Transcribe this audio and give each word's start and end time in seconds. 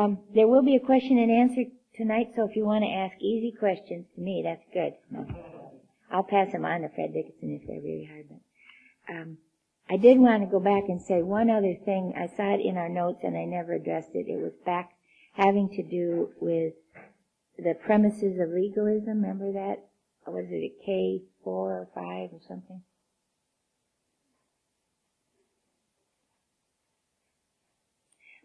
Um, 0.00 0.18
there 0.34 0.48
will 0.48 0.62
be 0.62 0.76
a 0.76 0.80
question 0.80 1.18
and 1.18 1.30
answer 1.30 1.64
tonight, 1.94 2.28
so 2.34 2.48
if 2.48 2.56
you 2.56 2.64
want 2.64 2.84
to 2.84 2.90
ask 2.90 3.20
easy 3.20 3.52
questions 3.52 4.06
to 4.14 4.20
me, 4.20 4.42
that's 4.44 4.64
good. 4.72 4.94
I'll 6.10 6.22
pass 6.22 6.52
them 6.52 6.64
on 6.64 6.80
to 6.80 6.88
Fred 6.88 7.12
Dickinson 7.12 7.60
if 7.60 7.66
they're 7.66 7.80
really 7.80 8.08
hard. 8.10 8.26
But, 8.30 9.14
um, 9.14 9.38
I 9.90 9.96
did 9.96 10.18
want 10.18 10.42
to 10.42 10.50
go 10.50 10.60
back 10.60 10.84
and 10.88 11.02
say 11.02 11.22
one 11.22 11.50
other 11.50 11.74
thing. 11.84 12.14
I 12.16 12.28
saw 12.34 12.54
it 12.54 12.60
in 12.60 12.78
our 12.78 12.88
notes 12.88 13.20
and 13.24 13.36
I 13.36 13.44
never 13.44 13.74
addressed 13.74 14.14
it. 14.14 14.28
It 14.28 14.40
was 14.40 14.52
back 14.64 14.90
having 15.34 15.68
to 15.70 15.82
do 15.82 16.30
with 16.40 16.74
the 17.58 17.74
premises 17.74 18.40
of 18.40 18.50
legalism. 18.50 19.22
Remember 19.22 19.52
that? 19.52 19.86
Was 20.26 20.46
it 20.48 20.62
a 20.62 20.84
K 20.84 21.22
four 21.42 21.72
or 21.72 21.88
five 21.94 22.30
or 22.32 22.40
something? 22.46 22.82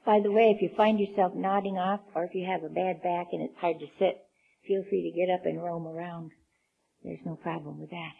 By 0.06 0.20
the 0.20 0.32
way, 0.32 0.52
if 0.52 0.62
you 0.62 0.70
find 0.70 1.00
yourself 1.00 1.34
nodding 1.34 1.78
off 1.78 2.02
or 2.14 2.24
if 2.24 2.36
you 2.36 2.46
have 2.46 2.64
a 2.64 2.70
bad 2.70 3.02
back 3.02 3.28
and 3.32 3.42
it's 3.42 3.58
hard 3.58 3.80
to 3.80 3.88
sit, 3.98 4.22
feel 4.68 4.84
free 4.84 5.02
to 5.02 5.18
get 5.18 5.34
up 5.34 5.46
and 5.46 5.64
roam 5.64 5.88
around. 5.88 6.32
There's 7.04 7.26
no 7.26 7.36
problem 7.36 7.80
with 7.80 7.90
that. 7.90 8.14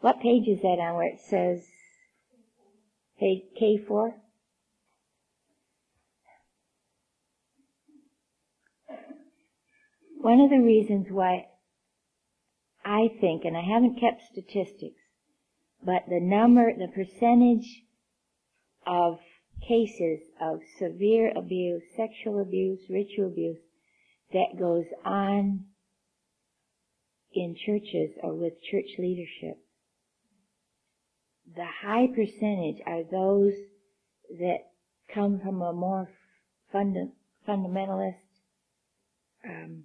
What 0.00 0.20
page 0.20 0.46
is 0.46 0.62
that 0.62 0.78
on 0.78 0.94
where 0.94 1.08
it 1.08 1.20
says 1.20 1.66
page 3.18 3.42
K4? 3.60 4.12
One 10.20 10.40
of 10.40 10.50
the 10.50 10.60
reasons 10.60 11.08
why 11.10 11.46
I 12.84 13.08
think, 13.20 13.44
and 13.44 13.56
I 13.56 13.62
haven't 13.62 14.00
kept 14.00 14.22
statistics, 14.22 15.00
but 15.84 16.04
the 16.08 16.20
number, 16.20 16.72
the 16.72 16.88
percentage 16.88 17.82
of 18.86 19.18
cases 19.60 20.20
of 20.40 20.60
severe 20.78 21.32
abuse, 21.36 21.82
sexual 21.96 22.40
abuse, 22.40 22.80
ritual 22.88 23.26
abuse 23.26 23.58
that 24.32 24.58
goes 24.58 24.86
on 25.04 25.64
in 27.32 27.54
churches 27.54 28.10
or 28.22 28.34
with 28.34 28.54
church 28.62 28.98
leadership. 28.98 29.58
The 31.54 31.66
high 31.82 32.08
percentage 32.08 32.82
are 32.86 33.02
those 33.02 33.54
that 34.38 34.58
come 35.14 35.40
from 35.40 35.62
a 35.62 35.72
more 35.72 36.10
funda- 36.72 37.12
fundamentalist, 37.46 38.14
um, 39.44 39.84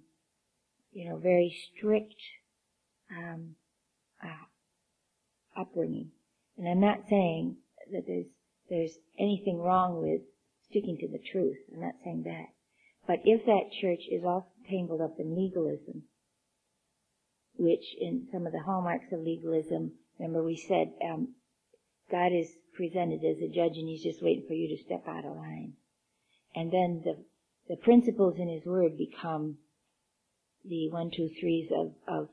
you 0.92 1.08
know, 1.08 1.18
very 1.18 1.54
strict 1.76 2.14
um, 3.16 3.54
uh, 4.22 5.60
upbringing. 5.60 6.10
And 6.58 6.68
I'm 6.68 6.80
not 6.80 7.08
saying 7.08 7.56
that 7.92 8.04
there's 8.06 8.26
there's 8.72 8.96
anything 9.18 9.60
wrong 9.60 10.00
with 10.00 10.22
sticking 10.70 10.96
to 10.96 11.08
the 11.08 11.20
truth. 11.30 11.58
I'm 11.74 11.82
not 11.82 11.94
saying 12.02 12.22
that. 12.24 12.46
But 13.06 13.20
if 13.26 13.44
that 13.44 13.70
church 13.78 14.00
is 14.10 14.24
all 14.24 14.50
tangled 14.70 15.02
up 15.02 15.16
in 15.18 15.36
legalism, 15.36 16.04
which 17.58 17.84
in 18.00 18.28
some 18.32 18.46
of 18.46 18.52
the 18.52 18.62
hallmarks 18.62 19.12
of 19.12 19.20
legalism, 19.20 19.92
remember 20.18 20.42
we 20.42 20.56
said 20.56 20.92
um, 21.06 21.34
God 22.10 22.32
is 22.32 22.48
presented 22.74 23.22
as 23.22 23.42
a 23.42 23.52
judge 23.52 23.76
and 23.76 23.88
he's 23.88 24.02
just 24.02 24.22
waiting 24.22 24.46
for 24.48 24.54
you 24.54 24.74
to 24.74 24.82
step 24.82 25.04
out 25.06 25.26
of 25.26 25.36
line. 25.36 25.74
And 26.54 26.72
then 26.72 27.02
the, 27.04 27.16
the 27.68 27.76
principles 27.76 28.36
in 28.38 28.48
his 28.48 28.64
word 28.64 28.96
become 28.96 29.58
the 30.64 30.88
one, 30.90 31.10
two, 31.14 31.28
threes 31.38 31.68
of, 31.76 31.92
of, 32.08 32.28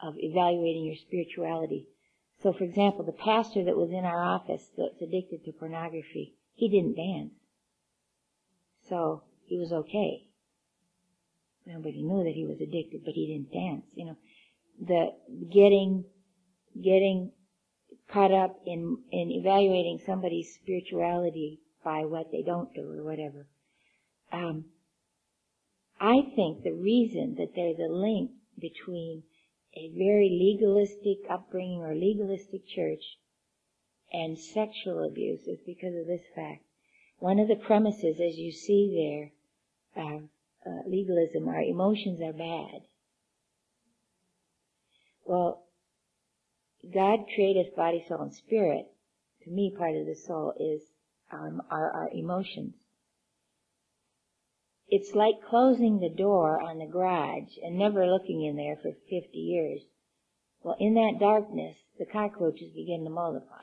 of 0.00 0.14
evaluating 0.18 0.84
your 0.84 0.96
spirituality. 0.96 1.88
So, 2.42 2.52
for 2.52 2.64
example, 2.64 3.04
the 3.04 3.12
pastor 3.12 3.64
that 3.64 3.76
was 3.76 3.90
in 3.90 4.04
our 4.04 4.24
office 4.24 4.70
that's 4.76 5.02
addicted 5.02 5.44
to 5.44 5.52
pornography, 5.52 6.36
he 6.54 6.68
didn't 6.68 6.96
dance. 6.96 7.34
So, 8.88 9.22
he 9.46 9.58
was 9.58 9.72
okay. 9.72 10.26
Nobody 11.66 12.02
knew 12.02 12.24
that 12.24 12.34
he 12.34 12.46
was 12.46 12.60
addicted, 12.60 13.04
but 13.04 13.14
he 13.14 13.26
didn't 13.26 13.52
dance. 13.52 13.84
You 13.94 14.06
know, 14.06 14.16
the 14.80 15.12
getting, 15.52 16.04
getting 16.82 17.32
caught 18.10 18.32
up 18.32 18.60
in, 18.64 18.98
in 19.12 19.30
evaluating 19.30 20.00
somebody's 20.06 20.54
spirituality 20.54 21.60
by 21.84 22.04
what 22.04 22.32
they 22.32 22.42
don't 22.42 22.72
do 22.74 22.92
or 22.92 23.04
whatever. 23.04 23.46
Um, 24.32 24.64
I 26.00 26.22
think 26.34 26.62
the 26.62 26.72
reason 26.72 27.34
that 27.36 27.54
there's 27.54 27.78
a 27.78 27.92
link 27.92 28.30
between 28.58 29.24
a 29.74 29.90
very 29.96 30.28
legalistic 30.30 31.18
upbringing 31.30 31.80
or 31.80 31.94
legalistic 31.94 32.66
church 32.66 33.02
and 34.12 34.38
sexual 34.38 35.04
abuse 35.04 35.46
is 35.46 35.60
because 35.64 35.94
of 35.94 36.06
this 36.06 36.26
fact. 36.34 36.64
One 37.18 37.38
of 37.38 37.48
the 37.48 37.56
premises, 37.56 38.20
as 38.20 38.36
you 38.36 38.50
see 38.50 39.30
there, 39.94 40.04
of 40.04 40.22
uh, 40.66 40.88
legalism, 40.88 41.48
our 41.48 41.60
emotions 41.60 42.20
are 42.20 42.32
bad. 42.32 42.82
Well, 45.24 45.64
God 46.92 47.26
created 47.34 47.66
us 47.66 47.72
body, 47.76 48.04
soul, 48.08 48.22
and 48.22 48.34
spirit. 48.34 48.86
To 49.44 49.50
me, 49.50 49.74
part 49.76 49.96
of 49.96 50.06
the 50.06 50.14
soul 50.14 50.54
is 50.58 50.82
our, 51.30 51.52
our 51.70 52.10
emotions. 52.12 52.74
It's 54.90 55.14
like 55.14 55.36
closing 55.48 56.00
the 56.00 56.10
door 56.10 56.60
on 56.60 56.78
the 56.78 56.86
garage 56.86 57.56
and 57.62 57.78
never 57.78 58.06
looking 58.06 58.42
in 58.44 58.56
there 58.56 58.76
for 58.76 58.90
50 59.08 59.38
years. 59.38 59.82
Well, 60.62 60.76
in 60.80 60.94
that 60.94 61.20
darkness, 61.20 61.76
the 61.98 62.06
cockroaches 62.06 62.72
begin 62.74 63.04
to 63.04 63.10
multiply. 63.10 63.60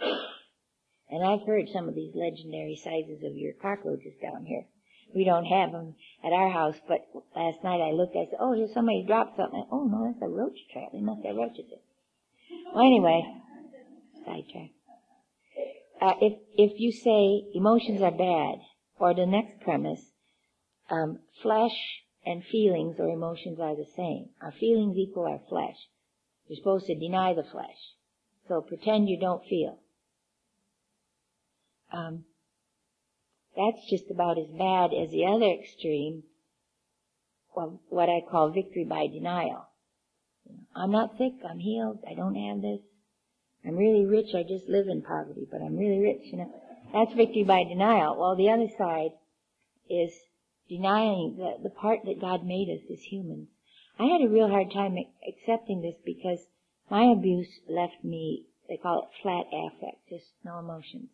And 1.10 1.26
I've 1.26 1.46
heard 1.46 1.68
some 1.70 1.90
of 1.90 1.96
these 1.96 2.16
legendary 2.16 2.76
sizes 2.76 3.24
of 3.24 3.36
your 3.36 3.54
cockroaches 3.54 4.14
down 4.22 4.46
here. 4.46 4.66
We 5.14 5.26
don't 5.26 5.46
have 5.46 5.72
them 5.72 5.96
at 6.24 6.34
our 6.34 6.50
house, 6.50 6.80
but 6.88 7.08
last 7.36 7.64
night 7.64 7.82
I 7.82 7.92
looked, 7.92 8.16
I 8.16 8.26
said, 8.30 8.40
oh, 8.40 8.54
here's 8.54 8.74
somebody 8.74 9.04
dropped 9.06 9.38
something. 9.38 9.66
Oh, 9.72 9.86
no, 9.86 10.06
that's 10.06 10.22
a 10.22 10.28
roach 10.28 10.60
trap. 10.72 10.90
They 10.94 11.00
must 11.00 11.26
have 11.26 11.36
roaches 11.36 11.66
in 11.72 12.74
Well, 12.74 12.86
anyway, 12.86 13.24
sidetrack. 14.26 14.72
Uh, 16.02 16.14
if, 16.22 16.40
if 16.58 16.80
you 16.80 16.92
say 16.92 17.44
emotions 17.54 18.02
are 18.02 18.12
bad, 18.12 18.60
or 19.00 19.14
the 19.14 19.26
next 19.26 19.62
premise, 19.62 20.12
um, 20.90 21.20
flesh 21.42 21.78
and 22.26 22.44
feelings 22.44 22.98
or 23.00 23.10
emotions 23.10 23.60
are 23.60 23.76
the 23.76 23.88
same. 23.96 24.30
Our 24.42 24.52
feelings 24.52 24.98
equal 24.98 25.26
our 25.26 25.42
flesh. 25.50 25.78
You're 26.48 26.58
supposed 26.58 26.88
to 26.88 26.96
deny 26.96 27.34
the 27.34 27.44
flesh. 27.44 27.78
So 28.48 28.62
pretend 28.62 29.10
you 29.10 29.20
don't 29.20 29.44
feel. 29.46 29.80
Um, 31.92 32.26
that's 33.56 33.90
just 33.90 34.10
about 34.12 34.38
as 34.38 34.48
bad 34.48 34.92
as 34.94 35.10
the 35.12 35.26
other 35.26 35.48
extreme 35.48 36.24
of 37.56 37.80
what 37.90 38.10
I 38.10 38.22
call 38.30 38.52
victory 38.52 38.86
by 38.86 39.08
denial. 39.08 39.66
I'm 40.76 40.92
not 40.92 41.18
sick, 41.18 41.34
I'm 41.50 41.60
healed, 41.60 42.00
I 42.10 42.14
don't 42.14 42.36
have 42.36 42.62
this. 42.62 42.82
I'm 43.66 43.76
really 43.76 44.06
rich, 44.06 44.36
I 44.36 44.44
just 44.44 44.68
live 44.70 44.88
in 44.88 45.02
poverty, 45.02 45.48
but 45.50 45.62
I'm 45.62 45.76
really 45.76 46.00
rich, 46.00 46.22
you 46.26 46.38
know. 46.38 46.54
That's 46.94 47.14
victory 47.14 47.44
by 47.44 47.64
denial. 47.64 48.16
Well, 48.18 48.36
the 48.36 48.50
other 48.50 48.68
side 48.78 49.12
is 49.90 50.14
denying 50.70 51.36
the, 51.38 51.58
the 51.64 51.70
part 51.70 52.00
that 52.06 52.22
God 52.22 52.46
made 52.46 52.70
us 52.70 52.90
as 52.92 53.04
humans. 53.04 53.50
I 54.00 54.06
had 54.06 54.22
a 54.22 54.30
real 54.30 54.50
hard 54.50 54.72
time 54.72 54.98
accepting 55.28 55.82
this 55.82 55.96
because 56.06 56.40
my 56.90 57.12
abuse 57.12 57.60
left 57.68 58.04
me, 58.04 58.46
they 58.70 58.78
call 58.78 59.04
it 59.04 59.22
flat 59.22 59.46
affect, 59.52 60.08
just 60.10 60.34
no 60.44 60.60
emotions. 60.60 61.10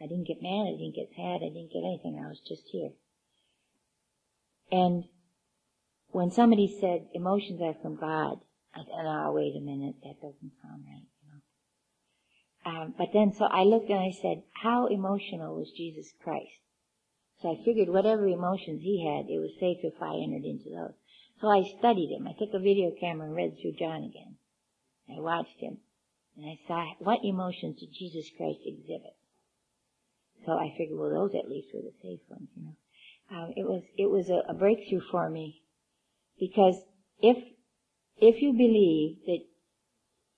I 0.00 0.06
didn't 0.06 0.26
get 0.26 0.42
mad, 0.42 0.66
I 0.66 0.76
didn't 0.76 0.96
get 0.96 1.14
sad, 1.14 1.40
I 1.42 1.52
didn't 1.52 1.72
get 1.72 1.86
anything, 1.86 2.20
I 2.22 2.28
was 2.28 2.40
just 2.40 2.64
here. 2.70 2.90
And 4.72 5.04
when 6.10 6.30
somebody 6.30 6.76
said 6.80 7.06
emotions 7.14 7.60
are 7.62 7.76
from 7.80 7.96
God, 7.96 8.38
I 8.74 8.80
said, 8.80 9.06
oh, 9.06 9.32
wait 9.32 9.54
a 9.56 9.60
minute, 9.60 9.96
that 10.02 10.20
doesn't 10.20 10.52
sound 10.62 10.84
right, 10.84 11.06
you 11.22 11.30
know. 11.30 12.82
Um, 12.82 12.94
but 12.98 13.08
then, 13.12 13.32
so 13.32 13.44
I 13.44 13.62
looked 13.62 13.88
and 13.88 14.00
I 14.00 14.10
said, 14.10 14.42
how 14.52 14.86
emotional 14.86 15.54
was 15.54 15.70
Jesus 15.70 16.12
Christ? 16.22 16.63
So 17.44 17.50
I 17.52 17.62
figured 17.62 17.90
whatever 17.90 18.26
emotions 18.26 18.80
he 18.80 19.04
had, 19.04 19.28
it 19.28 19.36
was 19.36 19.52
safe 19.60 19.76
if 19.84 20.00
I 20.00 20.16
entered 20.16 20.48
into 20.48 20.70
those. 20.70 20.96
So 21.42 21.48
I 21.48 21.60
studied 21.78 22.08
him. 22.08 22.26
I 22.26 22.32
took 22.32 22.54
a 22.54 22.58
video 22.58 22.90
camera 22.98 23.26
and 23.26 23.36
read 23.36 23.58
through 23.60 23.76
John 23.78 24.02
again. 24.02 24.36
I 25.14 25.20
watched 25.20 25.60
him. 25.60 25.76
And 26.38 26.46
I 26.46 26.58
saw 26.66 26.86
what 27.00 27.20
emotions 27.22 27.78
did 27.78 27.92
Jesus 27.92 28.30
Christ 28.34 28.60
exhibit. 28.64 29.12
So 30.46 30.52
I 30.52 30.72
figured, 30.78 30.98
well, 30.98 31.10
those 31.10 31.34
at 31.34 31.50
least 31.50 31.68
were 31.74 31.82
the 31.82 31.92
safe 32.00 32.20
ones, 32.30 32.48
you 32.56 32.64
know. 32.64 32.76
Um, 33.30 33.52
it 33.58 33.68
was 33.68 33.82
it 33.98 34.08
was 34.08 34.30
a, 34.30 34.40
a 34.48 34.54
breakthrough 34.54 35.02
for 35.10 35.28
me 35.28 35.62
because 36.40 36.76
if 37.20 37.36
if 38.16 38.40
you 38.40 38.52
believe 38.52 39.18
that 39.26 39.44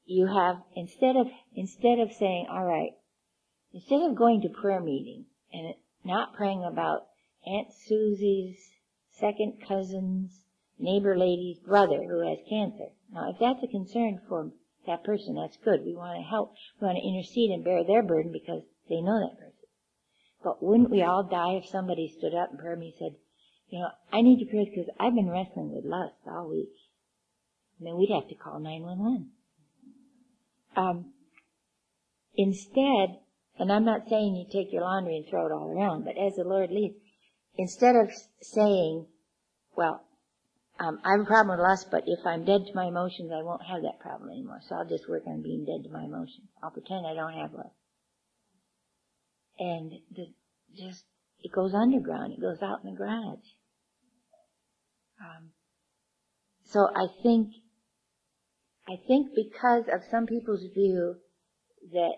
you 0.07 0.27
have 0.27 0.57
instead 0.75 1.15
of 1.15 1.29
instead 1.55 2.01
of 2.01 2.13
saying, 2.13 2.47
all 2.51 2.65
right, 2.65 2.93
instead 3.73 4.03
of 4.03 4.17
going 4.17 4.43
to 4.43 4.49
prayer 4.49 4.81
meeting 4.81 5.27
and 5.53 5.75
not 6.07 6.35
praying 6.35 6.65
about 6.65 7.09
Aunt 7.47 7.69
Susie's 7.87 8.57
second 9.19 9.59
cousin's 9.67 10.43
neighbor 10.79 11.17
lady's 11.17 11.59
brother 11.59 12.03
who 12.03 12.21
has 12.27 12.39
cancer. 12.49 12.93
Now, 13.13 13.31
if 13.31 13.37
that's 13.39 13.63
a 13.63 13.69
concern 13.69 14.21
for 14.29 14.51
that 14.87 15.05
person, 15.05 15.35
that's 15.35 15.57
good. 15.65 15.85
We 15.85 15.95
want 15.95 16.19
to 16.19 16.29
help. 16.29 16.55
We 16.81 16.87
want 16.87 16.99
to 16.99 17.09
intercede 17.09 17.51
and 17.51 17.65
bear 17.65 17.85
their 17.85 18.03
burden 18.03 18.33
because 18.33 18.63
they 18.89 19.01
know 19.01 19.21
that 19.21 19.39
person. 19.39 19.53
But 20.43 20.63
wouldn't 20.63 20.91
we 20.91 21.03
all 21.03 21.25
die 21.25 21.55
if 21.55 21.67
somebody 21.67 22.15
stood 22.17 22.35
up 22.35 22.51
and 22.51 22.59
prayed 22.59 22.79
me 22.79 22.95
and 22.99 23.13
said, 23.13 23.19
you 23.69 23.81
know, 23.81 23.89
I 24.13 24.23
need 24.23 24.39
your 24.39 24.49
prayers 24.49 24.69
because 24.71 24.91
I've 25.01 25.15
been 25.15 25.31
wrestling 25.31 25.73
with 25.75 25.85
lust 25.85 26.15
all 26.27 26.49
week. 26.49 26.73
And 27.79 27.87
then 27.87 27.97
we'd 27.97 28.15
have 28.15 28.29
to 28.29 28.35
call 28.35 28.61
911. 28.61 29.31
Um, 30.77 31.13
instead, 32.37 33.19
and 33.59 33.73
I'm 33.73 33.85
not 33.85 34.09
saying 34.09 34.37
you 34.37 34.47
take 34.51 34.73
your 34.73 34.83
laundry 34.83 35.17
and 35.17 35.27
throw 35.29 35.47
it 35.47 35.53
all 35.53 35.71
around, 35.71 36.05
but 36.05 36.19
as 36.19 36.35
the 36.37 36.45
Lord 36.45 36.71
leads, 36.71 36.97
instead 37.57 37.97
of 37.97 38.11
saying, 38.43 39.07
well, 39.77 40.03
um, 40.79 41.01
I 41.05 41.13
have 41.13 41.21
a 41.21 41.25
problem 41.25 41.57
with 41.57 41.65
lust, 41.65 41.89
but 41.91 42.05
if 42.07 42.19
I'm 42.27 42.45
dead 42.45 42.67
to 42.67 42.75
my 42.75 42.85
emotions, 42.85 43.33
I 43.33 43.43
won't 43.43 43.63
have 43.63 43.83
that 43.83 43.99
problem 44.01 44.31
anymore. 44.31 44.61
So 44.69 44.75
I'll 44.75 44.89
just 44.89 45.09
work 45.09 45.23
on 45.27 45.43
being 45.43 45.65
dead 45.65 45.85
to 45.85 45.93
my 45.93 46.05
emotions. 46.05 46.49
I'll 46.63 46.71
pretend 46.71 47.07
I 47.07 47.15
don't 47.15 47.33
have 47.33 47.55
lust. 47.55 47.75
And 49.59 49.91
the, 50.15 50.27
just, 50.77 51.05
it 51.43 51.51
goes 51.51 51.73
underground. 51.73 52.35
It 52.35 52.41
goes 52.43 52.59
out 52.63 52.81
in 52.85 52.91
the 52.91 52.97
garage. 52.97 53.47
Um, 55.19 55.51
so 56.67 56.89
I 56.95 57.07
think, 57.23 57.53
I 58.87 58.97
think 59.09 59.29
because 59.35 59.85
of 59.91 60.03
some 60.11 60.27
people's 60.27 60.65
view 60.75 61.17
that 61.93 62.17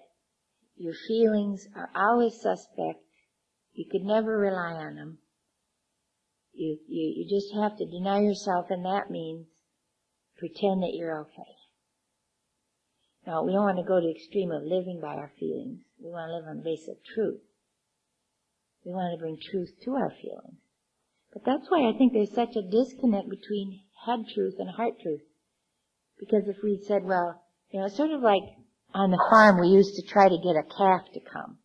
your 0.78 0.94
feelings 1.06 1.66
are 1.74 1.90
always 1.94 2.40
suspect, 2.40 3.02
you 3.72 3.84
could 3.90 4.02
never 4.02 4.38
rely 4.38 4.72
on 4.72 4.96
them, 4.96 5.18
you, 6.52 6.78
you, 6.88 7.14
you 7.16 7.28
just 7.28 7.54
have 7.54 7.76
to 7.78 7.86
deny 7.86 8.20
yourself 8.20 8.66
and 8.70 8.84
that 8.84 9.10
means 9.10 9.46
pretend 10.38 10.82
that 10.82 10.94
you're 10.94 11.20
okay. 11.20 11.54
Now, 13.26 13.42
we 13.44 13.52
don't 13.52 13.64
want 13.64 13.78
to 13.78 13.84
go 13.84 14.00
to 14.00 14.06
the 14.06 14.14
extreme 14.14 14.50
of 14.50 14.62
living 14.62 15.00
by 15.02 15.14
our 15.14 15.32
feelings. 15.38 15.80
We 16.02 16.10
want 16.10 16.30
to 16.30 16.36
live 16.36 16.48
on 16.48 16.56
the 16.58 16.62
basis 16.64 16.88
of 16.88 17.04
truth. 17.14 17.40
We 18.84 18.92
want 18.92 19.12
to 19.12 19.20
bring 19.20 19.38
truth 19.38 19.70
to 19.84 19.94
our 19.94 20.10
feelings. 20.10 20.58
But 21.32 21.44
that's 21.44 21.68
why 21.68 21.88
I 21.88 21.96
think 21.96 22.12
there's 22.12 22.32
such 22.32 22.56
a 22.56 22.62
disconnect 22.62 23.28
between 23.28 23.82
head 24.06 24.20
truth 24.32 24.54
and 24.58 24.70
heart 24.70 24.94
truth. 25.02 25.20
Because 26.18 26.48
if 26.48 26.56
we 26.62 26.82
said, 26.86 27.04
well, 27.04 27.42
you 27.70 27.80
know, 27.80 27.88
sort 27.88 28.10
of 28.10 28.22
like 28.22 28.42
on 28.94 29.10
the 29.10 29.26
farm 29.30 29.60
we 29.60 29.68
used 29.68 29.94
to 29.96 30.02
try 30.02 30.28
to 30.28 30.38
get 30.38 30.56
a 30.56 30.62
calf 30.62 31.02
to 31.14 31.20
come. 31.20 31.58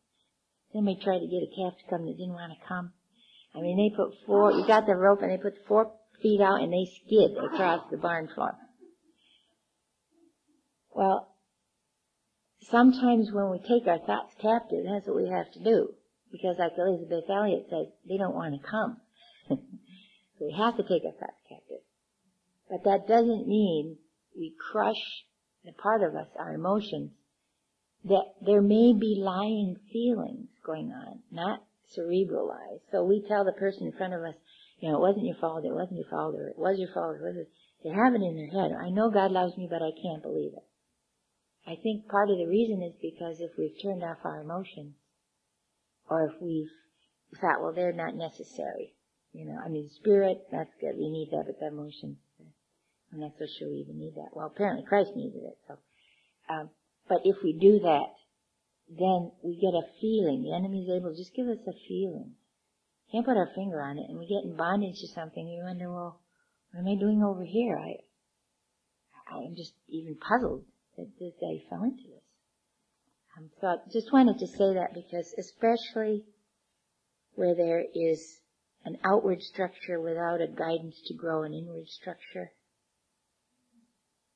Then 0.74 0.86
we 0.86 0.96
tried 0.96 1.20
to 1.20 1.28
get 1.28 1.44
a 1.44 1.56
calf 1.56 1.78
to 1.78 1.90
come 1.90 2.06
that 2.06 2.18
didn't 2.18 2.34
want 2.34 2.52
to 2.52 2.68
come. 2.68 2.94
I 3.56 3.62
mean, 3.62 3.78
they 3.78 3.96
put 3.96 4.14
four, 4.26 4.52
you 4.52 4.66
got 4.66 4.86
the 4.86 4.96
rope 4.96 5.22
and 5.22 5.32
they 5.32 5.38
put 5.38 5.66
four 5.68 5.92
feet 6.22 6.42
out 6.42 6.62
and 6.62 6.74
they 6.74 6.90
skid 7.06 7.38
across 7.38 7.86
the 7.92 7.98
barn 7.98 8.28
floor. 8.34 8.56
Well, 10.92 11.36
sometimes 12.70 13.32
when 13.32 13.52
we 13.52 13.60
take 13.60 13.88
our 13.88 14.00
thoughts 14.00 14.34
captive, 14.42 14.86
that's 14.86 15.08
what 15.08 15.18
we 15.18 15.30
have 15.30 15.52
to 15.54 15.64
do. 15.64 15.94
Because 16.32 16.56
like 16.58 16.74
Elisabeth 16.78 17.30
Elliot 17.30 17.68
says, 17.70 17.88
they 18.10 18.18
don't 18.18 18.36
want 18.36 18.60
to 18.60 18.68
come. 18.68 18.98
so 19.50 19.58
we 20.42 20.56
have 20.58 20.76
to 20.78 20.84
take 20.84 21.06
our 21.06 21.14
thoughts 21.14 21.42
captive. 21.48 21.86
But 22.70 22.84
that 22.86 23.08
doesn't 23.08 23.48
mean 23.48 23.98
we 24.36 24.56
crush 24.72 25.02
the 25.66 25.72
part 25.74 26.04
of 26.04 26.16
us, 26.16 26.28
our 26.38 26.54
emotions, 26.54 27.12
that 28.06 28.34
there 28.46 28.62
may 28.62 28.94
be 28.94 29.16
lying 29.20 29.78
feelings 29.92 30.50
going 30.66 30.92
on, 30.92 31.20
not 31.32 31.64
cerebral 31.88 32.48
lies. 32.48 32.80
So 32.92 33.04
we 33.04 33.24
tell 33.28 33.46
the 33.46 33.54
person 33.54 33.88
in 33.88 33.94
front 33.94 34.14
of 34.14 34.22
us, 34.24 34.36
you 34.80 34.90
know, 34.90 34.98
it 34.98 35.02
wasn't 35.02 35.26
your 35.26 35.38
fault, 35.40 35.64
it 35.64 35.74
wasn't 35.74 36.00
your 36.00 36.10
fault, 36.10 36.36
or 36.36 36.48
it 36.48 36.58
was 36.58 36.78
your 36.78 36.92
fault, 36.94 37.16
it 37.16 37.48
They 37.84 37.90
have 37.90 38.14
it 38.14 38.22
in 38.22 38.36
their 38.36 38.52
head. 38.52 38.76
I 38.76 38.90
know 38.90 39.10
God 39.10 39.32
loves 39.32 39.58
me, 39.58 39.68
but 39.70 39.82
I 39.82 39.92
can't 40.02 40.22
believe 40.22 40.52
it. 40.54 40.66
I 41.66 41.76
think 41.82 42.10
part 42.10 42.30
of 42.30 42.38
the 42.38 42.48
reason 42.48 42.84
is 42.84 42.94
because 43.02 43.40
if 43.40 43.52
we've 43.58 43.82
turned 43.82 44.04
off 44.04 44.18
our 44.26 44.42
emotions, 44.42 44.96
or 46.10 46.26
if 46.26 46.42
we've 46.42 46.72
thought, 47.40 47.62
well, 47.62 47.72
they're 47.74 47.94
not 47.94 48.16
necessary. 48.16 48.96
You 49.32 49.46
know, 49.46 49.58
I 49.66 49.70
mean, 49.70 49.90
spirit, 49.90 50.46
that's 50.52 50.74
good. 50.80 50.98
We 50.98 51.10
need 51.10 51.30
that, 51.32 51.46
but 51.48 51.60
the 51.60 51.68
emotions, 51.68 52.18
I'm 53.14 53.20
not 53.20 53.38
so 53.38 53.46
sure 53.60 53.70
we 53.70 53.86
even 53.86 54.00
need 54.00 54.16
that. 54.16 54.34
Well, 54.34 54.48
apparently 54.48 54.84
Christ 54.84 55.12
needed 55.16 55.44
it. 55.44 55.58
So, 55.68 55.78
um, 56.50 56.70
but 57.08 57.22
if 57.26 57.38
we 57.44 57.54
do 57.54 57.80
that, 57.80 58.10
then 58.90 59.32
we 59.44 59.62
get 59.62 59.78
a 59.78 59.86
feeling. 60.02 60.44
The 60.44 60.56
enemy 60.56 60.84
is 60.84 60.90
able 60.90 61.12
to 61.12 61.18
just 61.18 61.36
give 61.36 61.48
us 61.48 61.62
a 61.68 61.78
feeling. 61.88 62.34
Can't 63.12 63.26
put 63.26 63.38
our 63.38 63.50
finger 63.54 63.82
on 63.82 64.00
it, 64.00 64.10
and 64.10 64.18
we 64.18 64.26
get 64.26 64.50
in 64.50 64.58
bondage 64.58 65.00
to 65.02 65.08
something. 65.14 65.46
We 65.46 65.62
wonder, 65.62 65.94
well, 65.94 66.20
what 66.72 66.82
am 66.82 66.88
I 66.88 67.00
doing 67.00 67.22
over 67.22 67.44
here? 67.44 67.78
I, 67.78 68.02
I'm 69.30 69.56
just 69.56 69.74
even 69.88 70.18
puzzled 70.18 70.66
that, 70.98 71.08
that 71.20 71.34
I 71.46 71.70
fell 71.70 71.84
into 71.84 72.04
this. 72.10 72.24
Um, 73.38 73.50
so 73.62 73.68
I 73.68 73.76
just 73.92 74.12
wanted 74.12 74.40
to 74.40 74.48
say 74.48 74.74
that 74.74 74.94
because, 74.94 75.34
especially 75.38 76.26
where 77.36 77.56
there 77.56 77.84
is 77.94 78.40
an 78.86 78.98
outward 79.06 79.42
structure 79.42 80.00
without 80.00 80.42
a 80.42 80.48
guidance 80.48 81.02
to 81.06 81.14
grow 81.14 81.44
an 81.44 81.54
inward 81.54 81.88
structure, 81.88 82.52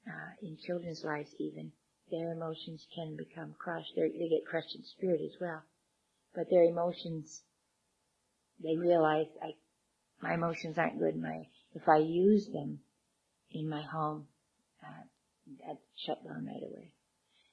uh, 0.08 0.32
in 0.42 0.58
children's 0.66 1.04
lives 1.04 1.30
even, 1.40 1.72
their 2.10 2.32
emotions 2.32 2.86
can 2.96 3.18
become 3.18 3.54
crushed. 3.60 3.92
They're, 3.96 4.10
they 4.10 4.30
get 4.30 4.46
crushed 4.50 4.76
in 4.76 4.84
spirit 4.84 5.22
as 5.22 5.36
well. 5.42 5.64
But 6.34 6.50
their 6.50 6.64
emotions, 6.64 7.44
they 8.64 8.78
realize 8.78 9.28
I, 9.44 9.52
my 10.22 10.36
emotions 10.36 10.78
aren't 10.78 11.00
good. 11.00 11.20
My, 11.20 11.48
if 11.76 11.88
I 11.88 11.98
use 11.98 12.48
them 12.48 12.80
in 13.52 13.70
my 13.70 13.82
home, 13.82 14.28
uh, 14.84 15.74
shut 16.06 16.24
down 16.24 16.46
right 16.46 16.64
away. 16.64 16.94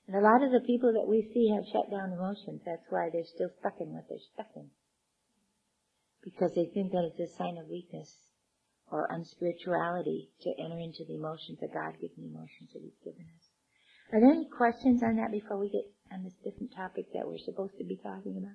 And 0.06 0.16
a 0.16 0.20
lot 0.20 0.42
of 0.42 0.52
the 0.52 0.66
people 0.66 0.92
that 0.92 1.08
we 1.08 1.30
see 1.32 1.50
have 1.54 1.64
shut 1.72 1.90
down 1.90 2.12
emotions. 2.12 2.60
That's 2.64 2.84
why 2.90 3.08
they're 3.12 3.24
still 3.24 3.50
stuck 3.60 3.80
in 3.80 3.94
what 3.94 4.04
they're 4.08 4.18
stuck 4.34 4.50
in. 4.54 4.68
Because 6.22 6.52
they 6.54 6.70
think 6.72 6.92
that 6.92 7.10
it's 7.10 7.32
a 7.32 7.36
sign 7.36 7.56
of 7.58 7.68
weakness 7.68 8.14
or 8.94 9.08
unspirituality 9.08 10.28
to 10.40 10.50
enter 10.56 10.78
into 10.78 11.04
the 11.08 11.16
emotions, 11.16 11.58
the 11.60 11.66
God-given 11.66 12.30
emotions 12.30 12.70
that 12.72 12.80
He's 12.80 12.94
given 13.04 13.26
us. 13.26 13.44
Are 14.12 14.20
there 14.20 14.30
any 14.30 14.48
questions 14.56 15.02
on 15.02 15.16
that 15.16 15.32
before 15.32 15.58
we 15.58 15.68
get 15.68 15.82
on 16.12 16.22
this 16.22 16.34
different 16.44 16.72
topic 16.76 17.06
that 17.12 17.26
we're 17.26 17.38
supposed 17.44 17.76
to 17.78 17.84
be 17.84 17.96
talking 17.96 18.38
about? 18.38 18.54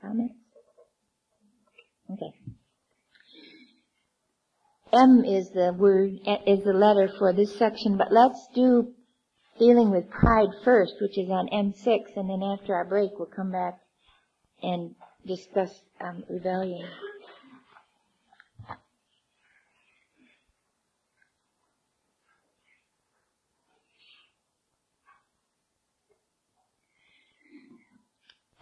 Comments? 0.00 0.34
Okay. 2.12 2.32
M 4.92 5.24
is 5.24 5.50
the 5.50 5.74
word, 5.76 6.12
is 6.46 6.62
the 6.62 6.72
letter 6.72 7.10
for 7.18 7.32
this 7.32 7.56
section, 7.58 7.96
but 7.96 8.12
let's 8.12 8.46
do 8.54 8.92
dealing 9.58 9.90
with 9.90 10.08
pride 10.10 10.50
first, 10.64 10.94
which 11.00 11.18
is 11.18 11.28
on 11.28 11.48
M6, 11.48 12.16
and 12.16 12.30
then 12.30 12.42
after 12.42 12.72
our 12.74 12.84
break 12.84 13.10
we'll 13.18 13.26
come 13.26 13.50
back 13.50 13.80
and 14.62 14.94
discuss 15.26 15.72
um, 16.00 16.22
rebellion. 16.28 16.86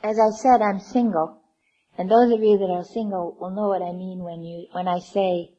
As 0.03 0.19
I 0.19 0.31
said, 0.31 0.63
I'm 0.63 0.81
single. 0.81 1.41
And 1.99 2.11
those 2.11 2.33
of 2.33 2.41
you 2.41 2.59
that 2.59 2.71
are 2.73 2.85
single 2.85 3.37
will 3.39 3.51
know 3.51 3.69
what 3.69 3.83
I 3.83 3.93
mean 3.93 4.21
when 4.21 4.43
you, 4.43 4.67
when 4.73 4.89
I 4.89 5.01
say 5.01 5.51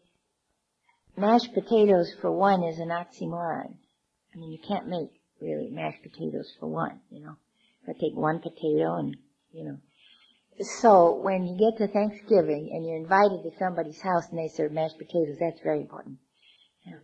mashed 1.15 1.53
potatoes 1.53 2.13
for 2.19 2.31
one 2.31 2.63
is 2.63 2.79
an 2.79 2.89
oxymoron. 2.89 3.75
I 4.33 4.37
mean, 4.37 4.51
you 4.51 4.59
can't 4.65 4.87
make 4.87 5.09
really 5.41 5.69
mashed 5.69 6.01
potatoes 6.01 6.51
for 6.59 6.67
one, 6.67 7.01
you 7.09 7.21
know. 7.21 7.35
I 7.87 7.93
take 7.93 8.15
one 8.15 8.39
potato 8.39 8.95
and, 8.95 9.17
you 9.51 9.65
know. 9.65 9.77
So 10.79 11.15
when 11.15 11.45
you 11.45 11.57
get 11.57 11.77
to 11.77 11.91
Thanksgiving 11.91 12.71
and 12.73 12.85
you're 12.85 12.97
invited 12.97 13.43
to 13.43 13.57
somebody's 13.57 14.01
house 14.01 14.29
and 14.29 14.37
they 14.37 14.47
serve 14.47 14.71
mashed 14.71 14.97
potatoes, 14.97 15.37
that's 15.39 15.61
very 15.61 15.81
important. 15.81 16.17
Yeah. 16.85 16.99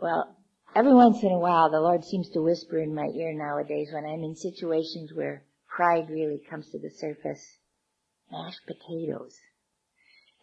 Well, 0.00 0.36
every 0.74 0.94
once 0.94 1.22
in 1.22 1.30
a 1.30 1.38
while 1.38 1.70
the 1.70 1.80
Lord 1.80 2.04
seems 2.04 2.30
to 2.30 2.42
whisper 2.42 2.78
in 2.78 2.94
my 2.94 3.06
ear 3.14 3.32
nowadays 3.34 3.90
when 3.92 4.04
I'm 4.04 4.24
in 4.24 4.34
situations 4.34 5.12
where 5.14 5.44
pride 5.80 6.10
really 6.10 6.38
comes 6.50 6.68
to 6.68 6.78
the 6.78 6.90
surface. 6.90 7.56
Mashed 8.30 8.60
potatoes. 8.66 9.34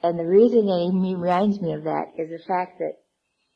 And 0.02 0.18
the 0.18 0.26
reason 0.26 0.66
that 0.66 0.80
he 1.06 1.14
reminds 1.14 1.62
me 1.62 1.74
of 1.74 1.84
that 1.84 2.14
is 2.18 2.32
the 2.32 2.42
fact 2.48 2.80
that 2.80 2.98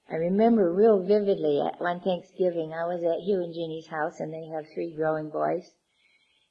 I 0.07 0.17
remember 0.17 0.71
real 0.71 1.01
vividly 1.01 1.59
at 1.59 1.81
one 1.81 1.99
Thanksgiving 2.01 2.71
I 2.71 2.85
was 2.85 3.01
at 3.01 3.25
Hugh 3.25 3.41
and 3.41 3.51
Jeannie's 3.51 3.87
house 3.87 4.19
and 4.19 4.31
they 4.31 4.45
have 4.53 4.65
three 4.75 4.93
growing 4.95 5.31
boys. 5.31 5.73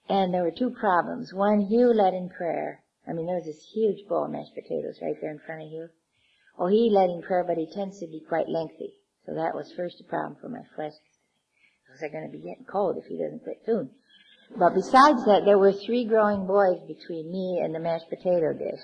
And 0.09 0.35
there 0.35 0.43
were 0.43 0.51
two 0.51 0.71
problems. 0.71 1.33
One, 1.33 1.61
Hugh 1.61 1.95
led 1.95 2.13
in 2.13 2.29
prayer. 2.29 2.83
I 3.07 3.13
mean, 3.13 3.27
there 3.27 3.37
was 3.37 3.47
this 3.47 3.71
huge 3.73 4.09
bowl 4.09 4.25
of 4.25 4.33
mashed 4.33 4.57
potatoes 4.57 4.99
right 5.01 5.15
there 5.21 5.31
in 5.31 5.39
front 5.39 5.63
of 5.63 5.69
Hugh. 5.69 5.91
Oh, 6.59 6.67
he 6.67 6.91
led 6.91 7.11
in 7.11 7.23
prayer, 7.23 7.45
but 7.47 7.57
he 7.57 7.71
tends 7.71 8.01
to 8.01 8.09
be 8.09 8.21
quite 8.29 8.49
lengthy. 8.49 8.95
So 9.27 9.35
that 9.35 9.55
was 9.55 9.73
first 9.77 10.01
a 10.01 10.11
problem 10.11 10.41
for 10.41 10.49
my 10.49 10.67
flesh. 10.75 10.99
Those 11.87 12.03
are 12.03 12.13
going 12.13 12.27
to 12.27 12.37
be 12.37 12.43
getting 12.43 12.67
cold 12.67 12.97
if 12.99 13.07
he 13.07 13.17
doesn't 13.17 13.45
quit 13.45 13.63
soon. 13.65 13.91
But 14.57 14.75
besides 14.75 15.25
that, 15.25 15.45
there 15.45 15.59
were 15.59 15.73
three 15.73 16.05
growing 16.05 16.47
boys 16.47 16.81
between 16.87 17.31
me 17.31 17.61
and 17.63 17.75
the 17.75 17.79
mashed 17.79 18.09
potato 18.09 18.53
dish. 18.53 18.81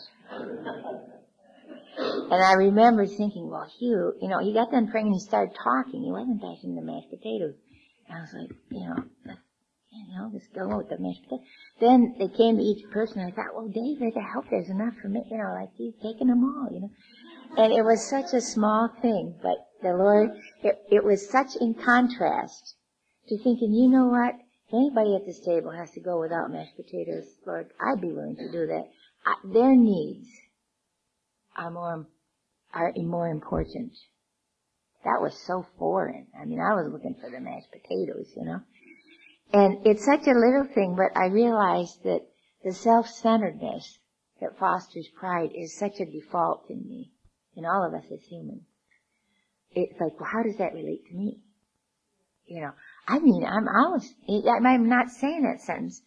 And 1.99 2.43
I 2.43 2.53
remember 2.55 3.07
thinking, 3.07 3.49
well, 3.51 3.69
Hugh, 3.79 4.15
you 4.21 4.29
know, 4.29 4.39
he 4.39 4.53
got 4.53 4.71
done 4.71 4.89
praying 4.91 5.07
and 5.07 5.17
he 5.17 5.21
started 5.21 5.55
talking. 5.63 6.03
He 6.03 6.13
wasn't 6.13 6.43
passing 6.43 6.75
the 6.75 6.83
mashed 6.83 7.11
potatoes. 7.11 7.55
And 8.09 8.19
I 8.19 8.21
was 8.21 8.33
like, 8.35 8.51
you 8.71 8.81
know, 8.81 9.35
you 9.93 10.19
know, 10.19 10.31
this 10.33 10.47
go 10.55 10.77
with 10.77 10.89
the 10.89 10.99
mashed 10.99 11.23
potato. 11.25 11.43
Then 11.81 12.15
they 12.19 12.29
came 12.29 12.57
to 12.57 12.63
each 12.63 12.89
person. 12.91 13.21
And 13.21 13.33
I 13.33 13.35
thought, 13.35 13.55
well, 13.55 13.69
David, 13.69 14.15
I 14.17 14.33
hope 14.33 14.45
there's 14.51 14.69
enough 14.69 14.95
for 15.01 15.09
me. 15.09 15.23
You 15.31 15.39
know, 15.39 15.55
like 15.55 15.71
he's 15.77 15.95
taking 16.03 16.29
them 16.29 16.45
all. 16.45 16.69
You 16.71 16.81
know, 16.81 16.91
and 17.57 17.73
it 17.73 17.83
was 17.83 18.09
such 18.09 18.35
a 18.35 18.41
small 18.41 18.89
thing, 19.01 19.35
but 19.43 19.57
the 19.83 19.95
Lord, 19.97 20.31
it, 20.63 20.79
it 20.91 21.05
was 21.05 21.29
such 21.31 21.57
in 21.61 21.75
contrast 21.75 22.77
to 23.29 23.39
thinking, 23.39 23.73
you 23.73 23.89
know 23.89 24.07
what? 24.07 24.35
If 24.69 24.75
anybody 24.75 25.15
at 25.15 25.25
this 25.25 25.41
table 25.41 25.71
has 25.71 25.93
to 25.93 26.01
go 26.01 26.21
without 26.21 26.51
mashed 26.51 26.77
potatoes, 26.77 27.25
Lord, 27.47 27.71
I'd 27.81 28.01
be 28.01 28.13
willing 28.13 28.37
to 28.37 28.51
do 28.51 28.67
that. 28.67 28.89
I, 29.25 29.35
their 29.45 29.77
needs 29.77 30.29
are 31.57 31.71
more 31.71 32.07
are 32.75 32.93
more 32.97 33.29
important. 33.29 33.93
That 35.05 35.23
was 35.23 35.39
so 35.47 35.67
foreign. 35.79 36.27
I 36.41 36.45
mean, 36.45 36.61
I 36.61 36.75
was 36.75 36.91
looking 36.93 37.15
for 37.15 37.31
the 37.31 37.41
mashed 37.41 37.71
potatoes, 37.71 38.27
you 38.37 38.45
know. 38.45 38.61
And 39.53 39.87
it's 39.87 40.05
such 40.05 40.27
a 40.27 40.33
little 40.33 40.67
thing, 40.75 40.97
but 40.97 41.17
I 41.19 41.27
realized 41.27 42.03
that 42.03 42.27
the 42.65 42.73
self-centeredness 42.73 43.99
that 44.41 44.59
fosters 44.59 45.07
pride 45.17 45.51
is 45.55 45.79
such 45.79 46.01
a 46.01 46.07
default 46.07 46.69
in 46.69 46.87
me, 46.89 47.13
in 47.55 47.65
all 47.65 47.87
of 47.87 47.95
us 47.95 48.11
as 48.13 48.23
humans. 48.25 48.65
It's 49.71 49.99
like, 50.01 50.19
well, 50.19 50.29
how 50.31 50.43
does 50.43 50.59
that 50.59 50.75
relate 50.75 51.07
to 51.09 51.15
me? 51.15 51.41
You 52.47 52.63
know, 52.63 52.73
I 53.09 53.19
mean, 53.19 53.45
I'm, 53.45 53.65
was, 53.65 54.15
I'm 54.29 54.89
not 54.89 55.11
saying 55.11 55.43
that 55.43 55.61
sentence, 55.63 56.03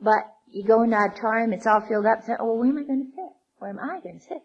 but 0.00 0.24
you 0.50 0.64
go 0.64 0.82
in 0.82 0.90
the 0.90 0.96
auditorium, 0.96 1.52
it's 1.52 1.66
all 1.66 1.80
filled 1.80 2.06
up, 2.06 2.24
so, 2.26 2.34
oh, 2.40 2.46
well, 2.46 2.58
where 2.58 2.68
am 2.68 2.78
I 2.78 2.82
going 2.82 3.06
to 3.06 3.10
sit? 3.14 3.32
Where 3.58 3.70
am 3.70 3.78
I 3.78 4.00
going 4.00 4.18
to 4.18 4.24
sit? 4.24 4.42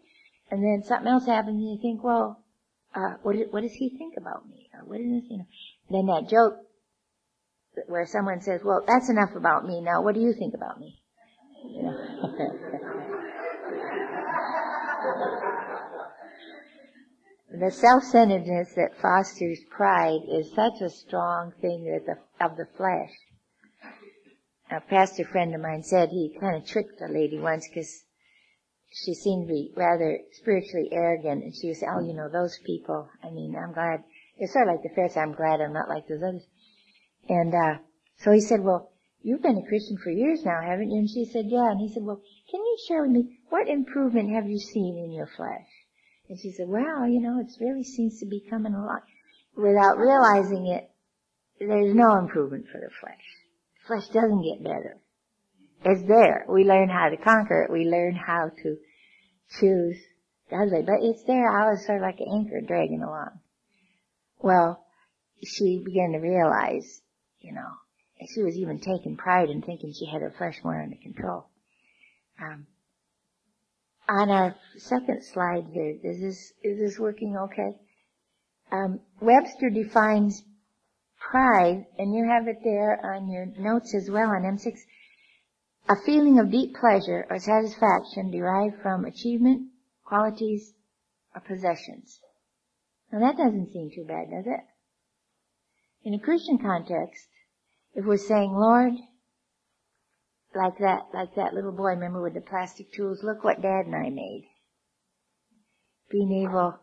And 0.52 0.64
then 0.64 0.84
something 0.88 1.08
else 1.08 1.26
happens 1.26 1.58
and 1.58 1.70
you 1.72 1.80
think, 1.82 2.04
well, 2.04 2.44
uh, 2.94 3.16
what, 3.24 3.36
what 3.52 3.62
does 3.62 3.74
he 3.74 3.90
think 3.98 4.16
about 4.18 4.48
me? 4.48 4.70
Or 4.74 4.86
what 4.86 5.00
is, 5.00 5.24
you 5.30 5.38
know, 5.40 5.48
then 5.90 6.06
that 6.06 6.30
joke 6.30 6.58
where 7.88 8.06
someone 8.06 8.42
says, 8.42 8.62
well, 8.64 8.84
that's 8.88 9.10
enough 9.10 9.36
about 9.36 9.66
me 9.66 9.82
now. 9.82 10.02
What 10.02 10.16
do 10.16 10.22
you 10.22 10.34
think 10.34 10.54
about 10.54 10.80
me? 10.80 11.02
You 11.66 11.84
know? 11.84 13.02
the 17.52 17.72
self-centeredness 17.72 18.74
that 18.76 19.00
fosters 19.00 19.60
pride 19.70 20.22
is 20.28 20.54
such 20.54 20.82
a 20.82 20.90
strong 20.90 21.54
thing 21.62 21.84
the, 21.84 22.18
of 22.44 22.58
the 22.58 22.66
flesh. 22.76 23.12
A 24.72 24.82
pastor 24.82 25.24
friend 25.26 25.54
of 25.54 25.62
mine 25.62 25.84
said 25.84 26.10
he 26.10 26.36
kind 26.40 26.56
of 26.56 26.66
tricked 26.66 27.00
a 27.02 27.08
lady 27.08 27.40
once 27.40 27.68
because 27.68 28.04
she 28.92 29.14
seemed 29.14 29.48
to 29.48 29.54
be 29.54 29.72
rather 29.76 30.20
spiritually 30.32 30.90
arrogant, 30.92 31.44
and 31.44 31.54
she 31.54 31.74
say, 31.74 31.86
"Oh, 31.86 32.00
you 32.00 32.14
know, 32.14 32.30
those 32.30 32.58
people. 32.66 33.10
I 33.22 33.30
mean, 33.30 33.56
I'm 33.56 33.74
glad." 33.74 34.04
It's 34.38 34.54
sort 34.54 34.68
of 34.68 34.74
like 34.74 34.84
the 34.84 34.90
Pharisee. 34.90 35.18
I'm 35.22 35.34
glad 35.34 35.62
I'm 35.62 35.74
not 35.74 35.88
like 35.88 36.08
those 36.08 36.24
others. 36.24 36.48
And 37.30 37.54
uh, 37.54 37.78
so 38.18 38.32
he 38.32 38.42
said, 38.42 38.62
"Well, 38.62 38.92
you've 39.22 39.44
been 39.44 39.58
a 39.58 39.68
Christian 39.68 39.98
for 39.98 40.10
years 40.10 40.44
now, 40.44 40.62
haven't 40.62 40.92
you?" 40.92 41.00
And 41.00 41.10
she 41.10 41.26
said, 41.26 41.46
"Yeah." 41.48 41.70
And 41.72 41.80
he 41.80 41.94
said, 41.94 42.04
"Well, 42.04 42.22
can 42.50 42.62
you 42.62 42.78
share 42.88 43.04
with 43.04 43.12
me 43.12 43.40
what 43.50 43.68
improvement 43.68 44.32
have 44.32 44.50
you 44.50 44.58
seen 44.58 44.98
in 44.98 45.12
your 45.12 45.28
flesh?" 45.28 45.68
And 46.30 46.40
she 46.40 46.52
said, 46.52 46.68
"Well, 46.68 47.08
you 47.08 47.22
know, 47.22 47.40
it 47.40 47.52
really 47.60 47.84
seems 47.84 48.20
to 48.20 48.26
be 48.26 48.46
coming 48.50 48.74
along." 48.74 49.02
Without 49.56 49.98
realizing 49.98 50.68
it, 50.68 50.90
there's 51.60 51.96
no 51.96 52.18
improvement 52.18 52.66
for 52.72 52.80
the 52.80 52.90
flesh. 53.00 53.24
The 53.82 53.88
flesh 53.88 54.08
doesn't 54.10 54.44
get 54.44 54.64
better. 54.64 54.98
It's 55.86 56.08
there. 56.08 56.46
We 56.50 56.64
learn 56.64 56.90
how 56.90 57.10
to 57.10 57.18
conquer 57.18 57.64
it. 57.64 57.72
We 57.72 57.86
learn 57.86 58.16
how 58.16 58.50
to 58.64 58.78
choose 59.60 59.98
God's. 60.50 60.72
But 60.72 61.02
it's 61.02 61.24
there. 61.24 61.50
I 61.50 61.70
was 61.70 61.86
sort 61.86 62.00
of 62.00 62.02
like 62.02 62.20
an 62.20 62.34
anchor 62.34 62.62
dragging 62.62 63.04
along. 63.04 63.40
Well, 64.40 64.84
she 65.44 65.82
began 65.86 66.12
to 66.14 66.20
realize, 66.20 67.02
you 67.40 67.54
know, 67.54 67.70
she 68.34 68.42
was 68.42 68.56
even 68.56 68.80
taking 68.80 69.16
pride 69.16 69.50
in 69.50 69.62
thinking 69.62 69.94
she 69.94 70.06
had 70.06 70.22
her 70.22 70.34
flesh 70.38 70.56
more 70.64 70.82
under 70.82 70.98
control. 70.98 71.50
Um, 72.42 72.68
on 74.08 74.30
our 74.30 74.56
second 74.78 75.24
slide 75.24 75.66
here, 75.72 75.98
is 76.04 76.22
this 76.22 76.54
is 76.64 76.80
this 76.80 77.00
working 77.00 77.38
okay? 77.38 77.76
Um, 78.72 79.00
Webster 79.22 79.70
defines 79.70 80.44
pride, 81.20 81.86
and 81.98 82.14
you 82.14 82.26
have 82.28 82.48
it 82.48 82.58
there 82.64 83.00
on 83.04 83.30
your 83.30 83.46
notes 83.58 83.94
as 83.96 84.10
well 84.10 84.30
on 84.30 84.44
M6 84.44 84.78
a 85.88 85.96
feeling 86.04 86.40
of 86.40 86.50
deep 86.50 86.76
pleasure 86.76 87.28
or 87.30 87.38
satisfaction 87.38 88.32
derived 88.32 88.82
from 88.82 89.06
achievement, 89.06 89.70
qualities, 90.04 90.74
or 91.36 91.42
possessions. 91.42 92.20
Now 93.12 93.20
that 93.20 93.38
doesn't 93.38 93.72
seem 93.72 93.92
too 93.94 94.06
bad, 94.06 94.32
does 94.32 94.48
it? 94.48 94.62
In 96.04 96.14
a 96.16 96.20
Christian 96.20 96.58
context, 96.58 97.28
if 97.94 98.04
we're 98.04 98.18
saying, 98.18 98.52
Lord, 98.52 98.94
like 100.56 100.78
that, 100.80 101.08
like 101.14 101.36
that 101.36 101.54
little 101.54 101.72
boy, 101.72 101.92
remember 101.92 102.22
with 102.22 102.34
the 102.34 102.42
plastic 102.42 102.92
tools, 102.94 103.24
look 103.24 103.44
what 103.44 103.62
dad 103.62 103.86
and 103.86 103.96
I 103.96 104.10
made. 104.10 104.48
Being 106.10 106.48
able 106.48 106.80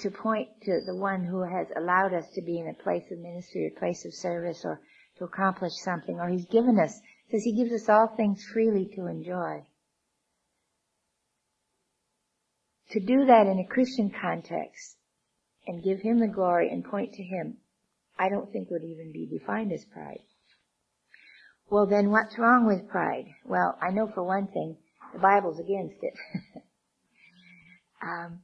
to 0.00 0.10
point 0.10 0.48
to 0.62 0.80
the 0.86 0.96
one 0.96 1.24
who 1.24 1.42
has 1.42 1.66
allowed 1.76 2.14
us 2.14 2.30
to 2.34 2.42
be 2.42 2.58
in 2.58 2.68
a 2.68 2.82
place 2.82 3.04
of 3.10 3.18
ministry, 3.18 3.72
a 3.74 3.78
place 3.78 4.04
of 4.04 4.14
service, 4.14 4.62
or 4.64 4.80
to 5.18 5.24
accomplish 5.24 5.72
something, 5.82 6.20
or 6.20 6.28
he's 6.28 6.46
given 6.46 6.78
us 6.78 7.00
says 7.30 7.42
he 7.44 7.52
gives 7.52 7.72
us 7.72 7.88
all 7.88 8.14
things 8.16 8.42
freely 8.52 8.90
to 8.94 9.06
enjoy. 9.06 9.66
To 12.92 13.00
do 13.00 13.26
that 13.26 13.46
in 13.46 13.58
a 13.58 13.66
Christian 13.68 14.10
context 14.10 14.96
and 15.66 15.84
give 15.84 16.00
him 16.00 16.18
the 16.18 16.28
glory 16.28 16.70
and 16.70 16.82
point 16.84 17.12
to 17.12 17.22
him, 17.22 17.58
I 18.18 18.30
don't 18.30 18.50
think 18.50 18.70
would 18.70 18.84
even 18.84 19.12
be 19.12 19.26
defined 19.26 19.72
as 19.72 19.84
pride. 19.84 20.22
Well 21.70 21.86
then 21.86 22.10
what's 22.10 22.38
wrong 22.38 22.66
with 22.66 22.88
pride? 22.88 23.26
Well, 23.44 23.78
I 23.80 23.90
know 23.90 24.10
for 24.14 24.22
one 24.22 24.46
thing, 24.48 24.76
the 25.12 25.18
Bible's 25.18 25.58
against 25.58 26.02
it. 26.02 26.14
um, 28.02 28.40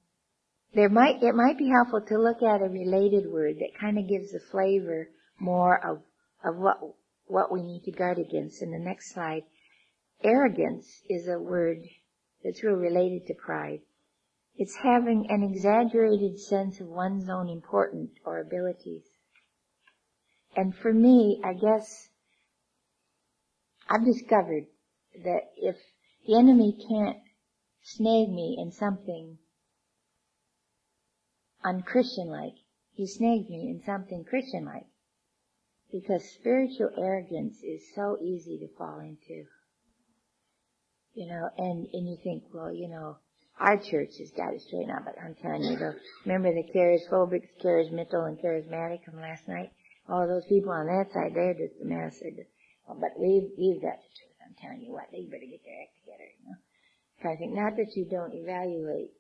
there 0.75 0.89
might, 0.89 1.23
it 1.23 1.35
might 1.35 1.57
be 1.57 1.71
helpful 1.71 2.01
to 2.09 2.19
look 2.19 2.43
at 2.43 2.61
a 2.61 2.69
related 2.69 3.31
word 3.31 3.57
that 3.61 3.79
kind 3.81 3.99
of 3.99 4.09
gives 4.09 4.33
the 4.33 4.41
flavor 4.51 5.09
more 5.39 5.79
of, 5.85 6.03
of 6.45 6.57
what 6.57 6.79
what 7.27 7.51
we 7.51 7.63
need 7.63 7.83
to 7.85 7.91
guard 7.91 8.19
against 8.19 8.63
in 8.63 8.71
the 8.71 8.79
next 8.79 9.13
slide. 9.13 9.43
Arrogance 10.23 11.03
is 11.09 11.29
a 11.29 11.39
word 11.39 11.79
that's 12.43 12.63
real 12.63 12.77
related 12.77 13.27
to 13.27 13.35
pride. 13.35 13.81
It's 14.57 14.77
having 14.77 15.27
an 15.31 15.43
exaggerated 15.43 16.39
sense 16.39 16.81
of 16.81 16.87
one's 16.87 17.29
own 17.29 17.49
importance 17.49 18.13
or 18.25 18.41
abilities. 18.41 19.05
And 20.57 20.75
for 20.77 20.93
me, 20.93 21.41
I 21.43 21.55
guess 21.55 22.09
I've 23.89 24.05
discovered 24.05 24.67
that 25.25 25.43
if 25.57 25.77
the 26.27 26.39
enemy 26.39 26.77
can't 26.89 27.19
snag 27.83 28.29
me 28.29 28.57
in 28.59 28.73
something 28.73 29.39
unchristian-like, 31.65 32.55
he 32.95 33.07
snagged 33.07 33.51
me 33.51 33.69
in 33.71 33.83
something 33.85 34.25
Christian-like 34.25 34.87
because 35.93 36.25
spiritual 36.41 36.91
arrogance 36.99 37.63
is 37.63 37.83
so 37.95 38.19
easy 38.21 38.59
to 38.59 38.77
fall 38.77 39.01
into. 39.01 39.45
You 41.15 41.29
know, 41.29 41.49
and, 41.57 41.87
and 41.93 42.09
you 42.09 42.17
think, 42.23 42.45
well, 42.53 42.73
you 42.73 42.89
know, 42.89 43.19
our 43.61 43.77
church 43.77 44.19
has 44.19 44.33
got 44.33 44.55
it 44.55 44.63
straightened 44.63 44.91
out, 44.91 45.05
but 45.05 45.15
I'm 45.23 45.37
telling 45.37 45.63
you, 45.63 45.77
though, 45.77 45.95
remember 46.25 46.53
the 46.53 46.65
charismophobics, 46.75 47.49
charismatal, 47.63 48.27
and 48.27 48.39
charismatic 48.39 49.05
from 49.05 49.21
last 49.21 49.47
night? 49.47 49.71
All 50.09 50.27
those 50.27 50.45
people 50.47 50.73
on 50.73 50.87
that 50.87 51.13
side, 51.13 51.33
they're 51.35 51.55
just 51.55 51.81
a 51.81 51.85
mess. 51.85 52.19
They're 52.21 52.33
just, 52.33 52.51
well, 52.87 52.99
but 53.01 53.19
we've, 53.19 53.51
we've 53.59 53.81
got 53.81 53.97
the 53.97 54.11
truth. 54.13 54.39
I'm 54.45 54.55
telling 54.61 54.83
you 54.83 54.93
what, 54.93 55.09
they 55.11 55.25
better 55.25 55.49
get 55.49 55.65
their 55.65 55.83
act 55.83 55.97
together, 56.01 56.29
you 56.39 56.45
know. 56.49 56.59
Trying 57.21 57.37
to 57.37 57.41
think, 57.41 57.55
not 57.55 57.77
that 57.77 57.97
you 57.97 58.05
don't 58.05 58.35
evaluate, 58.35 59.13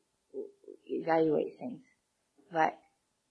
evaluate 0.86 1.58
things, 1.58 1.80
but 2.52 2.76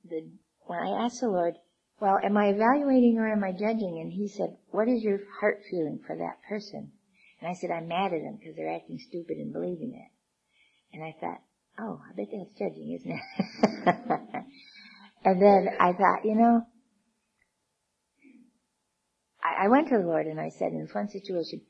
the, 0.09 0.27
when 0.65 0.79
I 0.79 1.05
asked 1.05 1.21
the 1.21 1.29
Lord, 1.29 1.55
well, 1.99 2.19
am 2.23 2.35
I 2.37 2.47
evaluating 2.47 3.17
or 3.19 3.31
am 3.31 3.43
I 3.43 3.51
judging? 3.51 3.99
And 4.01 4.11
he 4.11 4.27
said, 4.27 4.57
what 4.71 4.87
is 4.87 5.03
your 5.03 5.19
heart 5.39 5.61
feeling 5.69 5.99
for 6.05 6.15
that 6.17 6.41
person? 6.49 6.91
And 7.39 7.49
I 7.49 7.53
said, 7.53 7.71
I'm 7.71 7.87
mad 7.87 8.13
at 8.13 8.21
them 8.21 8.37
because 8.39 8.55
they're 8.55 8.73
acting 8.73 8.99
stupid 8.99 9.37
and 9.37 9.53
believing 9.53 9.93
it. 9.93 10.95
And 10.95 11.03
I 11.03 11.15
thought, 11.19 11.41
oh, 11.79 12.01
I 12.09 12.15
bet 12.15 12.27
that's 12.31 12.53
judging, 12.57 12.97
isn't 12.99 13.11
it? 13.11 13.21
and 15.25 15.41
then 15.41 15.69
I 15.79 15.93
thought, 15.93 16.25
you 16.25 16.35
know, 16.35 16.65
I, 19.53 19.65
I 19.65 19.67
went 19.67 19.89
to 19.89 19.97
the 19.97 20.05
Lord 20.05 20.27
and 20.27 20.39
I 20.39 20.49
said 20.49 20.71
in 20.71 20.81
this 20.81 20.93
one 20.93 21.09
situation, 21.09 21.61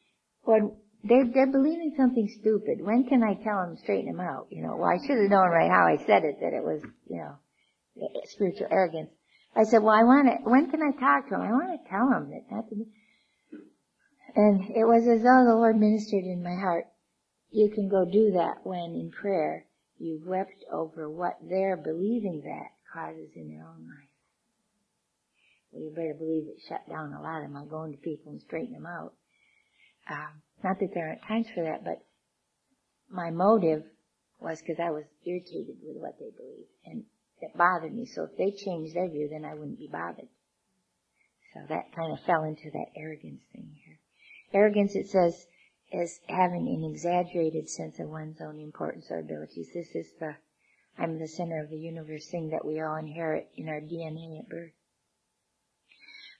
Lord, 0.45 0.63
they're, 1.03 1.27
they're 1.33 1.51
believing 1.51 1.93
something 1.97 2.27
stupid. 2.39 2.79
When 2.81 3.05
can 3.05 3.23
I 3.23 3.35
tell 3.43 3.65
them, 3.65 3.77
straighten 3.77 4.11
them 4.11 4.19
out? 4.19 4.47
You 4.49 4.63
know, 4.63 4.77
well, 4.77 4.89
I 4.89 4.97
should 5.05 5.17
have 5.17 5.29
known 5.29 5.49
right 5.49 5.69
how 5.69 5.85
I 5.87 5.97
said 6.05 6.23
it 6.23 6.39
that 6.41 6.53
it 6.53 6.63
was, 6.63 6.81
you 7.09 7.17
know, 7.17 7.39
spiritual 8.25 8.67
arrogance. 8.71 9.09
I 9.55 9.63
said, 9.63 9.83
well, 9.83 9.95
I 9.95 10.03
want 10.03 10.27
to, 10.27 10.49
when 10.49 10.71
can 10.71 10.81
I 10.81 10.91
talk 10.97 11.29
to 11.29 11.35
him? 11.35 11.41
I 11.41 11.51
want 11.51 11.79
to 11.79 11.89
tell 11.89 12.07
him 12.09 12.31
that 12.31 12.49
not 12.49 12.69
to 12.69 12.75
be. 12.75 12.85
And 14.35 14.63
it 14.75 14.85
was 14.85 15.07
as 15.07 15.21
though 15.21 15.45
the 15.45 15.55
Lord 15.55 15.77
ministered 15.77 16.23
in 16.23 16.41
my 16.41 16.55
heart. 16.55 16.85
You 17.51 17.69
can 17.69 17.87
go 17.87 18.03
do 18.03 18.31
that 18.31 18.65
when 18.65 18.95
in 18.97 19.11
prayer 19.11 19.65
you've 19.99 20.25
wept 20.25 20.65
over 20.71 21.07
what 21.07 21.37
they're 21.47 21.77
believing 21.77 22.41
that 22.45 22.73
causes 22.91 23.29
in 23.35 23.49
their 23.49 23.63
own 23.63 23.85
life. 23.85 24.02
Well, 25.73 25.83
you 25.83 25.89
better 25.89 26.13
believe 26.13 26.47
it 26.47 26.61
shut 26.67 26.87
down 26.87 27.13
a 27.13 27.21
lot 27.21 27.43
of 27.43 27.49
my 27.49 27.65
going 27.65 27.91
to 27.91 27.97
people 27.97 28.31
and 28.31 28.41
straighten 28.41 28.73
them 28.73 28.85
out. 28.85 29.13
Um, 30.09 30.41
not 30.63 30.79
that 30.79 30.93
there 30.93 31.07
aren't 31.07 31.23
times 31.23 31.47
for 31.53 31.63
that, 31.63 31.83
but 31.83 32.05
my 33.09 33.31
motive 33.31 33.83
was 34.39 34.61
because 34.61 34.79
I 34.79 34.91
was 34.91 35.05
irritated 35.25 35.77
with 35.81 35.97
what 35.97 36.19
they 36.19 36.29
believed, 36.35 36.69
and 36.85 37.03
it 37.41 37.57
bothered 37.57 37.93
me. 37.93 38.05
So 38.05 38.23
if 38.23 38.37
they 38.37 38.51
changed 38.51 38.95
their 38.95 39.09
view, 39.09 39.29
then 39.31 39.45
I 39.45 39.55
wouldn't 39.55 39.79
be 39.79 39.89
bothered. 39.91 40.29
So 41.53 41.61
that 41.69 41.95
kind 41.95 42.11
of 42.11 42.19
fell 42.21 42.43
into 42.43 42.69
that 42.71 42.91
arrogance 42.95 43.41
thing 43.51 43.75
here. 43.83 43.99
Arrogance, 44.53 44.95
it 44.95 45.09
says, 45.09 45.47
is 45.91 46.19
having 46.27 46.67
an 46.67 46.83
exaggerated 46.91 47.69
sense 47.69 47.99
of 47.99 48.09
one's 48.09 48.41
own 48.41 48.59
importance 48.59 49.07
or 49.09 49.19
abilities. 49.19 49.69
This 49.73 49.95
is 49.95 50.11
the 50.19 50.35
I'm 50.97 51.17
the 51.17 51.27
center 51.27 51.59
of 51.59 51.71
the 51.71 51.77
universe 51.77 52.27
thing 52.27 52.49
that 52.49 52.65
we 52.65 52.79
all 52.79 52.97
inherit 52.97 53.49
in 53.55 53.67
our 53.67 53.81
DNA 53.81 54.39
at 54.39 54.49
birth. 54.49 54.73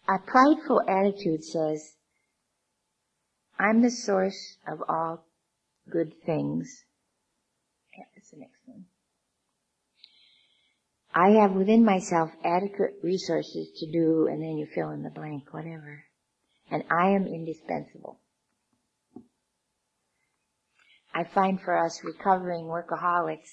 A 0.07 0.19
prideful 0.19 0.81
attitude 0.87 1.43
says, 1.45 1.93
I'm 3.57 3.81
the 3.81 3.89
source 3.89 4.57
of 4.67 4.83
all 4.89 5.25
good 5.89 6.13
things. 6.25 6.83
Yeah, 7.97 8.03
that's 8.13 8.31
the 8.31 8.37
next 8.37 8.59
one. 8.65 8.85
I 11.15 11.41
have 11.41 11.51
within 11.53 11.85
myself 11.85 12.31
adequate 12.43 12.95
resources 13.01 13.71
to 13.77 13.91
do, 13.91 14.27
and 14.27 14.41
then 14.41 14.57
you 14.57 14.65
fill 14.65 14.89
in 14.89 15.03
the 15.03 15.09
blank, 15.09 15.53
whatever. 15.53 16.03
And 16.69 16.83
I 16.89 17.11
am 17.11 17.25
indispensable. 17.25 18.19
I 21.13 21.23
find 21.23 21.61
for 21.61 21.77
us 21.77 22.03
recovering 22.03 22.65
workaholics, 22.65 23.51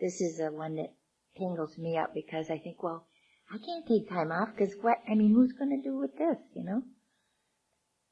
this 0.00 0.20
is 0.20 0.36
the 0.36 0.52
one 0.52 0.76
that 0.76 0.92
tingles 1.36 1.76
me 1.76 1.96
up 1.96 2.14
because 2.14 2.50
I 2.50 2.58
think, 2.58 2.82
well, 2.82 3.07
I 3.50 3.56
can't 3.58 3.86
take 3.86 4.08
time 4.08 4.30
off 4.30 4.50
because 4.54 4.74
what, 4.82 4.98
I 5.10 5.14
mean, 5.14 5.34
who's 5.34 5.52
going 5.52 5.70
to 5.70 5.88
do 5.88 5.96
with 5.96 6.16
this, 6.18 6.36
you 6.54 6.64
know? 6.64 6.82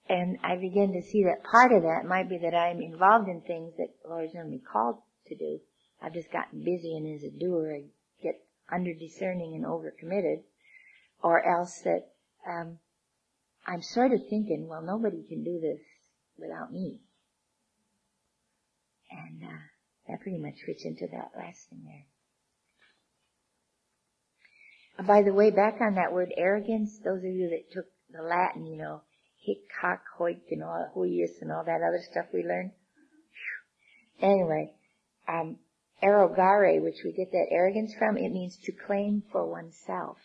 And 0.08 0.38
I 0.42 0.56
begin 0.56 0.92
to 0.92 1.02
see 1.02 1.24
that 1.24 1.44
part 1.44 1.72
of 1.72 1.82
that 1.82 2.08
might 2.08 2.28
be 2.28 2.38
that 2.38 2.54
I'm 2.54 2.80
involved 2.80 3.28
in 3.28 3.40
things 3.42 3.74
that 3.76 3.94
Lord's 4.08 4.34
only 4.36 4.58
me 4.58 4.62
called 4.72 4.96
to 5.26 5.36
do. 5.36 5.60
I've 6.00 6.14
just 6.14 6.32
gotten 6.32 6.64
busy 6.64 6.96
and 6.96 7.14
as 7.14 7.24
a 7.24 7.30
doer 7.30 7.74
I 7.76 7.82
get 8.22 8.40
under 8.72 8.94
discerning 8.94 9.54
and 9.54 9.64
overcommitted. 9.64 10.42
Or 11.22 11.44
else 11.44 11.80
that, 11.80 12.12
um, 12.48 12.78
I'm 13.66 13.82
sort 13.82 14.12
of 14.12 14.20
thinking, 14.30 14.68
well, 14.68 14.82
nobody 14.82 15.22
can 15.28 15.42
do 15.42 15.60
this 15.60 15.80
without 16.38 16.72
me. 16.72 17.00
And, 19.10 19.42
uh, 19.42 19.64
that 20.08 20.20
pretty 20.20 20.38
much 20.38 20.62
fits 20.64 20.84
into 20.84 21.08
that 21.08 21.32
last 21.36 21.68
thing 21.68 21.82
there. 21.84 22.06
By 25.04 25.22
the 25.22 25.32
way, 25.32 25.50
back 25.50 25.76
on 25.80 25.94
that 25.96 26.12
word 26.12 26.32
arrogance, 26.36 26.98
those 27.04 27.18
of 27.18 27.24
you 27.24 27.50
that 27.50 27.70
took 27.72 27.86
the 28.10 28.22
Latin, 28.22 28.66
you 28.66 28.78
know, 28.78 29.02
hic, 29.44 29.58
hoc, 29.80 30.00
hoik, 30.18 30.40
and 30.50 30.62
all, 30.62 30.90
huius, 30.96 31.42
and 31.42 31.52
all 31.52 31.64
that 31.64 31.82
other 31.86 32.00
stuff 32.10 32.26
we 32.32 32.42
learned. 32.42 32.72
Anyway, 34.20 34.72
um, 35.28 35.58
arrogare, 36.02 36.82
which 36.82 37.02
we 37.04 37.12
get 37.12 37.30
that 37.30 37.48
arrogance 37.50 37.94
from, 37.98 38.16
it 38.16 38.32
means 38.32 38.56
to 38.64 38.72
claim 38.72 39.22
for 39.30 39.46
oneself. 39.46 40.16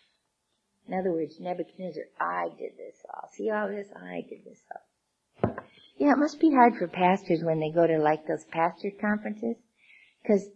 In 0.88 0.94
other 0.98 1.12
words, 1.12 1.36
Nebuchadnezzar, 1.40 2.04
I 2.20 2.48
did 2.58 2.78
this 2.78 2.96
all. 3.14 3.30
See 3.34 3.50
all 3.52 3.68
this? 3.68 3.88
I 3.96 4.22
did 4.28 4.46
this 4.46 4.62
all. 4.72 5.56
Yeah, 5.98 6.14
it 6.14 6.18
must 6.18 6.40
be 6.40 6.50
hard 6.50 6.76
for 6.78 6.88
pastors 6.88 7.44
when 7.44 7.60
they 7.60 7.72
go 7.72 7.86
to 7.86 8.00
like 8.00 8.26
those 8.26 8.46
pastor 8.46 8.92
conferences, 9.00 9.58
because 10.24 10.50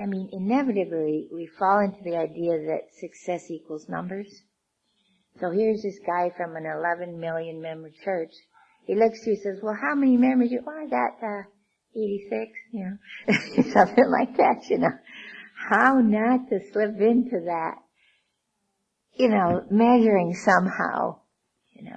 I 0.00 0.06
mean, 0.06 0.28
inevitably 0.32 1.28
we 1.32 1.48
fall 1.58 1.80
into 1.80 2.02
the 2.04 2.16
idea 2.16 2.58
that 2.66 2.94
success 2.98 3.50
equals 3.50 3.88
numbers. 3.88 4.42
So 5.40 5.50
here's 5.50 5.82
this 5.82 5.98
guy 6.06 6.30
from 6.36 6.56
an 6.56 6.66
11 6.66 7.18
million 7.18 7.60
member 7.60 7.90
church. 8.04 8.32
He 8.86 8.94
looks 8.94 9.22
through 9.22 9.34
and 9.34 9.42
says, 9.42 9.58
well, 9.62 9.76
how 9.80 9.94
many 9.94 10.16
members? 10.16 10.50
You, 10.50 10.62
well, 10.64 10.76
I 10.76 10.88
got, 10.88 11.22
uh, 11.22 11.42
86, 11.94 12.52
you 12.72 12.84
know, 12.84 13.34
something 13.72 14.04
like 14.08 14.36
that, 14.36 14.68
you 14.68 14.78
know. 14.78 14.92
How 15.70 16.00
not 16.00 16.48
to 16.50 16.60
slip 16.72 17.00
into 17.00 17.40
that, 17.46 17.76
you 19.14 19.28
know, 19.28 19.64
measuring 19.70 20.34
somehow, 20.34 21.20
you 21.72 21.84
know. 21.84 21.96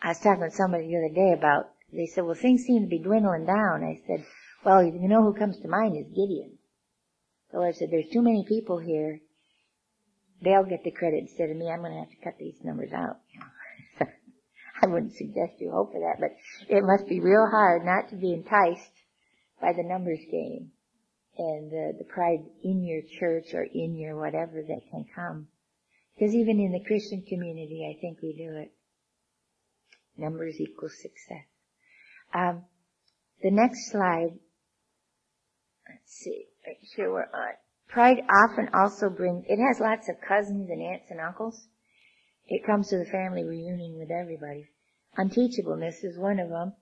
I 0.00 0.08
was 0.08 0.20
talking 0.20 0.42
with 0.42 0.54
somebody 0.54 0.86
the 0.86 0.96
other 0.96 1.14
day 1.14 1.32
about, 1.36 1.70
they 1.92 2.06
said, 2.06 2.24
well, 2.24 2.34
things 2.34 2.62
seem 2.62 2.82
to 2.82 2.88
be 2.88 2.98
dwindling 2.98 3.46
down. 3.46 3.84
I 3.84 4.00
said, 4.06 4.24
well, 4.64 4.82
you 4.82 5.08
know 5.08 5.22
who 5.22 5.34
comes 5.34 5.58
to 5.60 5.68
mind 5.68 5.96
is 5.96 6.06
Gideon. 6.08 6.58
The 7.52 7.58
Lord 7.58 7.76
said, 7.76 7.90
there's 7.90 8.08
too 8.12 8.22
many 8.22 8.44
people 8.48 8.78
here. 8.78 9.20
They'll 10.42 10.64
get 10.64 10.82
the 10.84 10.90
credit 10.90 11.20
instead 11.28 11.50
of 11.50 11.56
me. 11.56 11.68
I'm 11.70 11.80
going 11.80 11.92
to 11.92 12.00
have 12.00 12.10
to 12.10 12.24
cut 12.24 12.34
these 12.38 12.56
numbers 12.64 12.90
out. 12.92 13.18
I 14.82 14.86
wouldn't 14.86 15.12
suggest 15.12 15.60
you 15.60 15.70
hope 15.70 15.92
for 15.92 16.00
that, 16.00 16.16
but 16.18 16.30
it 16.74 16.82
must 16.82 17.08
be 17.08 17.20
real 17.20 17.46
hard 17.48 17.84
not 17.84 18.08
to 18.10 18.16
be 18.16 18.32
enticed 18.32 18.90
by 19.60 19.72
the 19.72 19.84
numbers 19.84 20.18
game 20.30 20.72
and 21.38 21.70
the, 21.70 21.92
the 21.98 22.04
pride 22.04 22.44
in 22.64 22.82
your 22.82 23.02
church 23.20 23.54
or 23.54 23.62
in 23.62 23.96
your 23.96 24.16
whatever 24.16 24.62
that 24.66 24.80
can 24.90 25.04
come. 25.14 25.46
Because 26.14 26.34
even 26.34 26.58
in 26.58 26.72
the 26.72 26.84
Christian 26.84 27.22
community, 27.22 27.88
I 27.88 28.00
think 28.00 28.18
we 28.22 28.32
do 28.32 28.56
it. 28.56 28.72
Numbers 30.16 30.56
equal 30.58 30.90
success. 30.90 31.46
Um, 32.34 32.64
the 33.42 33.50
next 33.50 33.90
slide. 33.90 34.38
Let's 35.88 36.12
see. 36.12 36.51
Sure 36.94 37.28
on. 37.32 37.54
Pride 37.88 38.22
often 38.30 38.68
also 38.72 39.10
brings, 39.10 39.44
it 39.48 39.58
has 39.58 39.80
lots 39.80 40.08
of 40.08 40.20
cousins 40.20 40.70
and 40.70 40.80
aunts 40.80 41.10
and 41.10 41.20
uncles. 41.20 41.68
It 42.46 42.64
comes 42.64 42.88
to 42.88 42.98
the 42.98 43.04
family 43.04 43.44
reunion 43.44 43.98
with 43.98 44.10
everybody. 44.10 44.68
Unteachableness 45.18 46.02
is 46.02 46.18
one 46.18 46.38
of 46.38 46.48
them. 46.48 46.74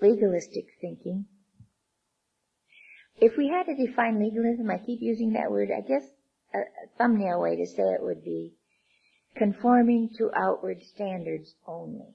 Legalistic 0.00 0.66
thinking. 0.80 1.26
If 3.16 3.36
we 3.36 3.48
had 3.48 3.66
to 3.66 3.74
define 3.74 4.18
legalism, 4.18 4.70
I 4.70 4.78
keep 4.78 5.00
using 5.00 5.32
that 5.32 5.50
word, 5.50 5.70
I 5.70 5.80
guess 5.80 6.04
a, 6.52 6.58
a 6.58 6.88
thumbnail 6.98 7.40
way 7.40 7.56
to 7.56 7.66
say 7.66 7.82
it 7.82 8.02
would 8.02 8.24
be 8.24 8.54
conforming 9.36 10.10
to 10.18 10.30
outward 10.34 10.82
standards 10.82 11.54
only. 11.66 12.14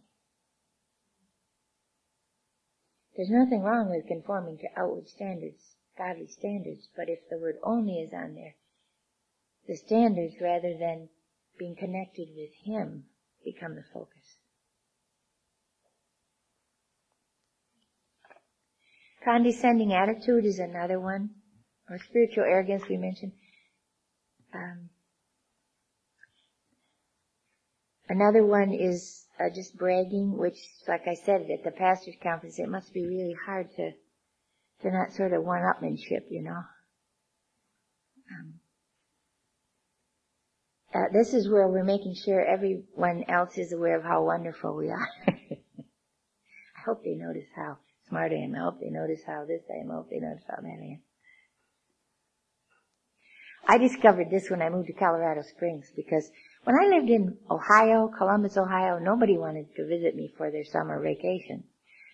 There's 3.15 3.29
nothing 3.29 3.63
wrong 3.63 3.89
with 3.89 4.07
conforming 4.07 4.57
to 4.59 4.67
outward 4.79 5.07
standards 5.07 5.75
godly 5.99 6.27
standards, 6.27 6.88
but 6.95 7.09
if 7.09 7.19
the 7.29 7.38
word 7.38 7.57
only 7.62 7.99
is 7.99 8.13
on 8.13 8.33
there, 8.33 8.55
the 9.67 9.75
standards 9.75 10.35
rather 10.41 10.75
than 10.79 11.09
being 11.59 11.75
connected 11.75 12.29
with 12.35 12.49
Him 12.63 13.03
become 13.43 13.75
the 13.75 13.83
focus. 13.93 14.38
Condescending 19.23 19.93
attitude 19.93 20.45
is 20.45 20.59
another 20.59 20.99
one, 20.99 21.31
or 21.89 21.99
spiritual 21.99 22.45
arrogance 22.45 22.83
we 22.89 22.95
mentioned. 22.95 23.33
Um, 24.53 24.89
another 28.07 28.45
one 28.45 28.73
is 28.73 29.25
uh, 29.38 29.49
just 29.53 29.77
bragging, 29.77 30.38
which, 30.38 30.57
like 30.88 31.05
I 31.05 31.15
said 31.15 31.41
at 31.51 31.65
the 31.65 31.71
pastor's 31.71 32.15
conference, 32.23 32.57
it 32.57 32.69
must 32.69 32.93
be 32.93 33.05
really 33.05 33.35
hard 33.45 33.67
to 33.75 33.91
to 34.82 34.92
not 34.92 35.13
sort 35.13 35.34
of 35.34 35.44
one-upmanship, 35.44 36.30
you 36.30 36.44
know. 36.44 36.63
Um, 38.32 38.54
uh, 40.94 41.06
this 41.13 41.34
is 41.34 41.50
where 41.50 41.68
we're 41.68 41.84
making 41.84 42.15
sure 42.15 42.44
everyone 42.44 43.26
else 43.28 43.58
is 43.58 43.74
aware 43.74 43.98
of 43.98 44.04
how 44.04 44.24
wonderful 44.24 44.76
we 44.76 44.89
are. 44.89 45.10
I 45.28 46.82
hope 46.86 47.04
they 47.04 47.15
notice 47.15 47.50
how 47.56 47.78
smart 48.08 48.32
I 48.32 48.44
am. 48.44 48.56
I 48.56 48.60
hope 48.60 48.80
they 48.80 48.89
notice 48.89 49.22
how 49.26 49.46
this 49.46 49.62
I 49.70 49.82
am. 49.84 49.92
I 49.92 49.96
hope 49.96 50.10
they 50.10 50.20
notice 50.20 50.44
how 50.48 50.62
that 50.62 50.68
I 50.68 50.94
am. 50.94 51.02
I 53.68 53.78
discovered 53.78 54.32
this 54.32 54.50
when 54.50 54.63
I 54.63 54.70
moved 54.70 54.88
to 54.88 54.94
Colorado 54.94 55.44
Springs 55.44 55.92
because 55.96 56.32
when 56.63 56.76
I 56.76 56.88
lived 56.88 57.10
in 57.10 57.38
Ohio, 57.52 58.08
Columbus, 58.18 58.58
Ohio, 58.58 58.98
nobody 58.98 59.38
wanted 59.38 59.68
to 59.76 59.86
visit 59.86 60.15
me 60.15 60.34
for 60.38 60.50
their 60.50 60.65
summer 60.65 61.00
vacation. 61.00 61.65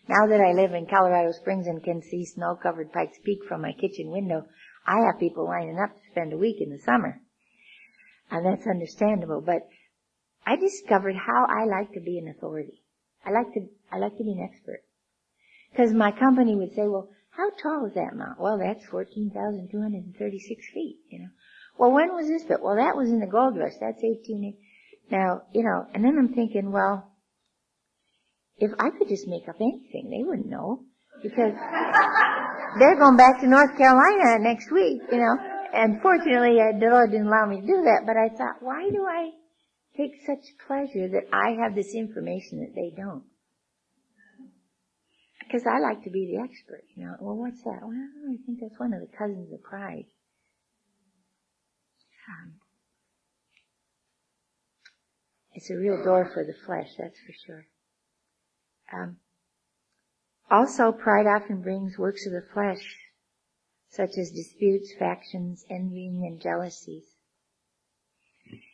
Now 0.07 0.27
that 0.27 0.39
I 0.39 0.53
live 0.53 0.73
in 0.73 0.85
Colorado 0.85 1.31
Springs 1.31 1.65
and 1.65 1.83
can 1.83 2.01
see 2.01 2.25
snow-covered 2.25 2.93
Pikes 2.93 3.17
Peak 3.23 3.39
from 3.47 3.61
my 3.61 3.71
kitchen 3.73 4.11
window, 4.11 4.45
I 4.85 4.97
have 5.05 5.19
people 5.19 5.45
lining 5.45 5.79
up 5.79 5.95
to 5.95 6.11
spend 6.11 6.31
a 6.31 6.37
week 6.37 6.57
in 6.61 6.69
the 6.69 6.79
summer. 6.79 7.21
And 8.29 8.45
that's 8.45 8.67
understandable, 8.67 9.41
but 9.41 9.67
I 10.45 10.57
discovered 10.57 11.15
how 11.15 11.47
I 11.49 11.65
like 11.65 11.91
to 11.93 12.01
be 12.01 12.19
an 12.19 12.27
authority. 12.27 12.83
I 13.25 13.31
like 13.31 13.51
to, 13.53 13.67
I 13.91 13.97
like 13.97 14.17
to 14.17 14.23
be 14.23 14.33
an 14.33 14.47
expert. 14.47 14.83
Cause 15.75 15.91
my 15.91 16.11
company 16.11 16.55
would 16.55 16.73
say, 16.75 16.87
well, 16.87 17.09
how 17.31 17.49
tall 17.61 17.87
is 17.87 17.95
that 17.95 18.15
mount? 18.15 18.39
Well, 18.39 18.59
that's 18.59 18.85
14,236 18.85 20.65
feet, 20.73 20.99
you 21.09 21.19
know. 21.19 21.29
Well, 21.77 21.91
when 21.91 22.13
was 22.13 22.27
this 22.27 22.43
built? 22.43 22.61
Well, 22.61 22.77
that 22.77 22.95
was 22.95 23.09
in 23.09 23.19
the 23.19 23.27
gold 23.27 23.57
rush. 23.57 23.73
That's 23.81 24.01
18. 24.03 24.55
Now, 25.11 25.41
you 25.51 25.63
know, 25.63 25.85
and 25.93 26.05
then 26.05 26.17
I'm 26.17 26.33
thinking, 26.33 26.71
well, 26.71 27.11
if 28.57 28.71
I 28.79 28.89
could 28.97 29.09
just 29.09 29.27
make 29.27 29.47
up 29.49 29.55
anything, 29.59 30.09
they 30.09 30.23
wouldn't 30.23 30.49
know. 30.49 30.83
Because 31.23 31.53
they're 32.79 32.99
going 32.99 33.17
back 33.17 33.39
to 33.41 33.47
North 33.47 33.77
Carolina 33.77 34.39
next 34.39 34.71
week, 34.71 35.01
you 35.11 35.17
know. 35.17 35.35
And 35.73 36.01
fortunately, 36.01 36.59
uh, 36.59 36.77
the 36.79 36.87
Lord 36.91 37.11
didn't 37.11 37.27
allow 37.27 37.45
me 37.45 37.61
to 37.61 37.67
do 37.67 37.83
that, 37.83 38.03
but 38.05 38.15
I 38.15 38.29
thought, 38.29 38.61
why 38.61 38.89
do 38.89 39.05
I 39.05 39.31
take 39.97 40.11
such 40.25 40.43
pleasure 40.67 41.07
that 41.07 41.31
I 41.31 41.63
have 41.63 41.75
this 41.75 41.93
information 41.95 42.59
that 42.59 42.75
they 42.75 42.91
don't. 42.95 43.23
Because 45.39 45.63
I 45.67 45.79
like 45.79 46.03
to 46.03 46.09
be 46.09 46.35
the 46.35 46.43
expert, 46.43 46.83
you 46.95 47.05
know. 47.05 47.15
Well, 47.19 47.37
what's 47.37 47.61
that? 47.63 47.79
Well, 47.81 47.93
I 47.93 48.35
think 48.45 48.59
that's 48.59 48.79
one 48.79 48.93
of 48.93 49.01
the 49.01 49.17
cousins 49.17 49.53
of 49.53 49.61
pride. 49.61 50.05
Um, 52.27 52.55
it's 55.53 55.69
a 55.69 55.77
real 55.77 56.03
door 56.03 56.29
for 56.33 56.43
the 56.43 56.55
flesh, 56.65 56.89
that's 56.97 57.19
for 57.19 57.33
sure. 57.45 57.65
Um, 58.95 59.17
also, 60.49 60.91
pride 60.91 61.25
often 61.27 61.62
brings 61.62 61.97
works 61.97 62.25
of 62.25 62.34
the 62.34 62.43
flesh, 62.53 62.97
such 63.89 64.17
as 64.17 64.31
disputes, 64.31 64.93
factions, 64.97 65.65
envying, 65.69 66.23
and 66.25 66.39
jealousies. 66.39 67.03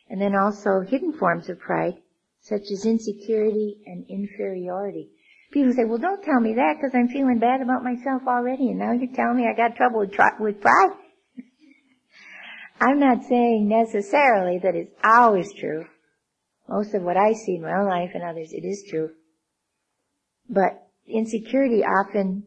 And 0.08 0.20
then 0.20 0.34
also 0.34 0.80
hidden 0.80 1.14
forms 1.14 1.48
of 1.48 1.58
pride, 1.58 1.94
such 2.40 2.70
as 2.70 2.84
insecurity 2.84 3.82
and 3.86 4.04
inferiority. 4.08 5.10
People 5.52 5.72
say, 5.72 5.84
well 5.84 5.98
don't 5.98 6.22
tell 6.22 6.40
me 6.40 6.54
that 6.54 6.76
because 6.76 6.94
I'm 6.94 7.08
feeling 7.08 7.38
bad 7.38 7.60
about 7.60 7.84
myself 7.84 8.22
already 8.26 8.70
and 8.70 8.78
now 8.78 8.92
you're 8.92 9.14
telling 9.14 9.36
me 9.36 9.46
I 9.46 9.54
got 9.54 9.76
trouble 9.76 10.00
with, 10.00 10.12
tri- 10.12 10.38
with 10.40 10.60
pride? 10.60 10.96
I'm 12.80 12.98
not 12.98 13.24
saying 13.24 13.68
necessarily 13.68 14.58
that 14.62 14.74
it's 14.74 14.94
always 15.04 15.52
true. 15.52 15.86
Most 16.68 16.94
of 16.94 17.02
what 17.02 17.16
I 17.16 17.34
see 17.34 17.56
in 17.56 17.62
my 17.62 17.72
own 17.72 17.86
life 17.86 18.10
and 18.14 18.22
others, 18.22 18.52
it 18.52 18.64
is 18.64 18.84
true. 18.88 19.10
But 20.52 20.86
insecurity 21.06 21.82
often 21.82 22.44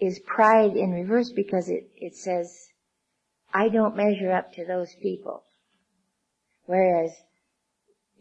is 0.00 0.18
pride 0.20 0.74
in 0.76 0.92
reverse 0.92 1.30
because 1.30 1.68
it, 1.68 1.90
it 1.94 2.16
says, 2.16 2.68
I 3.52 3.68
don't 3.68 3.96
measure 3.96 4.32
up 4.32 4.54
to 4.54 4.64
those 4.64 4.94
people. 5.02 5.44
Whereas, 6.64 7.12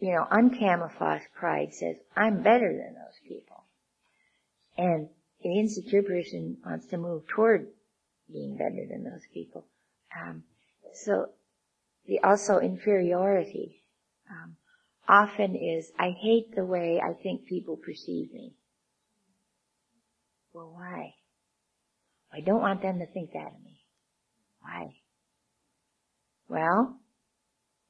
you 0.01 0.11
know, 0.11 0.27
uncamouflaged 0.29 1.31
pride 1.33 1.73
says, 1.73 1.95
I'm 2.17 2.43
better 2.43 2.67
than 2.67 2.95
those 2.95 3.19
people. 3.25 3.63
And 4.77 5.07
the 5.41 5.57
insecure 5.57 6.03
person 6.03 6.57
wants 6.65 6.88
to 6.88 6.97
move 6.97 7.27
toward 7.27 7.67
being 8.31 8.57
better 8.57 8.85
than 8.89 9.05
those 9.05 9.25
people. 9.33 9.65
Um, 10.21 10.43
so, 10.93 11.29
the 12.07 12.19
also 12.19 12.59
inferiority 12.59 13.83
um, 14.29 14.57
often 15.07 15.55
is, 15.55 15.91
I 15.97 16.11
hate 16.11 16.55
the 16.55 16.65
way 16.65 17.01
I 17.01 17.13
think 17.13 17.45
people 17.45 17.77
perceive 17.77 18.33
me. 18.33 18.53
Well, 20.55 20.71
why? 20.73 21.15
I 22.31 22.39
don't 22.39 22.61
want 22.61 22.81
them 22.81 22.99
to 22.99 23.05
think 23.05 23.33
that 23.33 23.47
of 23.47 23.61
me. 23.61 23.81
Why? 24.61 24.95
Well, 26.47 26.97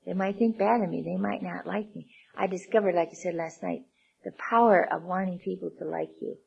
they 0.04 0.14
might 0.14 0.40
think 0.40 0.58
bad 0.58 0.82
of 0.82 0.90
me. 0.90 1.04
They 1.04 1.16
might 1.16 1.44
not 1.44 1.68
like 1.68 1.96
me. 1.96 2.10
I 2.36 2.48
discovered, 2.48 2.96
like 2.96 3.10
I 3.12 3.14
said 3.22 3.36
last 3.36 3.62
night, 3.62 3.84
the 4.24 4.32
power 4.32 4.84
of 4.92 5.04
wanting 5.04 5.38
people 5.38 5.70
to 5.78 5.86
like 5.86 6.10
you 6.20 6.38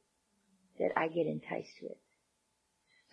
that 0.80 0.90
I 0.96 1.06
get 1.06 1.28
enticed 1.28 1.78
with. 1.80 1.98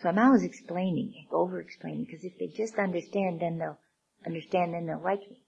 So 0.01 0.09
I'm 0.09 0.17
always 0.17 0.43
explaining, 0.43 1.27
over 1.31 1.61
explaining, 1.61 2.05
because 2.05 2.23
if 2.23 2.39
they 2.39 2.47
just 2.47 2.79
understand, 2.79 3.39
then 3.39 3.59
they'll 3.59 3.77
understand, 4.25 4.73
then 4.73 4.87
they'll 4.87 4.99
like 4.99 5.21
me. 5.29 5.43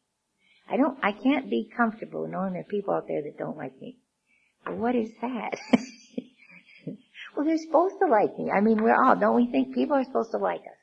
I 0.70 0.78
don't, 0.78 1.00
I 1.02 1.12
can't 1.12 1.50
be 1.50 1.72
comfortable 1.76 2.28
knowing 2.28 2.54
there 2.54 2.62
are 2.62 2.66
people 2.66 2.94
out 2.94 3.08
there 3.08 3.24
that 3.24 3.40
don't 3.40 3.58
like 3.58 3.82
me. 3.82 3.98
Well, 4.64 4.76
what 4.76 4.96
is 4.96 5.10
that? 5.22 5.58
well, 7.38 7.46
they're 7.46 7.58
supposed 7.60 7.96
to 8.02 8.08
like 8.08 8.38
me. 8.40 8.50
I 8.50 8.62
mean, 8.62 8.82
we're 8.82 8.96
all, 8.96 9.16
don't 9.16 9.36
we 9.36 9.52
think 9.52 9.76
people 9.76 9.96
are 9.96 10.04
supposed 10.04 10.32
to 10.32 10.38
like 10.38 10.62
us? 10.62 10.82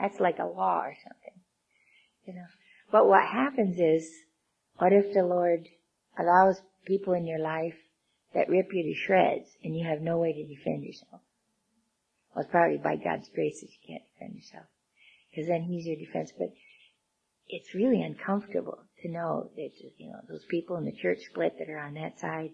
That's 0.00 0.20
like 0.20 0.38
a 0.38 0.46
law 0.46 0.82
or 0.82 0.94
something. 1.02 1.40
You 2.24 2.34
know. 2.34 2.46
But 2.92 3.08
what 3.08 3.26
happens 3.26 3.78
is, 3.78 4.08
what 4.76 4.92
if 4.92 5.12
the 5.12 5.24
Lord 5.24 5.68
allows 6.18 6.60
people 6.86 7.14
in 7.14 7.26
your 7.26 7.40
life 7.40 7.74
that 8.32 8.48
rip 8.48 8.68
you 8.72 8.84
to 8.84 8.94
shreds 8.94 9.48
and 9.64 9.76
you 9.76 9.86
have 9.86 10.00
no 10.00 10.18
way 10.18 10.32
to 10.32 10.46
defend 10.46 10.84
yourself? 10.84 11.20
Well, 12.34 12.44
it's 12.44 12.50
probably 12.50 12.78
by 12.78 12.96
God's 12.96 13.28
grace 13.34 13.60
that 13.60 13.70
you 13.70 13.86
can't 13.86 14.04
defend 14.14 14.36
yourself. 14.36 14.66
Because 15.30 15.48
then 15.48 15.62
He's 15.62 15.86
your 15.86 15.96
defense. 15.96 16.32
But 16.38 16.52
it's 17.48 17.74
really 17.74 18.02
uncomfortable 18.02 18.78
to 19.02 19.10
know 19.10 19.50
that, 19.56 19.70
you 19.98 20.10
know, 20.10 20.20
those 20.28 20.44
people 20.48 20.76
in 20.76 20.84
the 20.84 20.92
church 20.92 21.18
split 21.28 21.58
that 21.58 21.68
are 21.68 21.78
on 21.78 21.94
that 21.94 22.20
side 22.20 22.50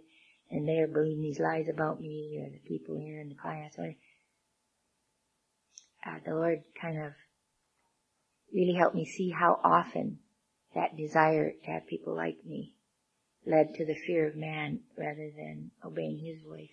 and 0.51 0.67
they're 0.67 0.89
believing 0.89 1.23
these 1.23 1.41
lies 1.41 1.69
about 1.69 2.01
me 2.01 2.41
or 2.43 2.51
the 2.51 2.69
people 2.69 2.97
here 2.97 3.21
in 3.21 3.29
the 3.29 3.35
class. 3.35 3.79
Or, 3.79 3.95
uh, 6.07 6.19
the 6.25 6.35
Lord 6.35 6.63
kind 6.81 6.99
of 7.03 7.13
really 8.53 8.75
helped 8.75 8.97
me 8.97 9.05
see 9.05 9.31
how 9.31 9.61
often 9.63 10.19
that 10.75 10.97
desire 10.97 11.53
to 11.65 11.71
have 11.71 11.87
people 11.87 12.15
like 12.15 12.39
me 12.45 12.75
led 13.47 13.75
to 13.75 13.85
the 13.85 13.95
fear 14.07 14.29
of 14.29 14.37
man 14.37 14.81
rather 14.97 15.31
than 15.37 15.71
obeying 15.85 16.19
his 16.19 16.43
voice. 16.47 16.69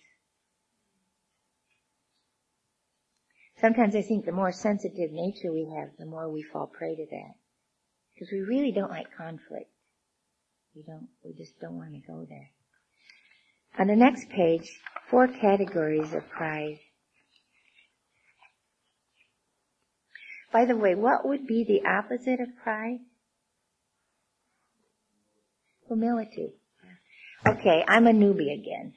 Sometimes 3.60 3.96
I 3.96 4.02
think 4.02 4.26
the 4.26 4.32
more 4.32 4.52
sensitive 4.52 5.10
nature 5.12 5.50
we 5.50 5.72
have, 5.76 5.96
the 5.98 6.04
more 6.04 6.30
we 6.30 6.42
fall 6.42 6.66
prey 6.66 6.94
to 6.94 7.06
that. 7.10 7.34
Because 8.14 8.30
we 8.30 8.40
really 8.40 8.72
don't 8.72 8.90
like 8.90 9.16
conflict. 9.16 9.70
We 10.74 10.82
don't, 10.82 11.08
we 11.24 11.32
just 11.32 11.58
don't 11.58 11.76
want 11.76 11.92
to 11.92 12.06
go 12.06 12.26
there. 12.28 12.50
On 13.78 13.86
the 13.86 13.96
next 13.96 14.30
page, 14.30 14.70
four 15.10 15.28
categories 15.28 16.12
of 16.14 16.28
pride. 16.30 16.78
By 20.52 20.64
the 20.64 20.76
way, 20.76 20.94
what 20.94 21.26
would 21.26 21.46
be 21.46 21.64
the 21.64 21.86
opposite 21.86 22.40
of 22.40 22.48
pride? 22.62 23.00
Humility. 25.88 26.54
Okay, 27.46 27.84
I'm 27.86 28.06
a 28.06 28.12
newbie 28.12 28.54
again. 28.54 28.94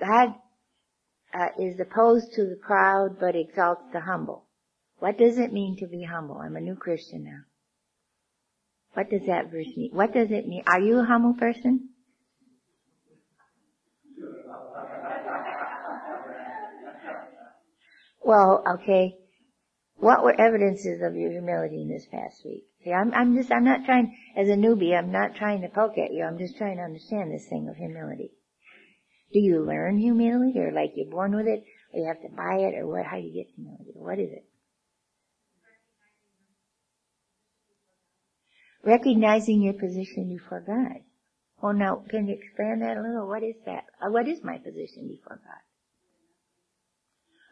God 0.00 0.34
uh, 1.34 1.48
is 1.60 1.78
opposed 1.78 2.32
to 2.34 2.44
the 2.44 2.58
proud 2.60 3.20
but 3.20 3.36
exalts 3.36 3.84
the 3.92 4.00
humble. 4.00 4.46
What 4.98 5.18
does 5.18 5.38
it 5.38 5.52
mean 5.52 5.76
to 5.78 5.86
be 5.86 6.04
humble? 6.04 6.38
I'm 6.38 6.56
a 6.56 6.60
new 6.60 6.74
Christian 6.74 7.24
now. 7.24 7.42
What 8.94 9.10
does 9.10 9.26
that 9.26 9.50
verse 9.50 9.76
mean? 9.76 9.90
What 9.92 10.14
does 10.14 10.30
it 10.30 10.48
mean? 10.48 10.62
Are 10.66 10.80
you 10.80 10.98
a 11.00 11.04
humble 11.04 11.34
person? 11.34 11.87
Well, 18.28 18.62
okay. 18.74 19.16
What 19.96 20.22
were 20.22 20.38
evidences 20.38 21.00
of 21.00 21.16
your 21.16 21.30
humility 21.30 21.80
in 21.80 21.88
this 21.88 22.04
past 22.12 22.44
week? 22.44 22.66
See, 22.84 22.92
I'm, 22.92 23.14
I'm 23.14 23.34
just, 23.34 23.50
I'm 23.50 23.64
not 23.64 23.86
trying, 23.86 24.14
as 24.36 24.50
a 24.50 24.52
newbie, 24.52 24.94
I'm 24.94 25.10
not 25.10 25.34
trying 25.34 25.62
to 25.62 25.68
poke 25.68 25.96
at 25.96 26.12
you. 26.12 26.24
I'm 26.24 26.36
just 26.36 26.58
trying 26.58 26.76
to 26.76 26.82
understand 26.82 27.32
this 27.32 27.48
thing 27.48 27.70
of 27.70 27.76
humility. 27.76 28.32
Do 29.32 29.38
you 29.38 29.64
learn 29.64 29.96
humility, 29.96 30.58
or 30.58 30.72
like 30.72 30.92
you're 30.94 31.10
born 31.10 31.34
with 31.34 31.46
it, 31.46 31.64
or 31.94 32.00
you 32.00 32.06
have 32.06 32.20
to 32.20 32.36
buy 32.36 32.68
it, 32.68 32.74
or 32.78 32.86
what? 32.86 33.06
How 33.06 33.16
do 33.16 33.22
you 33.22 33.32
get 33.32 33.54
humility? 33.56 33.92
What 33.94 34.18
is 34.18 34.30
it? 34.30 34.44
Recognizing 38.84 39.62
your 39.62 39.72
position 39.72 40.28
before 40.28 40.62
God. 40.66 41.00
Oh, 41.62 41.72
now, 41.72 42.04
can 42.10 42.28
you 42.28 42.34
expand 42.34 42.82
that 42.82 42.98
a 42.98 43.00
little? 43.00 43.26
What 43.26 43.42
is 43.42 43.56
that? 43.64 43.84
Uh, 44.02 44.10
what 44.10 44.28
is 44.28 44.44
my 44.44 44.58
position 44.58 45.08
before 45.08 45.40
God? 45.42 45.67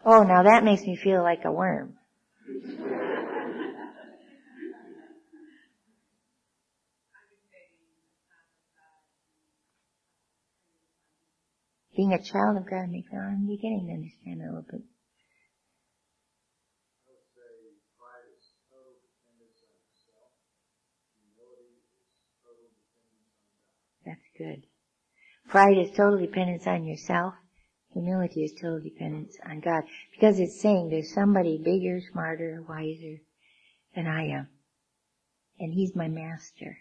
Oh, 0.09 0.23
now 0.23 0.45
that 0.45 0.62
makes 0.62 0.83
me 0.83 0.95
feel 0.95 1.21
like 1.21 1.45
a 1.45 1.51
worm. 1.51 1.95
Being 11.97 12.12
a 12.12 12.23
child 12.23 12.57
of 12.57 12.71
God 12.71 12.88
makes, 12.88 13.09
I'm 13.12 13.49
beginning 13.49 13.88
to 13.88 13.95
understand 13.95 14.42
a 14.42 14.45
little 14.45 14.64
bit. 14.71 14.83
That's 24.05 24.21
good. 24.38 24.62
Pride 25.49 25.79
is 25.79 25.97
total 25.97 26.21
dependence 26.21 26.64
on 26.69 26.85
yourself. 26.85 27.35
Humility 27.96 28.44
is 28.44 28.52
total 28.52 28.78
dependence 28.78 29.38
on 29.48 29.61
God. 29.61 29.82
Because 30.12 30.38
it's 30.38 30.61
saying 30.61 30.90
there's 30.90 31.14
somebody 31.14 31.56
bigger, 31.56 31.98
smarter, 32.12 32.62
wiser 32.68 33.22
than 33.94 34.06
I 34.06 34.26
am. 34.26 34.48
And 35.59 35.72
He's 35.72 35.96
my 35.96 36.06
master. 36.06 36.76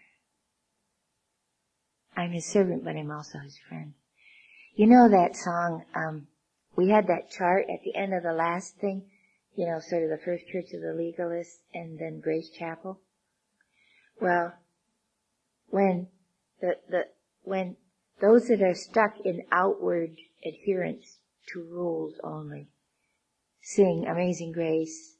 I'm 2.14 2.32
His 2.32 2.44
servant, 2.44 2.84
but 2.84 2.96
I'm 2.96 3.10
also 3.10 3.38
His 3.38 3.56
friend. 3.66 3.94
You 4.74 4.88
know 4.88 5.08
that 5.08 5.36
song, 5.36 5.84
um, 5.94 6.26
we 6.76 6.90
had 6.90 7.06
that 7.06 7.30
chart 7.30 7.64
at 7.72 7.80
the 7.82 7.98
end 7.98 8.12
of 8.12 8.22
the 8.22 8.34
last 8.34 8.76
thing, 8.76 9.06
you 9.54 9.64
know, 9.64 9.80
sort 9.80 10.02
of 10.02 10.10
the 10.10 10.22
first 10.22 10.46
church 10.48 10.66
of 10.74 10.82
the 10.82 10.88
legalists 10.88 11.60
and 11.72 11.98
then 11.98 12.20
Grace 12.20 12.50
Chapel. 12.50 13.00
Well, 14.20 14.52
when 15.68 16.08
the, 16.60 16.74
the, 16.90 17.04
when 17.42 17.76
those 18.20 18.48
that 18.48 18.62
are 18.62 18.74
stuck 18.74 19.14
in 19.24 19.42
outward 19.52 20.16
adherence 20.44 21.18
to 21.52 21.62
rules 21.62 22.14
only 22.22 22.68
sing 23.60 24.06
Amazing 24.08 24.52
Grace, 24.52 25.16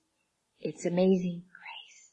it's 0.60 0.86
amazing 0.86 1.42
grace. 1.42 2.10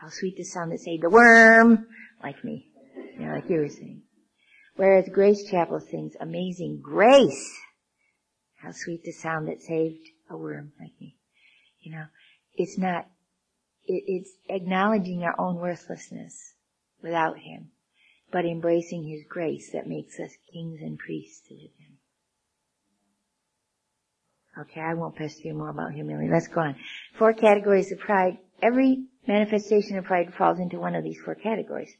How 0.00 0.08
sweet 0.08 0.36
the 0.36 0.44
sound 0.44 0.72
that 0.72 0.80
saved 0.80 1.02
the 1.02 1.10
worm 1.10 1.86
like 2.22 2.44
me. 2.44 2.68
You 3.18 3.26
know, 3.26 3.34
like 3.34 3.48
you 3.50 3.60
were 3.60 3.68
saying. 3.68 4.02
Whereas 4.76 5.08
Grace 5.12 5.48
Chapel 5.50 5.80
sings 5.80 6.14
Amazing 6.20 6.80
Grace. 6.82 7.52
How 8.56 8.72
sweet 8.72 9.04
the 9.04 9.12
sound 9.12 9.48
that 9.48 9.62
saved 9.62 10.06
a 10.30 10.36
worm 10.36 10.72
like 10.80 10.92
me. 11.00 11.16
You 11.80 11.92
know, 11.92 12.04
it's 12.54 12.78
not, 12.78 13.06
it, 13.84 14.04
it's 14.06 14.30
acknowledging 14.48 15.22
our 15.22 15.38
own 15.38 15.56
worthlessness 15.56 16.54
without 17.02 17.38
Him, 17.38 17.70
but 18.30 18.44
embracing 18.44 19.04
His 19.04 19.24
grace 19.28 19.70
that 19.72 19.86
makes 19.86 20.18
us 20.18 20.36
kings 20.52 20.80
and 20.80 20.98
priests 20.98 21.46
to 21.48 21.54
Him. 21.54 21.98
Okay, 24.58 24.80
I 24.80 24.94
won't 24.94 25.16
pester 25.16 25.48
you 25.48 25.54
more 25.54 25.68
about 25.68 25.92
humility. 25.92 26.30
Let's 26.32 26.48
go 26.48 26.62
on. 26.62 26.76
Four 27.18 27.34
categories 27.34 27.92
of 27.92 27.98
pride. 27.98 28.38
Every 28.62 29.04
manifestation 29.26 29.98
of 29.98 30.04
pride 30.04 30.32
falls 30.32 30.58
into 30.58 30.78
one 30.78 30.94
of 30.94 31.04
these 31.04 31.20
four 31.22 31.34
categories. 31.34 31.94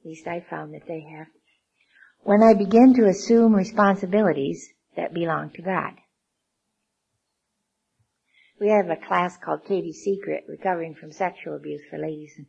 At 0.00 0.06
least 0.06 0.26
I 0.26 0.44
found 0.48 0.72
that 0.72 0.86
they 0.88 1.00
have. 1.00 1.26
When 2.22 2.42
I 2.42 2.54
begin 2.54 2.94
to 2.94 3.08
assume 3.08 3.54
responsibilities 3.54 4.70
that 4.96 5.12
belong 5.12 5.50
to 5.50 5.62
God. 5.62 5.92
We 8.60 8.68
have 8.70 8.90
a 8.90 8.96
class 9.06 9.36
called 9.36 9.64
Katie's 9.66 10.02
Secret, 10.02 10.44
Recovering 10.48 10.94
from 10.94 11.12
Sexual 11.12 11.56
Abuse 11.56 11.82
for 11.88 11.98
Ladies, 11.98 12.32
and 12.36 12.46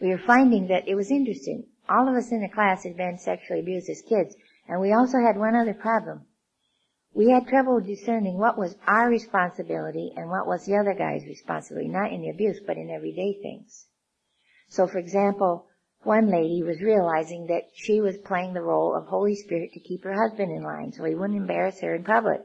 we 0.00 0.08
were 0.08 0.26
finding 0.26 0.68
that 0.68 0.86
it 0.86 0.94
was 0.94 1.10
interesting. 1.10 1.64
All 1.88 2.08
of 2.08 2.14
us 2.14 2.32
in 2.32 2.40
the 2.40 2.48
class 2.48 2.84
had 2.84 2.96
been 2.96 3.18
sexually 3.18 3.60
abused 3.60 3.88
as 3.88 4.02
kids, 4.02 4.36
and 4.68 4.80
we 4.80 4.92
also 4.92 5.18
had 5.18 5.38
one 5.38 5.54
other 5.54 5.74
problem. 5.74 6.26
We 7.14 7.30
had 7.30 7.46
trouble 7.46 7.80
discerning 7.80 8.38
what 8.38 8.58
was 8.58 8.76
our 8.86 9.08
responsibility 9.08 10.12
and 10.16 10.28
what 10.28 10.46
was 10.46 10.66
the 10.66 10.76
other 10.76 10.94
guy's 10.94 11.24
responsibility, 11.24 11.88
not 11.88 12.12
in 12.12 12.20
the 12.20 12.28
abuse, 12.28 12.60
but 12.66 12.76
in 12.76 12.90
everyday 12.90 13.40
things. 13.40 13.86
So 14.68 14.86
for 14.86 14.98
example, 14.98 15.66
one 16.02 16.30
lady 16.30 16.62
was 16.62 16.80
realizing 16.80 17.46
that 17.46 17.70
she 17.74 18.00
was 18.00 18.16
playing 18.18 18.52
the 18.52 18.62
role 18.62 18.94
of 18.94 19.06
Holy 19.06 19.34
Spirit 19.34 19.72
to 19.72 19.80
keep 19.80 20.04
her 20.04 20.12
husband 20.12 20.52
in 20.52 20.62
line 20.62 20.92
so 20.92 21.04
he 21.04 21.14
wouldn't 21.14 21.38
embarrass 21.38 21.80
her 21.80 21.94
in 21.94 22.04
public. 22.04 22.42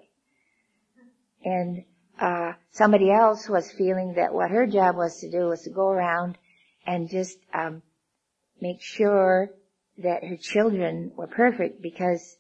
And 1.44 1.84
uh, 2.20 2.54
somebody 2.72 3.12
else 3.12 3.50
was 3.50 3.72
feeling 3.72 4.14
that 4.16 4.34
what 4.34 4.52
her 4.52 4.68
job 4.68 4.96
was 4.96 5.20
to 5.20 5.30
do 5.30 5.48
was 5.48 5.64
to 5.64 5.70
go 5.70 5.90
around 5.90 6.38
and 6.86 7.10
just 7.10 7.38
um, 7.54 7.82
make 8.62 8.82
sure 8.82 9.50
that 9.98 10.24
her 10.24 10.38
children 10.38 11.12
were 11.16 11.28
perfect 11.28 11.82
because 11.82 12.38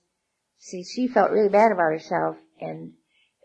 see 0.57 0.83
she 0.83 1.07
felt 1.07 1.31
really 1.31 1.49
bad 1.49 1.71
about 1.71 1.91
herself 1.91 2.37
and 2.59 2.93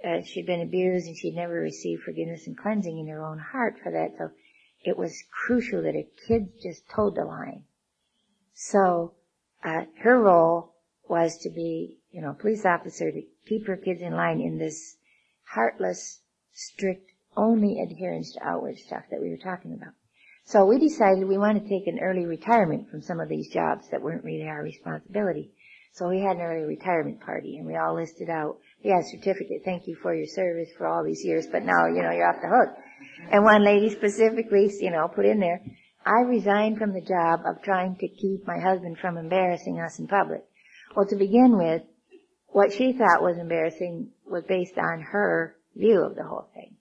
uh, 0.06 0.22
she'd 0.22 0.46
been 0.46 0.60
abused 0.60 1.06
and 1.06 1.16
she'd 1.16 1.34
never 1.34 1.54
received 1.54 2.02
forgiveness 2.02 2.46
and 2.46 2.56
cleansing 2.56 2.98
in 2.98 3.08
her 3.08 3.24
own 3.24 3.38
heart 3.38 3.76
for 3.82 3.90
that. 3.90 4.12
So 4.18 4.30
it 4.84 4.96
was 4.96 5.24
crucial 5.46 5.82
that 5.82 5.94
her 5.94 6.02
kids 6.28 6.50
just 6.62 6.88
toed 6.94 7.16
the 7.16 7.24
line. 7.24 7.64
So 8.54 9.14
uh, 9.64 9.86
her 10.02 10.20
role 10.20 10.74
was 11.08 11.38
to 11.38 11.50
be 11.50 11.96
you 12.10 12.20
know 12.20 12.34
police 12.34 12.64
officer 12.64 13.10
to 13.10 13.22
keep 13.46 13.66
her 13.66 13.76
kids 13.76 14.02
in 14.02 14.12
line 14.12 14.40
in 14.40 14.58
this 14.58 14.96
heartless 15.54 16.20
strict 16.52 17.10
only 17.36 17.80
adherence 17.80 18.32
to 18.32 18.46
outward 18.46 18.78
stuff 18.78 19.04
that 19.10 19.20
we 19.20 19.30
were 19.30 19.36
talking 19.36 19.72
about 19.72 19.92
so 20.46 20.64
we 20.64 20.78
decided 20.78 21.26
we 21.26 21.38
wanted 21.38 21.64
to 21.64 21.68
take 21.68 21.88
an 21.88 21.98
early 22.00 22.24
retirement 22.24 22.88
from 22.88 23.02
some 23.02 23.18
of 23.18 23.28
these 23.28 23.52
jobs 23.52 23.88
that 23.90 24.00
weren't 24.00 24.22
really 24.22 24.46
our 24.46 24.62
responsibility. 24.62 25.50
So 25.92 26.08
we 26.08 26.20
had 26.20 26.36
an 26.36 26.42
early 26.42 26.64
retirement 26.64 27.20
party 27.20 27.56
and 27.56 27.66
we 27.66 27.74
all 27.74 27.96
listed 27.96 28.30
out, 28.30 28.58
yeah, 28.80 29.00
certificate, 29.02 29.62
thank 29.64 29.88
you 29.88 29.96
for 30.00 30.14
your 30.14 30.28
service 30.28 30.68
for 30.78 30.86
all 30.86 31.02
these 31.02 31.24
years, 31.24 31.48
but 31.50 31.64
now, 31.64 31.86
you 31.86 32.00
know, 32.00 32.12
you're 32.12 32.28
off 32.28 32.40
the 32.40 32.48
hook. 32.48 32.76
And 33.32 33.42
one 33.42 33.64
lady 33.64 33.90
specifically, 33.90 34.70
you 34.80 34.92
know, 34.92 35.08
put 35.08 35.26
in 35.26 35.40
there, 35.40 35.62
I 36.04 36.20
resigned 36.28 36.78
from 36.78 36.92
the 36.92 37.00
job 37.00 37.40
of 37.44 37.62
trying 37.64 37.96
to 37.96 38.06
keep 38.06 38.46
my 38.46 38.60
husband 38.60 38.98
from 38.98 39.16
embarrassing 39.16 39.80
us 39.80 39.98
in 39.98 40.06
public. 40.06 40.44
Well, 40.94 41.06
to 41.06 41.16
begin 41.16 41.58
with, 41.58 41.82
what 42.46 42.72
she 42.72 42.92
thought 42.92 43.20
was 43.20 43.36
embarrassing 43.36 44.10
was 44.24 44.44
based 44.44 44.78
on 44.78 45.00
her 45.10 45.56
view 45.74 46.04
of 46.04 46.14
the 46.14 46.22
whole 46.22 46.48
thing. 46.54 46.76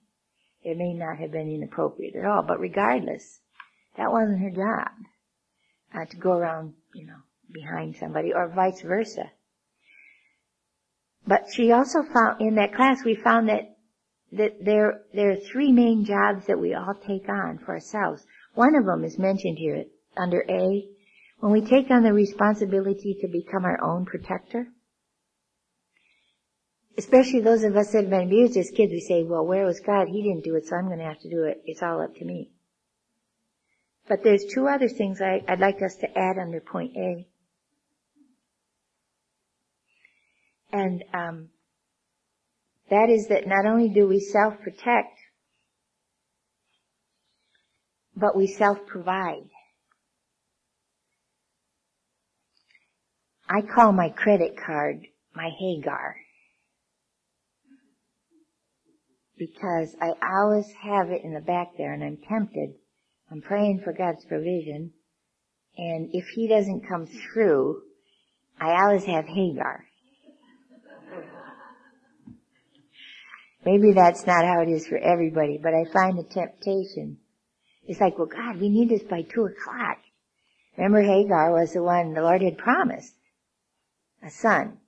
It 0.62 0.78
may 0.78 0.94
not 0.94 1.18
have 1.18 1.32
been 1.32 1.50
inappropriate 1.50 2.14
at 2.14 2.24
all, 2.24 2.44
but 2.46 2.60
regardless, 2.60 3.40
that 3.96 4.12
wasn't 4.12 4.40
her 4.40 4.50
job. 4.50 4.88
Uh, 5.94 6.04
to 6.04 6.16
go 6.16 6.32
around, 6.32 6.74
you 6.94 7.06
know, 7.06 7.16
behind 7.52 7.96
somebody 7.96 8.32
or 8.34 8.52
vice 8.54 8.82
versa. 8.82 9.30
But 11.26 11.46
she 11.52 11.72
also 11.72 12.02
found, 12.02 12.40
in 12.40 12.56
that 12.56 12.74
class, 12.74 13.02
we 13.04 13.14
found 13.14 13.48
that, 13.48 13.76
that 14.32 14.64
there, 14.64 15.02
there 15.14 15.30
are 15.32 15.36
three 15.36 15.72
main 15.72 16.04
jobs 16.04 16.46
that 16.46 16.60
we 16.60 16.74
all 16.74 16.94
take 17.06 17.28
on 17.28 17.58
for 17.64 17.74
ourselves. 17.74 18.24
One 18.54 18.74
of 18.74 18.84
them 18.84 19.04
is 19.04 19.18
mentioned 19.18 19.58
here 19.58 19.84
under 20.16 20.44
A. 20.48 20.88
When 21.40 21.52
we 21.52 21.62
take 21.62 21.90
on 21.90 22.02
the 22.02 22.12
responsibility 22.12 23.16
to 23.20 23.28
become 23.28 23.64
our 23.64 23.82
own 23.82 24.04
protector, 24.04 24.66
especially 26.98 27.40
those 27.40 27.62
of 27.62 27.76
us 27.76 27.92
that 27.92 28.02
have 28.02 28.10
been 28.10 28.26
abused 28.26 28.56
as 28.56 28.70
kids, 28.70 28.92
we 28.92 29.00
say, 29.00 29.22
well, 29.22 29.46
where 29.46 29.66
was 29.66 29.80
God? 29.80 30.08
He 30.08 30.22
didn't 30.22 30.44
do 30.44 30.56
it, 30.56 30.66
so 30.66 30.76
I'm 30.76 30.86
going 30.86 30.98
to 30.98 31.04
have 31.04 31.20
to 31.20 31.30
do 31.30 31.44
it. 31.44 31.62
It's 31.64 31.82
all 31.82 32.02
up 32.02 32.14
to 32.16 32.24
me. 32.24 32.50
But 34.08 34.22
there's 34.22 34.44
two 34.44 34.68
other 34.68 34.88
things 34.88 35.20
I, 35.20 35.42
would 35.48 35.58
like 35.58 35.82
us 35.82 35.96
to 35.96 36.18
add 36.18 36.38
under 36.38 36.60
point 36.60 36.96
A. 36.96 37.26
And 40.72 41.02
um, 41.12 41.48
that 42.90 43.08
is 43.08 43.28
that 43.28 43.46
not 43.46 43.66
only 43.66 43.88
do 43.88 44.06
we 44.06 44.20
self-protect, 44.20 45.18
but 48.14 48.36
we 48.36 48.46
self-provide. 48.46 49.48
I 53.48 53.62
call 53.62 53.92
my 53.92 54.10
credit 54.10 54.56
card 54.56 55.06
my 55.34 55.50
Hagar. 55.58 56.16
Because 59.38 59.94
I 60.00 60.12
always 60.22 60.66
have 60.82 61.10
it 61.10 61.22
in 61.22 61.34
the 61.34 61.40
back 61.40 61.72
there 61.76 61.92
and 61.92 62.02
I'm 62.02 62.18
tempted 62.28 62.74
I'm 63.30 63.40
praying 63.40 63.80
for 63.84 63.92
God's 63.92 64.24
provision. 64.24 64.92
And 65.76 66.10
if 66.12 66.26
he 66.34 66.48
doesn't 66.48 66.88
come 66.88 67.06
through, 67.06 67.82
I 68.60 68.82
always 68.82 69.04
have 69.04 69.26
Hagar. 69.26 69.84
Maybe 73.64 73.92
that's 73.92 74.26
not 74.26 74.44
how 74.44 74.62
it 74.62 74.68
is 74.68 74.86
for 74.86 74.96
everybody, 74.96 75.58
but 75.60 75.74
I 75.74 75.84
find 75.92 76.16
the 76.16 76.22
temptation. 76.22 77.18
It's 77.84 78.00
like, 78.00 78.16
well, 78.16 78.28
God, 78.28 78.60
we 78.60 78.68
need 78.68 78.88
this 78.88 79.02
by 79.02 79.22
two 79.22 79.44
o'clock. 79.44 79.98
Remember 80.76 81.02
Hagar 81.02 81.52
was 81.52 81.72
the 81.72 81.82
one 81.82 82.14
the 82.14 82.22
Lord 82.22 82.42
had 82.42 82.58
promised. 82.58 83.14
A 84.22 84.30
son. 84.30 84.78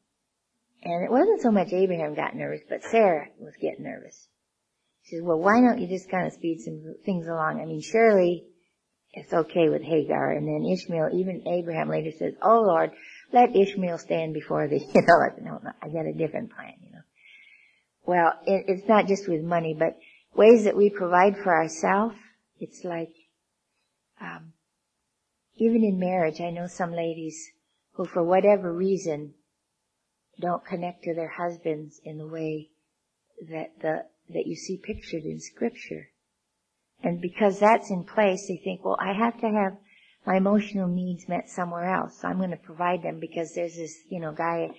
And 0.82 1.04
it 1.04 1.10
wasn't 1.10 1.40
so 1.40 1.50
much 1.50 1.72
Abraham 1.72 2.14
got 2.14 2.36
nervous, 2.36 2.60
but 2.68 2.84
Sarah 2.84 3.28
was 3.40 3.54
getting 3.60 3.84
nervous. 3.84 4.28
She 5.08 5.20
well, 5.20 5.38
why 5.38 5.60
don't 5.60 5.80
you 5.80 5.88
just 5.88 6.10
kind 6.10 6.26
of 6.26 6.32
speed 6.32 6.60
some 6.60 6.94
things 7.04 7.26
along? 7.26 7.60
I 7.60 7.64
mean, 7.64 7.80
surely 7.80 8.44
it's 9.12 9.32
okay 9.32 9.68
with 9.68 9.82
Hagar. 9.82 10.32
And 10.32 10.46
then 10.46 10.70
Ishmael, 10.70 11.10
even 11.14 11.46
Abraham 11.46 11.88
later 11.88 12.10
says, 12.16 12.34
oh 12.42 12.60
Lord, 12.60 12.90
let 13.32 13.56
Ishmael 13.56 13.98
stand 13.98 14.34
before 14.34 14.68
thee. 14.68 14.86
You 14.94 15.02
know, 15.02 15.18
no, 15.40 15.60
no, 15.62 15.70
I 15.82 15.88
got 15.88 16.06
a 16.06 16.12
different 16.12 16.52
plan, 16.54 16.74
you 16.82 16.92
know. 16.92 17.02
Well, 18.04 18.32
it, 18.46 18.64
it's 18.68 18.88
not 18.88 19.06
just 19.06 19.28
with 19.28 19.42
money, 19.42 19.74
but 19.78 19.98
ways 20.34 20.64
that 20.64 20.76
we 20.76 20.90
provide 20.90 21.36
for 21.42 21.54
ourselves. 21.54 22.16
It's 22.60 22.84
like, 22.84 23.14
um, 24.20 24.52
even 25.56 25.84
in 25.84 25.98
marriage, 25.98 26.40
I 26.40 26.50
know 26.50 26.66
some 26.66 26.92
ladies 26.92 27.50
who 27.92 28.04
for 28.04 28.22
whatever 28.22 28.72
reason 28.72 29.34
don't 30.40 30.64
connect 30.64 31.04
to 31.04 31.14
their 31.14 31.28
husbands 31.28 32.00
in 32.04 32.18
the 32.18 32.26
way 32.26 32.70
that 33.50 33.72
the 33.80 34.04
that 34.30 34.46
you 34.46 34.56
see 34.56 34.80
pictured 34.82 35.24
in 35.24 35.40
scripture. 35.40 36.10
And 37.02 37.20
because 37.20 37.58
that's 37.58 37.90
in 37.90 38.04
place, 38.04 38.46
they 38.48 38.60
think, 38.62 38.84
well, 38.84 38.98
I 39.00 39.12
have 39.12 39.40
to 39.40 39.48
have 39.48 39.76
my 40.26 40.36
emotional 40.36 40.88
needs 40.88 41.28
met 41.28 41.48
somewhere 41.48 41.94
else. 41.94 42.20
So 42.20 42.28
I'm 42.28 42.38
going 42.38 42.50
to 42.50 42.56
provide 42.56 43.02
them 43.02 43.20
because 43.20 43.54
there's 43.54 43.76
this, 43.76 43.96
you 44.10 44.20
know, 44.20 44.32
guy, 44.32 44.70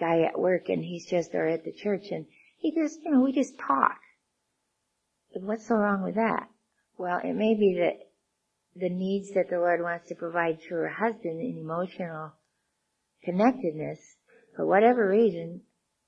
guy 0.00 0.22
at 0.22 0.38
work 0.38 0.68
and 0.68 0.82
he's 0.82 1.06
just, 1.06 1.34
or 1.34 1.46
at 1.46 1.64
the 1.64 1.72
church 1.72 2.06
and 2.10 2.26
he 2.56 2.74
just, 2.74 2.98
you 3.04 3.12
know, 3.12 3.20
we 3.20 3.32
just 3.32 3.58
talk. 3.58 3.98
What's 5.34 5.68
so 5.68 5.76
wrong 5.76 6.02
with 6.02 6.14
that? 6.14 6.48
Well, 6.96 7.20
it 7.22 7.34
may 7.34 7.54
be 7.54 7.78
that 7.80 8.08
the 8.74 8.88
needs 8.88 9.32
that 9.34 9.50
the 9.50 9.58
Lord 9.58 9.82
wants 9.82 10.08
to 10.08 10.14
provide 10.14 10.60
through 10.60 10.82
her 10.82 10.88
husband 10.88 11.40
in 11.40 11.58
emotional 11.58 12.32
connectedness, 13.24 13.98
for 14.56 14.66
whatever 14.66 15.08
reason, 15.08 15.62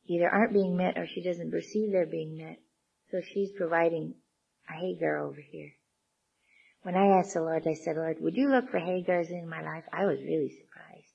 either 0.07 0.29
aren't 0.29 0.53
being 0.53 0.77
met 0.77 0.97
or 0.97 1.07
she 1.07 1.23
doesn't 1.23 1.51
perceive 1.51 1.93
they're 1.93 2.07
being 2.07 2.37
met. 2.37 2.59
So 3.11 3.21
she's 3.21 3.51
providing 3.57 4.15
a 4.69 4.73
Hagar 4.73 5.19
over 5.19 5.41
here. 5.41 5.73
When 6.83 6.95
I 6.95 7.19
asked 7.19 7.35
the 7.35 7.43
Lord, 7.43 7.67
I 7.67 7.75
said, 7.75 7.97
Lord, 7.97 8.19
would 8.21 8.37
you 8.37 8.51
look 8.51 8.71
for 8.71 8.79
Hagars 8.79 9.31
in 9.31 9.49
my 9.49 9.63
life? 9.63 9.85
I 9.93 10.07
was 10.07 10.19
really 10.21 10.51
surprised. 10.51 11.15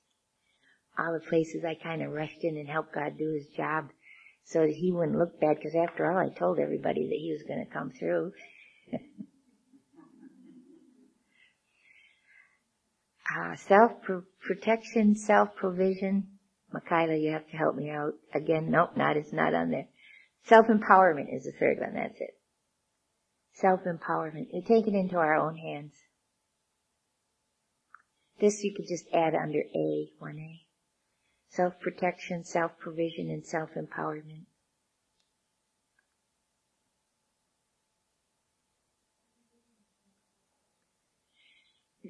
All 0.98 1.12
the 1.12 1.28
places 1.28 1.64
I 1.64 1.74
kind 1.74 2.02
of 2.02 2.12
rushed 2.12 2.42
in 2.42 2.56
and 2.56 2.68
helped 2.68 2.94
God 2.94 3.18
do 3.18 3.32
his 3.32 3.48
job 3.56 3.90
so 4.44 4.60
that 4.60 4.74
he 4.76 4.92
wouldn't 4.92 5.18
look 5.18 5.40
bad 5.40 5.56
because 5.56 5.74
after 5.74 6.10
all 6.10 6.18
I 6.18 6.28
told 6.28 6.58
everybody 6.58 7.08
that 7.08 7.18
he 7.18 7.32
was 7.32 7.42
going 7.48 7.64
to 7.64 7.72
come 7.72 7.90
through. 7.90 8.32
Uh, 13.36 13.56
self-protection, 13.56 15.14
self-provision. 15.16 16.26
Michaela, 16.72 17.16
you 17.16 17.32
have 17.32 17.46
to 17.50 17.56
help 17.56 17.74
me 17.74 17.90
out. 17.90 18.12
Again, 18.32 18.70
nope, 18.70 18.96
not, 18.96 19.16
it's 19.16 19.32
not 19.32 19.52
on 19.52 19.70
there. 19.70 19.88
Self-empowerment 20.46 21.34
is 21.34 21.44
the 21.44 21.52
third 21.52 21.78
one, 21.80 21.94
that's 21.94 22.20
it. 22.20 22.30
Self-empowerment. 23.54 24.52
We 24.52 24.62
take 24.62 24.86
it 24.86 24.94
into 24.94 25.16
our 25.16 25.34
own 25.34 25.56
hands. 25.56 25.94
This 28.38 28.62
you 28.62 28.72
could 28.76 28.86
just 28.86 29.06
add 29.12 29.34
under 29.34 29.58
A, 29.58 30.08
1A. 30.22 30.60
Self-protection, 31.48 32.44
self-provision, 32.44 33.28
and 33.30 33.44
self-empowerment. 33.44 34.44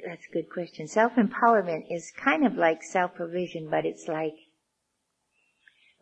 That's 0.04 0.26
a 0.30 0.34
good 0.34 0.50
question. 0.52 0.88
Self-empowerment 0.88 1.84
is 1.90 2.12
kind 2.22 2.44
of 2.44 2.54
like 2.54 2.82
self-provision, 2.82 3.68
but 3.70 3.86
it's 3.86 4.08
like, 4.08 4.34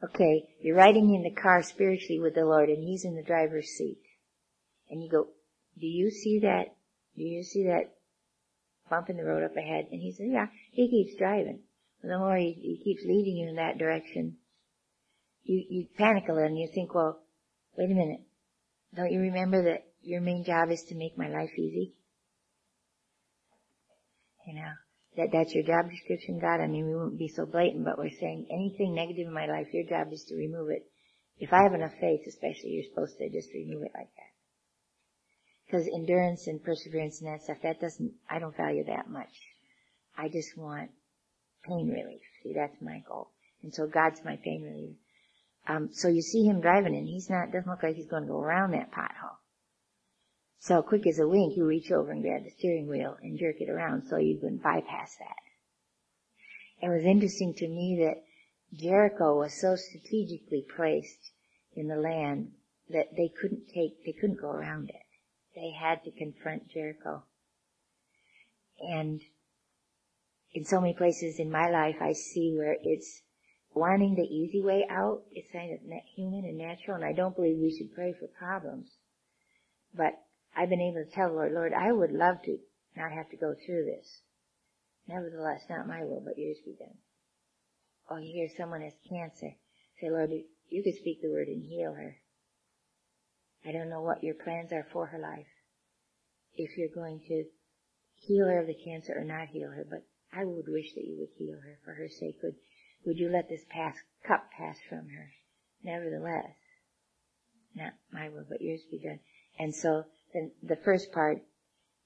okay, 0.05 0.45
you're 0.61 0.77
riding 0.77 1.15
in 1.15 1.23
the 1.23 1.41
car 1.41 1.63
spiritually 1.63 2.21
with 2.21 2.35
the 2.35 2.45
Lord 2.45 2.69
and 2.69 2.83
He's 2.83 3.05
in 3.05 3.17
the 3.17 3.23
driver's 3.23 3.69
seat. 3.69 4.01
And 4.91 5.03
you 5.03 5.11
go, 5.11 5.29
do 5.79 5.87
you 5.87 6.11
see 6.11 6.41
that? 6.41 6.75
Do 7.17 7.23
you 7.23 7.43
see 7.43 7.65
that 7.65 7.95
bump 8.91 9.09
in 9.09 9.17
the 9.17 9.25
road 9.25 9.45
up 9.45 9.57
ahead? 9.57 9.87
And 9.91 10.01
he 10.01 10.13
says, 10.13 10.27
yeah, 10.31 10.47
he 10.73 10.89
keeps 10.89 11.19
driving. 11.19 11.61
And 12.03 12.13
the 12.13 12.19
more 12.19 12.37
he, 12.37 12.53
he 12.53 12.83
keeps 12.85 13.03
leading 13.07 13.37
you 13.37 13.49
in 13.49 13.57
that 13.57 13.79
direction, 13.79 14.37
you, 15.45 15.65
you 15.69 15.87
panic 15.97 16.25
a 16.29 16.33
little 16.33 16.49
and 16.49 16.59
you 16.59 16.69
think, 16.75 16.95
well, 16.95 17.21
wait 17.77 17.91
a 17.91 17.95
minute. 17.95 18.21
Don't 18.95 19.13
you 19.13 19.21
remember 19.21 19.65
that 19.65 19.87
your 20.03 20.21
main 20.21 20.45
job 20.45 20.71
is 20.71 20.83
to 20.85 20.95
make 20.95 21.17
my 21.17 21.29
life 21.29 21.51
easy? 21.57 21.95
You 24.47 24.55
know, 24.57 24.73
that 25.17 25.31
that's 25.33 25.55
your 25.55 25.65
job 25.65 25.91
description, 25.91 26.39
God. 26.41 26.61
I 26.61 26.67
mean, 26.67 26.87
we 26.87 26.95
won't 26.95 27.19
be 27.19 27.29
so 27.29 27.47
blatant, 27.47 27.85
but 27.85 27.99
we're 27.99 28.11
saying 28.11 28.47
anything 28.51 28.95
negative 28.95 29.27
in 29.29 29.33
my 29.33 29.47
life, 29.47 29.69
your 29.73 29.85
job 29.85 30.13
is 30.13 30.25
to 30.25 30.37
remove 30.37 30.71
it. 30.71 30.87
If 31.39 31.53
I 31.53 31.63
have 31.63 31.75
enough 31.75 31.95
faith, 32.01 32.21
especially, 32.27 32.71
you're 32.71 32.91
supposed 32.91 33.19
to 33.19 33.29
just 33.31 33.53
remove 33.53 33.83
it 33.83 33.93
like 33.95 34.11
that. 34.15 34.33
Because 35.67 35.89
endurance 35.89 36.47
and 36.47 36.63
perseverance 36.63 37.21
and 37.21 37.33
that 37.33 37.43
stuff, 37.43 37.59
that 37.63 37.81
doesn't, 37.81 38.13
I 38.29 38.39
don't 38.39 38.57
value 38.57 38.85
that 38.85 39.09
much. 39.09 39.33
I 40.17 40.29
just 40.29 40.57
want 40.57 40.91
pain 41.67 41.89
relief. 41.89 42.21
See, 42.43 42.53
that's 42.55 42.81
my 42.81 43.03
goal. 43.09 43.31
And 43.63 43.73
so 43.75 43.87
God's 43.87 44.25
my 44.25 44.37
pain 44.37 44.63
relief. 44.63 44.97
Um, 45.67 45.89
so 45.93 46.09
you 46.09 46.23
see 46.23 46.45
him 46.45 46.61
driving 46.61 46.95
and 46.95 47.07
he's 47.07 47.31
not, 47.31 47.51
doesn't 47.51 47.69
look 47.69 47.83
like 47.83 47.97
he's 47.97 48.07
going 48.07 48.25
to 48.25 48.29
go 48.29 48.39
around 48.39 48.73
that 48.73 48.93
pothole. 48.93 49.39
So 50.59 50.83
quick 50.83 51.07
as 51.07 51.19
a 51.19 51.29
wink, 51.29 51.57
you 51.57 51.67
reach 51.67 51.91
over 51.91 52.11
and 52.11 52.23
grab 52.23 52.45
the 52.45 52.51
steering 52.51 52.89
wheel 52.89 53.17
and 53.23 53.39
jerk 53.39 53.57
it 53.61 53.69
around 53.69 54.05
so 54.09 54.17
you 54.17 54.39
can 54.39 54.57
bypass 54.57 55.17
that. 55.19 56.87
It 56.87 56.89
was 56.89 57.05
interesting 57.05 57.55
to 57.55 57.69
me 57.69 57.99
that 58.05 58.25
Jericho 58.77 59.39
was 59.39 59.61
so 59.61 59.77
strategically 59.77 60.67
placed 60.77 61.33
in 61.77 61.89
the 61.89 61.97
land 61.97 62.53
that 62.91 63.17
they 63.17 63.31
couldn't 63.41 63.69
take, 63.69 64.05
they 64.05 64.13
couldn't 64.13 64.41
go 64.41 64.51
around 64.51 64.91
it. 64.91 64.97
They 65.55 65.71
had 65.71 66.03
to 66.05 66.11
confront 66.11 66.69
Jericho. 66.69 67.25
And 68.81 69.21
in 70.53 70.65
so 70.65 70.81
many 70.81 70.95
places 70.95 71.39
in 71.39 71.51
my 71.51 71.71
life, 71.71 71.97
I 72.01 72.13
see 72.13 72.55
where 72.57 72.77
it's 72.83 73.23
wanting 73.73 74.15
the 74.15 74.23
easy 74.23 74.63
way 74.63 74.87
out. 74.91 75.23
It's 75.33 75.51
kind 75.53 75.73
of 75.73 75.81
human 76.15 76.45
and 76.45 76.59
natural, 76.59 76.97
and 76.97 77.05
I 77.05 77.13
don't 77.13 77.37
believe 77.37 77.59
we 77.59 77.77
should 77.77 77.95
pray 77.95 78.13
for 78.13 78.27
problems. 78.27 78.91
But 79.95 80.24
I've 80.57 80.69
been 80.69 80.81
able 80.81 81.05
to 81.05 81.11
tell 81.11 81.29
the 81.29 81.35
Lord, 81.35 81.53
Lord, 81.53 81.73
I 81.73 81.93
would 81.93 82.13
love 82.13 82.43
to 82.45 82.59
not 82.97 83.13
have 83.13 83.29
to 83.31 83.37
go 83.37 83.55
through 83.55 83.85
this. 83.87 84.23
Nevertheless, 85.09 85.63
not 85.69 85.89
my 85.89 86.05
will, 86.05 86.23
but 86.25 86.39
yours 86.39 86.59
be 86.65 86.77
done. 86.79 86.97
Or 88.09 88.21
you 88.21 88.33
hear 88.33 88.49
someone 88.57 88.83
has 88.83 88.95
cancer. 89.09 89.57
Say, 90.01 90.11
Lord, 90.11 90.31
you 90.71 90.83
could 90.83 90.97
speak 90.97 91.21
the 91.21 91.31
word 91.31 91.49
and 91.49 91.63
heal 91.63 91.93
her. 91.95 92.17
I 93.67 93.73
don't 93.73 93.91
know 93.91 94.03
what 94.03 94.23
your 94.23 94.35
plans 94.35 94.73
are 94.73 94.87
for 94.93 95.07
her 95.07 95.19
life. 95.19 95.47
If 96.55 96.77
you're 96.77 96.95
going 96.95 97.21
to 97.29 97.45
heal 98.15 98.47
her 98.47 98.61
of 98.61 98.67
the 98.67 98.75
cancer 98.85 99.15
or 99.17 99.25
not 99.25 99.49
heal 99.49 99.71
her, 99.71 99.85
but 99.89 100.07
I 100.33 100.45
would 100.45 100.69
wish 100.69 100.95
that 100.95 101.05
you 101.05 101.17
would 101.19 101.31
heal 101.37 101.57
her 101.57 101.79
for 101.85 101.95
her 101.95 102.09
sake. 102.09 102.37
Would, 102.43 102.57
would 103.07 103.19
you 103.19 103.29
let 103.29 103.49
this 103.49 103.65
pass, 103.69 103.97
cup 104.27 104.51
pass 104.57 104.77
from 104.89 105.09
her? 105.09 105.31
Nevertheless, 105.83 106.57
not 107.75 107.93
my 108.13 108.29
will, 108.29 108.45
but 108.49 108.63
yours 108.63 108.83
be 108.91 108.99
done. 108.99 109.21
And 109.59 109.75
so 109.75 110.05
then 110.35 110.51
the 110.63 110.77
first 110.77 111.13
part, 111.13 111.39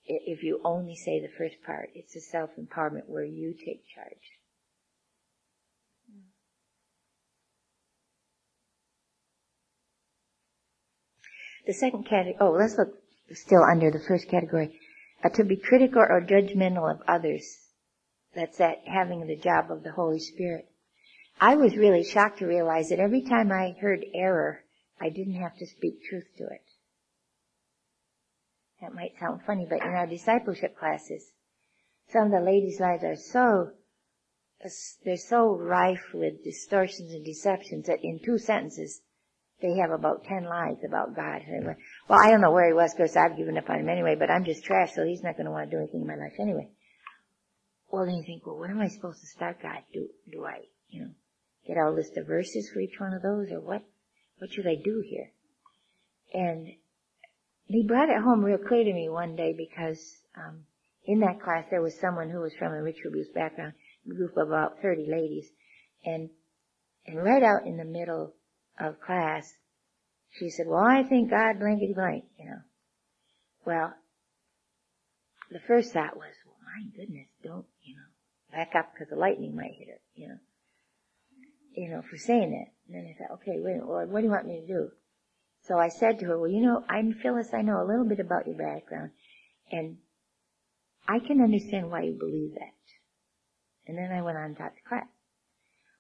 if 0.05 0.43
you 0.43 0.61
only 0.65 0.95
say 0.95 1.21
the 1.21 1.33
first 1.37 1.57
part, 1.65 1.91
it's 1.95 2.15
a 2.15 2.21
self-empowerment 2.21 3.09
where 3.09 3.25
you 3.25 3.55
take 3.55 3.83
charge. 3.95 4.39
The 11.67 11.75
second 11.75 12.05
category, 12.05 12.37
oh, 12.41 12.53
let's 12.53 12.79
look 12.79 12.95
still 13.35 13.63
under 13.63 13.91
the 13.91 14.01
first 14.01 14.29
category. 14.29 14.79
Uh, 15.23 15.29
to 15.31 15.45
be 15.45 15.57
critical 15.57 16.01
or 16.01 16.21
judgmental 16.21 16.91
of 16.91 17.03
others. 17.09 17.59
That's 18.35 18.59
that 18.59 18.83
having 18.87 19.27
the 19.27 19.37
job 19.37 19.71
of 19.71 19.83
the 19.83 19.93
Holy 19.93 20.21
Spirit. 20.21 20.69
I 21.41 21.57
was 21.57 21.77
really 21.77 22.05
shocked 22.05 22.39
to 22.39 22.47
realize 22.47 22.91
that 22.91 23.01
every 23.01 23.23
time 23.23 23.51
I 23.53 23.75
heard 23.81 24.05
error, 24.15 24.65
I 25.01 25.09
didn't 25.09 25.41
have 25.41 25.57
to 25.57 25.67
speak 25.67 26.03
truth 26.09 26.27
to 26.39 26.45
it. 26.45 26.68
That 28.81 28.95
might 28.95 29.19
sound 29.19 29.41
funny, 29.47 29.67
but 29.69 29.83
in 29.83 29.89
our 29.89 30.07
discipleship 30.07 30.79
classes, 30.79 31.33
some 32.13 32.27
of 32.27 32.31
the 32.31 32.41
ladies' 32.41 32.81
lives 32.81 33.03
are 33.05 33.17
so, 33.17 33.73
they're 35.05 35.17
so 35.17 35.57
rife 35.57 36.15
with 36.15 36.45
distortions 36.45 37.13
and 37.13 37.25
deceptions 37.25 37.87
that 37.87 37.99
in 38.03 38.21
two 38.25 38.39
sentences, 38.39 39.01
they 39.61 39.77
have 39.79 39.91
about 39.91 40.25
ten 40.25 40.45
lies 40.45 40.77
about 40.87 41.17
God. 41.17 41.43
Well, 42.09 42.21
I 42.23 42.31
don't 42.31 42.41
know 42.41 42.53
where 42.53 42.69
he 42.69 42.73
was 42.73 42.95
because 42.95 43.17
I've 43.17 43.37
given 43.37 43.59
up 43.59 43.69
on 43.69 43.81
him 43.81 43.89
anyway, 43.89 44.15
but 44.17 44.31
I'm 44.31 44.45
just 44.45 44.65
trash, 44.65 44.95
so 44.95 45.05
he's 45.05 45.23
not 45.23 45.37
going 45.37 45.47
to 45.47 45.51
want 45.51 45.69
to 45.69 45.77
do 45.77 45.81
anything 45.81 46.03
in 46.03 46.07
my 46.07 46.15
life 46.15 46.35
anyway. 46.39 46.69
Well, 47.91 48.07
then 48.07 48.15
you 48.15 48.23
think, 48.25 48.47
well, 48.47 48.59
what 48.59 48.71
am 48.71 48.81
I 48.81 48.89
supposed 48.89 49.21
to 49.21 49.27
start 49.27 49.61
God? 49.61 49.83
Do, 49.93 50.09
do 50.31 50.45
I, 50.45 50.61
you 50.91 51.01
know, 51.01 51.11
get 51.67 51.77
out 51.77 51.93
a 51.93 51.97
list 51.97 52.17
of 52.17 52.27
verses 52.29 52.71
for 52.73 52.79
each 52.81 53.01
one 53.01 53.13
of 53.13 53.23
those 53.23 53.51
or 53.51 53.61
what, 53.61 53.83
what 54.39 54.53
should 54.53 54.69
I 54.69 54.77
do 54.77 55.03
here? 55.05 55.33
And 56.33 56.69
he 57.69 57.87
brought 57.87 58.09
it 58.09 58.23
home 58.23 58.45
real 58.45 58.59
clear 58.59 58.85
to 58.85 58.93
me 58.93 59.09
one 59.09 59.37
day 59.37 59.55
because, 59.57 60.01
um, 60.37 60.65
in 61.05 61.21
that 61.21 61.41
class 61.41 61.65
there 61.71 61.83
was 61.83 61.99
someone 62.01 62.31
who 62.31 62.41
was 62.41 62.55
from 62.59 62.73
a 62.73 62.83
ritual 62.83 63.11
abuse 63.11 63.29
background, 63.35 63.75
a 64.11 64.15
group 64.15 64.37
of 64.37 64.49
about 64.49 64.81
30 64.81 65.07
ladies, 65.09 65.51
and, 66.05 66.31
and 67.07 67.23
right 67.23 67.43
out 67.43 67.67
in 67.67 67.77
the 67.77 67.85
middle 67.85 68.35
of 68.79 69.01
class, 69.01 69.53
she 70.31 70.51
said, 70.51 70.67
well, 70.67 70.85
I 70.85 71.03
think 71.03 71.31
God 71.31 71.59
blankety 71.59 71.95
blank, 71.95 72.25
you 72.39 72.47
know. 72.47 72.61
Well, 73.65 73.95
the 75.51 75.61
first 75.67 75.93
thought 75.93 76.17
was, 76.17 76.33
well, 76.47 76.57
my 76.65 76.89
goodness, 76.97 77.29
don't, 77.43 77.67
you 77.83 77.97
know, 77.97 78.57
back 78.57 78.73
up 78.75 78.93
because 78.93 79.09
the 79.11 79.17
lightning 79.17 79.57
might 79.57 79.75
hit 79.79 79.89
her, 79.89 80.01
you 80.15 80.29
know. 80.29 80.39
You 81.75 81.91
know, 81.91 82.03
for 82.11 82.17
saying 82.17 82.51
that. 82.51 82.73
And 82.87 82.97
then 82.97 83.15
I 83.15 83.19
thought, 83.19 83.35
okay, 83.37 83.59
wait, 83.61 83.83
Lord, 83.83 84.11
what 84.11 84.21
do 84.21 84.27
you 84.27 84.33
want 84.33 84.47
me 84.47 84.61
to 84.61 84.67
do? 84.67 84.91
So 85.69 85.79
I 85.79 85.89
said 85.89 86.19
to 86.19 86.27
her, 86.27 86.39
well, 86.39 86.51
you 86.51 86.63
know, 86.63 86.83
I'm 86.89 87.13
Phyllis, 87.13 87.53
I 87.53 87.61
know 87.61 87.83
a 87.83 87.87
little 87.87 88.09
bit 88.09 88.21
about 88.21 88.47
your 88.47 88.57
background, 88.57 89.11
and 89.71 89.99
I 91.07 91.19
can 91.19 91.43
understand 91.43 91.91
why 91.91 92.03
you 92.03 92.17
believe 92.19 92.55
that. 92.55 92.73
And 93.87 93.99
then 93.99 94.11
I 94.11 94.23
went 94.23 94.39
on 94.39 94.45
and 94.45 94.57
taught 94.57 94.75
the 94.75 94.89
class. 94.89 95.07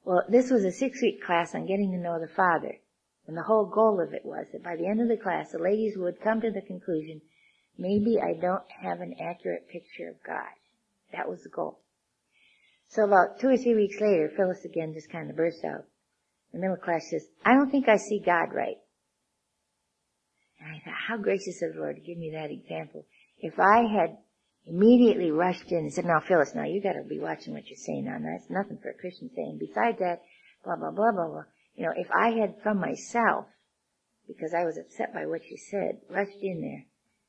Well, 0.04 0.24
this 0.28 0.50
was 0.50 0.64
a 0.64 0.72
six 0.72 1.02
week 1.02 1.22
class 1.22 1.54
on 1.54 1.66
getting 1.66 1.92
to 1.92 1.98
know 1.98 2.18
the 2.18 2.32
Father. 2.34 2.78
And 3.26 3.36
the 3.36 3.42
whole 3.42 3.66
goal 3.66 4.00
of 4.00 4.14
it 4.14 4.24
was 4.24 4.46
that 4.52 4.64
by 4.64 4.76
the 4.76 4.86
end 4.86 5.02
of 5.02 5.08
the 5.08 5.22
class, 5.22 5.52
the 5.52 5.58
ladies 5.58 5.98
would 5.98 6.22
come 6.22 6.40
to 6.40 6.50
the 6.50 6.62
conclusion, 6.62 7.20
maybe 7.76 8.18
I 8.18 8.40
don't 8.40 8.64
have 8.80 9.02
an 9.02 9.16
accurate 9.20 9.68
picture 9.68 10.08
of 10.08 10.16
God. 10.26 10.48
That 11.12 11.28
was 11.28 11.42
the 11.42 11.50
goal. 11.50 11.80
So 12.88 13.04
about 13.04 13.38
two 13.38 13.48
or 13.48 13.58
three 13.58 13.74
weeks 13.74 14.00
later, 14.00 14.32
Phyllis 14.34 14.64
again 14.64 14.94
just 14.94 15.12
kind 15.12 15.28
of 15.28 15.36
burst 15.36 15.62
out. 15.62 15.84
The 16.52 16.58
middle 16.58 16.76
class 16.76 17.10
says, 17.10 17.26
I 17.44 17.52
don't 17.52 17.70
think 17.70 17.86
I 17.86 17.98
see 17.98 18.22
God 18.24 18.54
right. 18.54 18.78
And 20.60 20.74
I 20.74 20.80
thought, 20.84 20.94
how 21.08 21.16
gracious 21.16 21.62
of 21.62 21.74
the 21.74 21.80
Lord 21.80 21.96
to 21.96 22.02
give 22.02 22.18
me 22.18 22.32
that 22.34 22.50
example. 22.50 23.06
If 23.38 23.58
I 23.58 23.82
had 23.82 24.18
immediately 24.66 25.30
rushed 25.30 25.70
in 25.70 25.78
and 25.78 25.92
said, 25.92 26.04
now 26.04 26.20
Phyllis, 26.20 26.54
now 26.54 26.64
you 26.64 26.82
gotta 26.82 27.02
be 27.02 27.20
watching 27.20 27.54
what 27.54 27.66
you're 27.68 27.76
saying 27.76 28.04
now. 28.04 28.18
That's 28.18 28.50
nothing 28.50 28.78
for 28.82 28.90
a 28.90 28.98
Christian 28.98 29.30
saying. 29.34 29.58
Besides 29.58 29.98
that, 30.00 30.22
blah, 30.64 30.76
blah, 30.76 30.90
blah, 30.90 31.12
blah, 31.12 31.28
blah. 31.28 31.44
You 31.74 31.86
know, 31.86 31.92
if 31.96 32.08
I 32.10 32.30
had 32.30 32.60
from 32.62 32.80
myself, 32.80 33.46
because 34.26 34.52
I 34.52 34.64
was 34.64 34.76
upset 34.76 35.14
by 35.14 35.26
what 35.26 35.42
she 35.48 35.56
said, 35.56 36.00
rushed 36.10 36.42
in 36.42 36.60
there, 36.60 36.84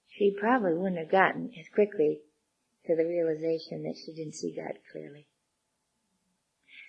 she 0.08 0.36
probably 0.38 0.74
wouldn't 0.74 1.00
have 1.00 1.12
gotten 1.12 1.52
as 1.58 1.70
quickly 1.74 2.22
to 2.88 2.96
the 2.96 3.06
realization 3.06 3.84
that 3.84 3.96
she 3.96 4.14
didn't 4.14 4.36
see 4.36 4.56
God 4.56 4.80
clearly. 4.92 5.28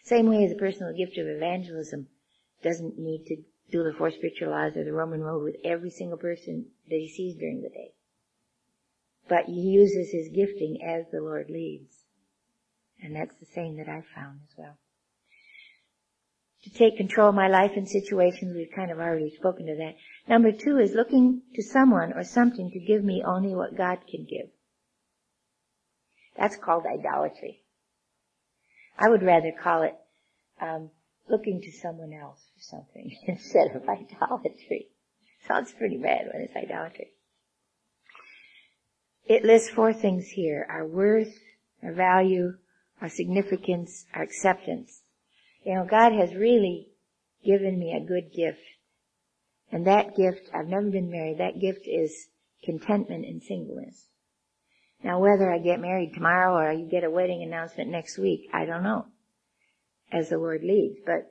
Same 0.04 0.26
way 0.26 0.44
as 0.44 0.52
a 0.52 0.56
personal 0.58 0.96
gift 0.96 1.18
of 1.18 1.26
evangelism 1.26 2.08
doesn't 2.62 2.98
need 2.98 3.24
to 3.26 3.36
do 3.70 3.82
the 3.82 3.94
four 3.96 4.10
spiritual 4.10 4.50
laws 4.50 4.76
or 4.76 4.84
the 4.84 4.92
Roman 4.92 5.20
road 5.20 5.42
with 5.42 5.56
every 5.64 5.90
single 5.90 6.18
person 6.18 6.66
that 6.88 6.96
he 6.96 7.08
sees 7.08 7.36
during 7.36 7.62
the 7.62 7.68
day 7.68 7.92
but 9.30 9.44
he 9.46 9.60
uses 9.60 10.10
his 10.10 10.28
gifting 10.28 10.82
as 10.82 11.04
the 11.12 11.20
Lord 11.20 11.48
leads. 11.48 11.94
And 13.00 13.14
that's 13.14 13.36
the 13.36 13.46
same 13.46 13.76
that 13.76 13.88
I 13.88 14.02
found 14.14 14.40
as 14.42 14.58
well. 14.58 14.76
To 16.64 16.70
take 16.70 16.98
control 16.98 17.30
of 17.30 17.34
my 17.34 17.48
life 17.48 17.70
and 17.76 17.88
situations, 17.88 18.54
we've 18.54 18.74
kind 18.74 18.90
of 18.90 18.98
already 18.98 19.30
spoken 19.30 19.66
to 19.66 19.76
that. 19.76 19.94
Number 20.28 20.52
two 20.52 20.78
is 20.78 20.92
looking 20.92 21.42
to 21.54 21.62
someone 21.62 22.12
or 22.12 22.24
something 22.24 22.70
to 22.72 22.80
give 22.80 23.02
me 23.02 23.22
only 23.24 23.54
what 23.54 23.78
God 23.78 23.98
can 24.10 24.26
give. 24.28 24.50
That's 26.36 26.56
called 26.56 26.84
idolatry. 26.84 27.62
I 28.98 29.08
would 29.08 29.22
rather 29.22 29.52
call 29.62 29.82
it 29.82 29.94
um, 30.60 30.90
looking 31.30 31.60
to 31.62 31.72
someone 31.72 32.12
else 32.12 32.40
for 32.54 32.62
something 32.62 33.16
instead 33.26 33.74
of 33.74 33.88
idolatry. 33.88 34.88
Sounds 35.46 35.72
pretty 35.72 35.96
bad 35.96 36.28
when 36.32 36.42
it's 36.42 36.56
idolatry. 36.56 37.08
It 39.24 39.44
lists 39.44 39.70
four 39.70 39.92
things 39.92 40.28
here. 40.28 40.66
Our 40.68 40.86
worth, 40.86 41.38
our 41.82 41.92
value, 41.92 42.54
our 43.00 43.08
significance, 43.08 44.04
our 44.14 44.22
acceptance. 44.22 45.02
You 45.64 45.74
know, 45.74 45.86
God 45.88 46.12
has 46.12 46.34
really 46.34 46.88
given 47.44 47.78
me 47.78 47.92
a 47.92 48.06
good 48.06 48.32
gift. 48.34 48.60
And 49.72 49.86
that 49.86 50.16
gift, 50.16 50.50
I've 50.52 50.66
never 50.66 50.90
been 50.90 51.10
married, 51.10 51.38
that 51.38 51.60
gift 51.60 51.86
is 51.86 52.28
contentment 52.64 53.24
in 53.24 53.40
singleness. 53.40 54.06
Now 55.02 55.20
whether 55.20 55.50
I 55.50 55.58
get 55.58 55.80
married 55.80 56.12
tomorrow 56.12 56.54
or 56.54 56.72
you 56.72 56.86
get 56.86 57.04
a 57.04 57.10
wedding 57.10 57.42
announcement 57.42 57.90
next 57.90 58.18
week, 58.18 58.48
I 58.52 58.66
don't 58.66 58.82
know. 58.82 59.06
As 60.12 60.30
the 60.30 60.38
Lord 60.38 60.62
leads. 60.62 60.98
But 61.04 61.30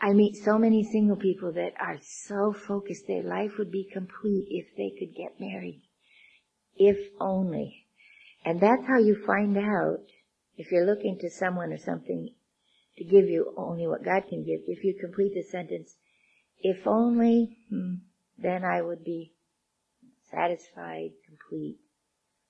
I 0.00 0.12
meet 0.12 0.36
so 0.36 0.58
many 0.58 0.84
single 0.84 1.16
people 1.16 1.52
that 1.52 1.72
are 1.80 1.98
so 2.02 2.52
focused 2.52 3.06
their 3.06 3.22
life 3.22 3.52
would 3.58 3.70
be 3.70 3.88
complete 3.92 4.46
if 4.50 4.66
they 4.76 4.92
could 4.98 5.14
get 5.14 5.40
married. 5.40 5.82
If 6.76 6.98
only. 7.20 7.86
And 8.44 8.60
that's 8.60 8.86
how 8.86 8.98
you 8.98 9.16
find 9.26 9.56
out 9.56 10.04
if 10.56 10.70
you're 10.70 10.86
looking 10.86 11.18
to 11.20 11.30
someone 11.30 11.72
or 11.72 11.78
something 11.78 12.34
to 12.96 13.04
give 13.04 13.28
you 13.28 13.54
only 13.56 13.86
what 13.86 14.04
God 14.04 14.24
can 14.28 14.44
give. 14.44 14.60
If 14.66 14.84
you 14.84 14.94
complete 15.00 15.32
the 15.34 15.42
sentence, 15.42 15.96
if 16.60 16.86
only, 16.86 17.56
hmm, 17.70 17.94
then 18.36 18.64
I 18.64 18.82
would 18.82 19.04
be 19.04 19.32
satisfied, 20.30 21.10
complete, 21.26 21.78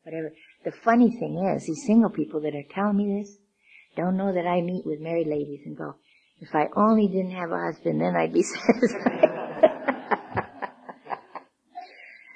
whatever. 0.03 0.33
The 0.65 0.73
funny 0.73 1.11
thing 1.11 1.39
is, 1.55 1.67
these 1.67 1.85
single 1.87 2.11
people 2.11 2.41
that 2.43 2.55
are 2.55 2.75
telling 2.75 2.97
me 2.97 3.21
this 3.21 3.37
don't 3.99 4.17
know 4.17 4.33
that 4.33 4.47
I 4.47 4.61
meet 4.61 4.87
with 4.87 5.01
married 5.01 5.27
ladies 5.27 5.63
and 5.67 5.77
go, 5.77 5.97
if 6.41 6.55
I 6.55 6.69
only 6.77 7.09
didn't 7.09 7.33
have 7.33 7.51
a 7.51 7.59
husband, 7.59 8.01
then 8.01 8.15
I'd 8.15 8.33
be 8.33 8.43
satisfied. 8.45 9.29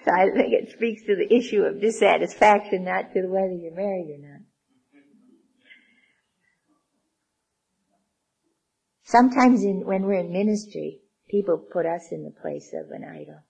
so 0.05 0.11
I 0.11 0.31
think 0.35 0.53
it 0.53 0.73
speaks 0.77 1.03
to 1.07 1.15
the 1.15 1.33
issue 1.33 1.63
of 1.63 1.81
dissatisfaction, 1.81 2.85
not 2.85 3.13
to 3.15 3.27
whether 3.29 3.55
you're 3.55 3.77
married 3.77 4.11
or 4.11 4.29
not. 4.29 4.41
Sometimes 9.05 9.63
in, 9.63 9.87
when 9.87 10.03
we're 10.03 10.21
in 10.21 10.33
ministry, 10.33 11.01
people 11.31 11.59
put 11.59 11.87
us 11.87 12.09
in 12.11 12.25
the 12.25 12.35
place 12.43 12.73
of 12.75 12.91
an 12.91 13.05
idol. 13.05 13.41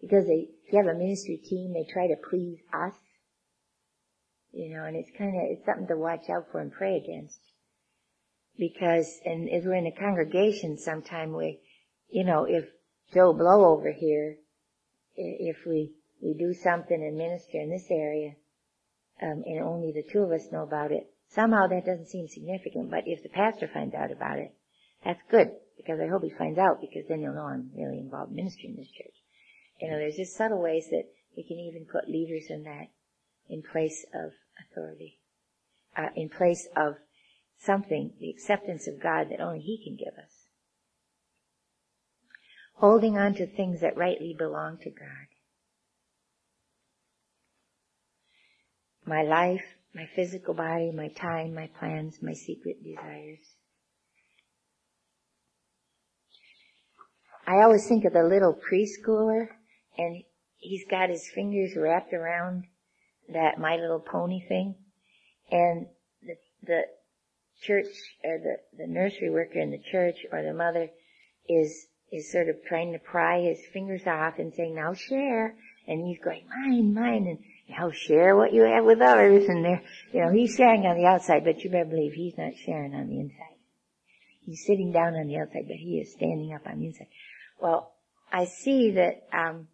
Because 0.00 0.26
they, 0.26 0.48
if 0.64 0.72
you 0.72 0.78
have 0.78 0.94
a 0.94 0.98
ministry 0.98 1.38
team, 1.38 1.72
they 1.72 1.90
try 1.90 2.06
to 2.06 2.16
please 2.30 2.58
us. 2.72 2.92
You 4.56 4.74
know, 4.74 4.84
and 4.84 4.96
it's 4.96 5.10
kind 5.18 5.36
of, 5.36 5.42
it's 5.50 5.66
something 5.66 5.86
to 5.88 5.98
watch 5.98 6.30
out 6.30 6.46
for 6.50 6.60
and 6.60 6.72
pray 6.72 6.96
against. 6.96 7.38
Because, 8.58 9.20
and 9.22 9.50
if 9.50 9.66
we're 9.66 9.74
in 9.74 9.86
a 9.86 9.92
congregation 9.92 10.78
sometime 10.78 11.36
we, 11.36 11.60
you 12.08 12.24
know, 12.24 12.46
if 12.48 12.64
Joe 13.12 13.34
Blow 13.34 13.66
over 13.66 13.92
here, 13.92 14.38
if 15.14 15.58
we, 15.66 15.92
we 16.22 16.32
do 16.32 16.54
something 16.54 16.96
and 16.96 17.18
minister 17.18 17.60
in 17.60 17.68
this 17.68 17.84
area, 17.90 18.32
um, 19.20 19.42
and 19.44 19.60
only 19.60 19.92
the 19.92 20.10
two 20.10 20.20
of 20.20 20.32
us 20.32 20.50
know 20.50 20.62
about 20.62 20.90
it, 20.90 21.04
somehow 21.34 21.66
that 21.66 21.84
doesn't 21.84 22.08
seem 22.08 22.26
significant, 22.26 22.90
but 22.90 23.04
if 23.04 23.22
the 23.22 23.28
pastor 23.28 23.68
finds 23.68 23.94
out 23.94 24.10
about 24.10 24.38
it, 24.38 24.54
that's 25.04 25.20
good, 25.30 25.50
because 25.76 26.00
I 26.00 26.08
hope 26.08 26.22
he 26.22 26.30
finds 26.30 26.58
out, 26.58 26.80
because 26.80 27.06
then 27.10 27.20
he'll 27.20 27.34
know 27.34 27.44
I'm 27.44 27.72
really 27.76 27.98
involved 27.98 28.30
in 28.30 28.36
ministry 28.36 28.70
in 28.70 28.76
this 28.76 28.90
church. 28.90 29.16
You 29.82 29.90
know, 29.90 29.98
there's 29.98 30.16
just 30.16 30.34
subtle 30.34 30.62
ways 30.62 30.88
that 30.90 31.04
we 31.36 31.42
can 31.42 31.58
even 31.58 31.84
put 31.84 32.08
leaders 32.08 32.46
in 32.48 32.62
that, 32.64 32.88
in 33.50 33.62
place 33.62 34.06
of 34.14 34.32
authority, 34.60 35.18
uh, 35.96 36.08
in 36.14 36.28
place 36.28 36.68
of 36.76 36.94
something, 37.58 38.12
the 38.20 38.30
acceptance 38.30 38.86
of 38.86 39.02
God 39.02 39.28
that 39.30 39.40
only 39.40 39.60
He 39.60 39.82
can 39.82 39.96
give 39.96 40.14
us. 40.22 40.32
Holding 42.74 43.16
on 43.16 43.34
to 43.34 43.46
things 43.46 43.80
that 43.80 43.96
rightly 43.96 44.34
belong 44.36 44.78
to 44.82 44.90
God. 44.90 45.28
My 49.06 49.22
life, 49.22 49.64
my 49.94 50.06
physical 50.14 50.52
body, 50.52 50.92
my 50.92 51.08
time, 51.08 51.54
my 51.54 51.70
plans, 51.78 52.18
my 52.20 52.34
secret 52.34 52.82
desires. 52.84 53.38
I 57.46 57.62
always 57.62 57.86
think 57.86 58.04
of 58.04 58.12
the 58.12 58.24
little 58.24 58.54
preschooler 58.54 59.46
and 59.96 60.24
he's 60.56 60.84
got 60.90 61.08
his 61.08 61.30
fingers 61.32 61.76
wrapped 61.76 62.12
around 62.12 62.64
that 63.32 63.58
My 63.58 63.76
Little 63.76 64.00
Pony 64.00 64.46
thing 64.46 64.74
and 65.50 65.86
the, 66.22 66.36
the 66.62 66.82
church 67.62 67.86
or 68.24 68.38
the, 68.38 68.56
the 68.78 68.86
nursery 68.86 69.30
worker 69.30 69.58
in 69.58 69.70
the 69.70 69.82
church 69.90 70.16
or 70.32 70.42
the 70.42 70.52
mother 70.52 70.88
is, 71.48 71.86
is 72.12 72.30
sort 72.30 72.48
of 72.48 72.56
trying 72.68 72.92
to 72.92 72.98
pry 72.98 73.40
his 73.40 73.58
fingers 73.72 74.06
off 74.06 74.38
and 74.38 74.52
saying, 74.54 74.74
now 74.74 74.94
share. 74.94 75.54
And 75.88 76.04
he's 76.04 76.18
going, 76.22 76.42
mine, 76.48 76.94
mine, 76.94 77.26
and 77.28 77.38
now 77.70 77.92
share 77.92 78.34
what 78.34 78.52
you 78.52 78.62
have 78.62 78.84
with 78.84 79.00
others. 79.00 79.48
And 79.48 79.64
they're, 79.64 79.82
you 80.12 80.20
know, 80.20 80.32
he's 80.32 80.56
sharing 80.56 80.84
on 80.84 80.96
the 80.96 81.06
outside, 81.06 81.44
but 81.44 81.62
you 81.62 81.70
better 81.70 81.84
believe 81.84 82.12
he's 82.12 82.36
not 82.36 82.52
sharing 82.64 82.92
on 82.92 83.08
the 83.08 83.20
inside. 83.20 83.56
He's 84.44 84.64
sitting 84.66 84.92
down 84.92 85.14
on 85.14 85.28
the 85.28 85.38
outside, 85.38 85.66
but 85.68 85.76
he 85.76 85.98
is 85.98 86.12
standing 86.12 86.52
up 86.52 86.66
on 86.66 86.80
the 86.80 86.86
inside. 86.86 87.06
Well, 87.60 87.92
I 88.32 88.46
see 88.46 88.92
that 88.92 89.28
um, 89.32 89.68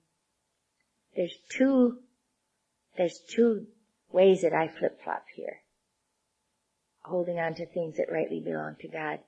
there's 1.17 1.35
two 1.51 1.99
there's 2.97 3.19
two 3.29 3.67
ways 4.11 4.43
that 4.43 4.53
I 4.53 4.69
flip 4.69 5.01
flop 5.03 5.25
here. 5.35 5.61
Holding 7.05 7.39
on 7.39 7.55
to 7.55 7.67
things 7.67 7.97
that 7.97 8.13
rightly 8.13 8.41
belong 8.41 8.77
to 8.81 8.89
God. 8.89 9.21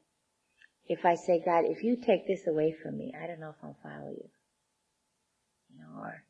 If 0.87 1.05
I 1.05 1.15
say, 1.15 1.43
God, 1.45 1.65
if 1.65 1.83
you 1.83 1.97
take 1.97 2.27
this 2.27 2.47
away 2.47 2.73
from 2.83 2.99
me, 2.99 3.13
I 3.21 3.27
don't 3.27 3.41
know 3.41 3.51
if 3.51 3.65
I'll 3.65 3.77
follow 3.83 4.11
you. 4.11 4.29
You 5.71 5.81
know, 5.81 6.01
or 6.01 6.23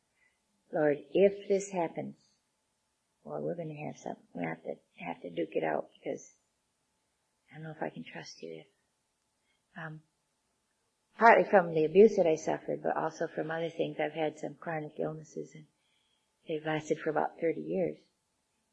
Lord, 0.73 0.97
if 1.13 1.47
this 1.47 1.69
happens, 1.71 2.15
well, 3.23 3.41
we're 3.41 3.55
going 3.55 3.75
to 3.75 3.85
have 3.85 3.97
some. 3.97 4.15
We 4.33 4.45
have 4.45 4.63
to 4.63 4.75
have 5.05 5.21
to 5.21 5.29
duke 5.29 5.55
it 5.55 5.63
out 5.63 5.87
because 5.93 6.31
I 7.51 7.55
don't 7.55 7.63
know 7.63 7.73
if 7.75 7.83
I 7.83 7.89
can 7.89 8.03
trust 8.03 8.41
you. 8.41 8.61
If, 8.61 9.83
um, 9.83 9.99
partly 11.17 11.49
from 11.49 11.73
the 11.73 11.85
abuse 11.85 12.15
that 12.17 12.27
I 12.27 12.35
suffered, 12.35 12.81
but 12.83 12.95
also 12.95 13.27
from 13.27 13.51
other 13.51 13.69
things. 13.69 13.97
I've 13.99 14.13
had 14.13 14.39
some 14.39 14.55
chronic 14.59 14.93
illnesses 14.99 15.51
and 15.53 15.65
they've 16.47 16.65
lasted 16.65 16.99
for 16.99 17.09
about 17.09 17.39
30 17.39 17.61
years. 17.61 17.97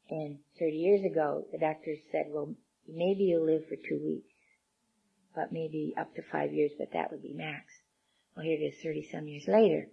And 0.09 0.39
30 0.59 0.75
years 0.75 1.05
ago, 1.05 1.45
the 1.51 1.57
doctors 1.57 1.99
said, 2.11 2.25
well, 2.29 2.55
maybe 2.87 3.23
you'll 3.23 3.45
live 3.45 3.67
for 3.67 3.75
two 3.75 3.99
weeks, 4.03 4.33
but 5.35 5.51
maybe 5.51 5.93
up 5.97 6.13
to 6.15 6.21
five 6.21 6.53
years, 6.53 6.71
but 6.77 6.91
that 6.93 7.11
would 7.11 7.21
be 7.21 7.33
max. 7.33 7.65
Well, 8.35 8.45
here 8.45 8.57
it 8.59 8.63
is 8.63 8.81
30 8.83 9.07
some 9.11 9.27
years 9.27 9.47
later. 9.47 9.87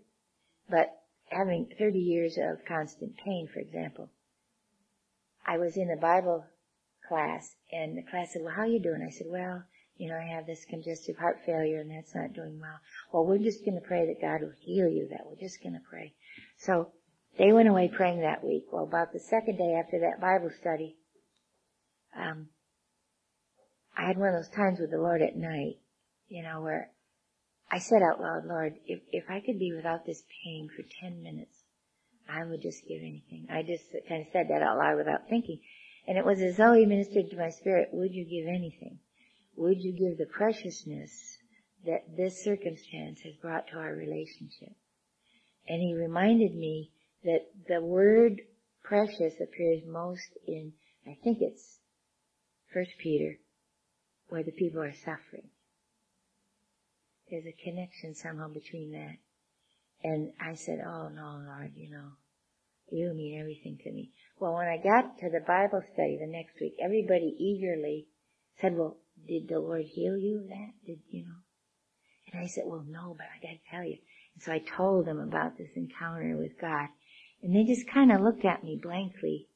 But 0.69 0.91
having 1.27 1.69
30 1.79 1.99
years 1.99 2.39
of 2.39 2.65
constant 2.67 3.17
pain, 3.17 3.49
for 3.53 3.61
example, 3.61 4.11
I 5.47 5.59
was 5.59 5.77
in 5.77 5.91
a 5.91 6.01
Bible 6.01 6.45
class 7.09 7.57
and 7.73 7.97
the 7.97 8.03
class 8.03 8.33
said, 8.33 8.43
well, 8.43 8.55
how 8.55 8.63
are 8.63 8.67
you 8.67 8.81
doing? 8.81 9.05
I 9.07 9.11
said, 9.11 9.27
well, 9.29 9.65
you 9.97 10.09
know, 10.09 10.17
I 10.17 10.35
have 10.35 10.47
this 10.47 10.65
congestive 10.65 11.17
heart 11.19 11.41
failure 11.45 11.79
and 11.81 11.91
that's 11.91 12.15
not 12.15 12.33
doing 12.33 12.59
well. 12.61 12.81
Well, 13.13 13.27
we're 13.27 13.39
just 13.39 13.65
going 13.65 13.75
to 13.81 13.87
pray 13.87 14.07
that 14.07 14.21
God 14.21 14.41
will 14.41 14.55
heal 14.59 14.89
you. 14.89 15.09
That 15.11 15.27
we're 15.27 15.41
just 15.41 15.63
going 15.63 15.75
to 15.75 15.91
pray. 15.91 16.15
So 16.57 16.93
they 17.41 17.53
went 17.53 17.69
away 17.69 17.89
praying 17.89 18.21
that 18.21 18.45
week. 18.45 18.67
Well, 18.71 18.85
about 18.85 19.13
the 19.13 19.19
second 19.19 19.57
day 19.57 19.75
after 19.75 20.01
that 20.01 20.21
Bible 20.21 20.51
study, 20.61 20.97
um, 22.15 22.49
I 23.97 24.07
had 24.07 24.19
one 24.19 24.29
of 24.29 24.35
those 24.35 24.55
times 24.55 24.79
with 24.79 24.91
the 24.91 24.99
Lord 24.99 25.23
at 25.23 25.37
night, 25.37 25.79
you 26.29 26.43
know, 26.43 26.61
where 26.61 26.91
I 27.71 27.79
said 27.79 28.03
out 28.03 28.21
loud, 28.21 28.45
Lord, 28.45 28.75
if, 28.87 29.01
if 29.11 29.25
I 29.31 29.41
could 29.41 29.59
be 29.59 29.73
without 29.73 30.05
this 30.05 30.23
pain 30.45 30.69
for 30.69 30.85
10 31.01 31.23
minutes, 31.23 31.65
I 32.29 32.45
would 32.45 32.61
just 32.61 32.87
give 32.87 33.01
anything. 33.01 33.47
I 33.51 33.63
just 33.63 33.85
kind 34.07 34.21
of 34.21 34.33
said 34.33 34.49
that 34.51 34.63
out 34.63 34.77
loud 34.77 34.99
without 34.99 35.29
thinking. 35.29 35.61
And 36.07 36.19
it 36.19 36.27
was 36.27 36.43
as 36.43 36.59
though 36.59 36.75
he 36.75 36.85
ministered 36.85 37.31
to 37.31 37.37
my 37.37 37.51
spirit, 37.51 37.89
would 37.93 38.13
you 38.13 38.25
give 38.25 38.49
anything? 38.49 38.99
would 39.61 39.83
you 39.83 39.93
give 39.93 40.17
the 40.17 40.27
preciousness 40.27 41.37
that 41.85 42.17
this 42.17 42.43
circumstance 42.43 43.21
has 43.21 43.35
brought 43.35 43.69
to 43.69 43.77
our 43.77 43.95
relationship? 43.95 44.73
And 45.69 45.83
he 45.83 45.95
reminded 45.95 46.55
me 46.55 46.91
that 47.25 47.47
the 47.69 47.81
word 47.81 48.41
precious 48.83 49.35
appears 49.41 49.83
most 49.87 50.31
in, 50.47 50.73
I 51.07 51.17
think 51.23 51.39
it's 51.41 51.79
First 52.73 52.93
Peter, 52.99 53.39
where 54.29 54.43
the 54.43 54.53
people 54.53 54.81
are 54.81 54.95
suffering. 54.95 55.49
There's 57.31 57.47
a 57.47 57.65
connection 57.65 58.15
somehow 58.15 58.49
between 58.49 58.93
that. 58.93 59.17
And 60.03 60.33
I 60.41 60.55
said, 60.55 60.81
oh 60.87 61.09
no, 61.09 61.43
Lord, 61.47 61.73
you 61.77 61.91
know, 61.91 62.13
You 62.91 63.15
mean 63.15 63.39
everything 63.39 63.79
to 63.85 63.93
me. 63.93 64.11
Well, 64.39 64.55
when 64.55 64.67
I 64.67 64.79
got 64.79 65.19
to 65.19 65.31
the 65.31 65.45
Bible 65.47 65.83
study 65.93 66.19
the 66.21 66.27
next 66.27 66.61
week, 66.61 66.75
everybody 66.83 67.37
eagerly 67.39 68.09
said, 68.61 68.77
well, 68.77 68.97
did 69.29 69.49
the 69.49 69.61
Lord 69.61 69.85
heal 69.85 70.17
you 70.17 70.41
of 70.43 70.49
that? 70.49 70.73
Did, 70.87 70.99
you 71.09 71.25
know? 71.25 71.41
And 72.33 72.43
I 72.43 72.47
said, 72.47 72.65
well, 72.67 72.85
no, 72.89 73.15
but 73.17 73.27
I 73.27 73.39
gotta 73.43 73.61
tell 73.71 73.85
you. 73.85 73.99
And 74.35 74.43
so 74.43 74.53
I 74.53 74.59
told 74.77 75.07
them 75.07 75.21
about 75.21 75.59
this 75.59 75.71
encounter 75.77 76.37
with 76.37 76.59
God. 76.61 76.89
And 77.43 77.55
they 77.55 77.65
just 77.65 77.89
kind 77.89 78.13
of 78.13 78.21
looked 78.21 78.45
at 78.45 78.65
me 78.65 78.79
blankly. 78.83 79.49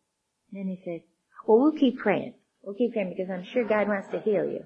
And 0.51 0.61
then 0.61 0.69
they 0.69 0.81
said, 0.85 1.03
well, 1.47 1.61
we'll 1.61 1.79
keep 1.79 1.99
praying. 1.99 2.35
We'll 2.63 2.75
keep 2.75 2.93
praying 2.93 3.11
because 3.11 3.31
I'm 3.31 3.45
sure 3.45 3.65
God 3.65 3.89
wants 3.89 4.09
to 4.09 4.21
heal 4.21 4.45
you. 4.45 4.65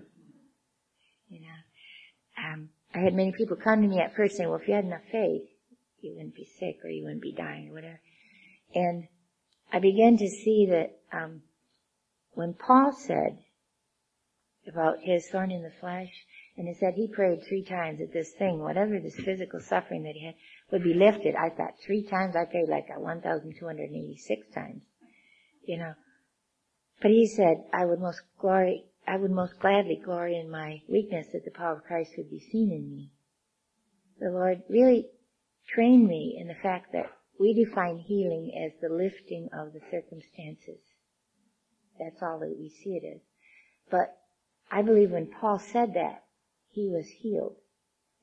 You 1.28 1.40
know, 1.40 2.44
um, 2.44 2.68
I 2.94 3.00
had 3.00 3.14
many 3.14 3.32
people 3.32 3.56
come 3.56 3.82
to 3.82 3.88
me 3.88 3.98
at 3.98 4.14
first 4.14 4.36
saying, 4.36 4.48
well, 4.48 4.60
if 4.60 4.68
you 4.68 4.74
had 4.74 4.84
enough 4.84 5.02
faith, 5.10 5.42
you 6.00 6.14
wouldn't 6.14 6.36
be 6.36 6.48
sick 6.58 6.78
or 6.84 6.90
you 6.90 7.02
wouldn't 7.02 7.22
be 7.22 7.32
dying 7.32 7.70
or 7.70 7.74
whatever. 7.74 8.00
And 8.74 9.08
I 9.72 9.80
began 9.80 10.16
to 10.18 10.28
see 10.28 10.66
that, 10.70 10.98
um, 11.12 11.42
when 12.32 12.54
Paul 12.54 12.92
said 12.92 13.38
about 14.68 15.00
his 15.00 15.28
thorn 15.28 15.50
in 15.50 15.62
the 15.62 15.72
flesh, 15.80 16.12
and 16.58 16.66
he 16.66 16.74
said 16.74 16.94
he 16.94 17.06
prayed 17.06 17.44
three 17.44 17.62
times 17.62 18.00
that 18.00 18.12
this 18.12 18.32
thing, 18.32 18.58
whatever 18.58 18.98
this 18.98 19.14
physical 19.14 19.60
suffering 19.60 20.02
that 20.02 20.16
he 20.16 20.26
had, 20.26 20.34
would 20.72 20.82
be 20.82 20.92
lifted. 20.92 21.36
I 21.36 21.50
thought 21.50 21.78
three 21.86 22.02
times, 22.02 22.34
I 22.34 22.46
prayed 22.46 22.68
like 22.68 22.88
1,286 22.94 24.48
times. 24.52 24.82
You 25.64 25.78
know. 25.78 25.94
But 27.00 27.12
he 27.12 27.28
said, 27.28 27.62
I 27.72 27.84
would 27.84 28.00
most 28.00 28.22
glory, 28.40 28.86
I 29.06 29.18
would 29.18 29.30
most 29.30 29.60
gladly 29.60 30.02
glory 30.04 30.36
in 30.36 30.50
my 30.50 30.82
weakness 30.88 31.28
that 31.32 31.44
the 31.44 31.52
power 31.52 31.76
of 31.76 31.84
Christ 31.84 32.14
would 32.16 32.28
be 32.28 32.40
seen 32.40 32.72
in 32.72 32.90
me. 32.90 33.12
The 34.18 34.30
Lord 34.30 34.62
really 34.68 35.06
trained 35.72 36.08
me 36.08 36.36
in 36.40 36.48
the 36.48 36.60
fact 36.60 36.92
that 36.92 37.06
we 37.38 37.54
define 37.54 37.98
healing 37.98 38.50
as 38.66 38.72
the 38.80 38.92
lifting 38.92 39.48
of 39.56 39.72
the 39.72 39.80
circumstances. 39.92 40.80
That's 42.00 42.20
all 42.20 42.40
that 42.40 42.56
we 42.58 42.68
see 42.68 42.96
it 43.00 43.06
as. 43.14 43.20
But 43.92 44.18
I 44.72 44.82
believe 44.82 45.12
when 45.12 45.30
Paul 45.40 45.60
said 45.60 45.94
that, 45.94 46.24
he 46.78 46.88
was 46.88 47.08
healed. 47.08 47.56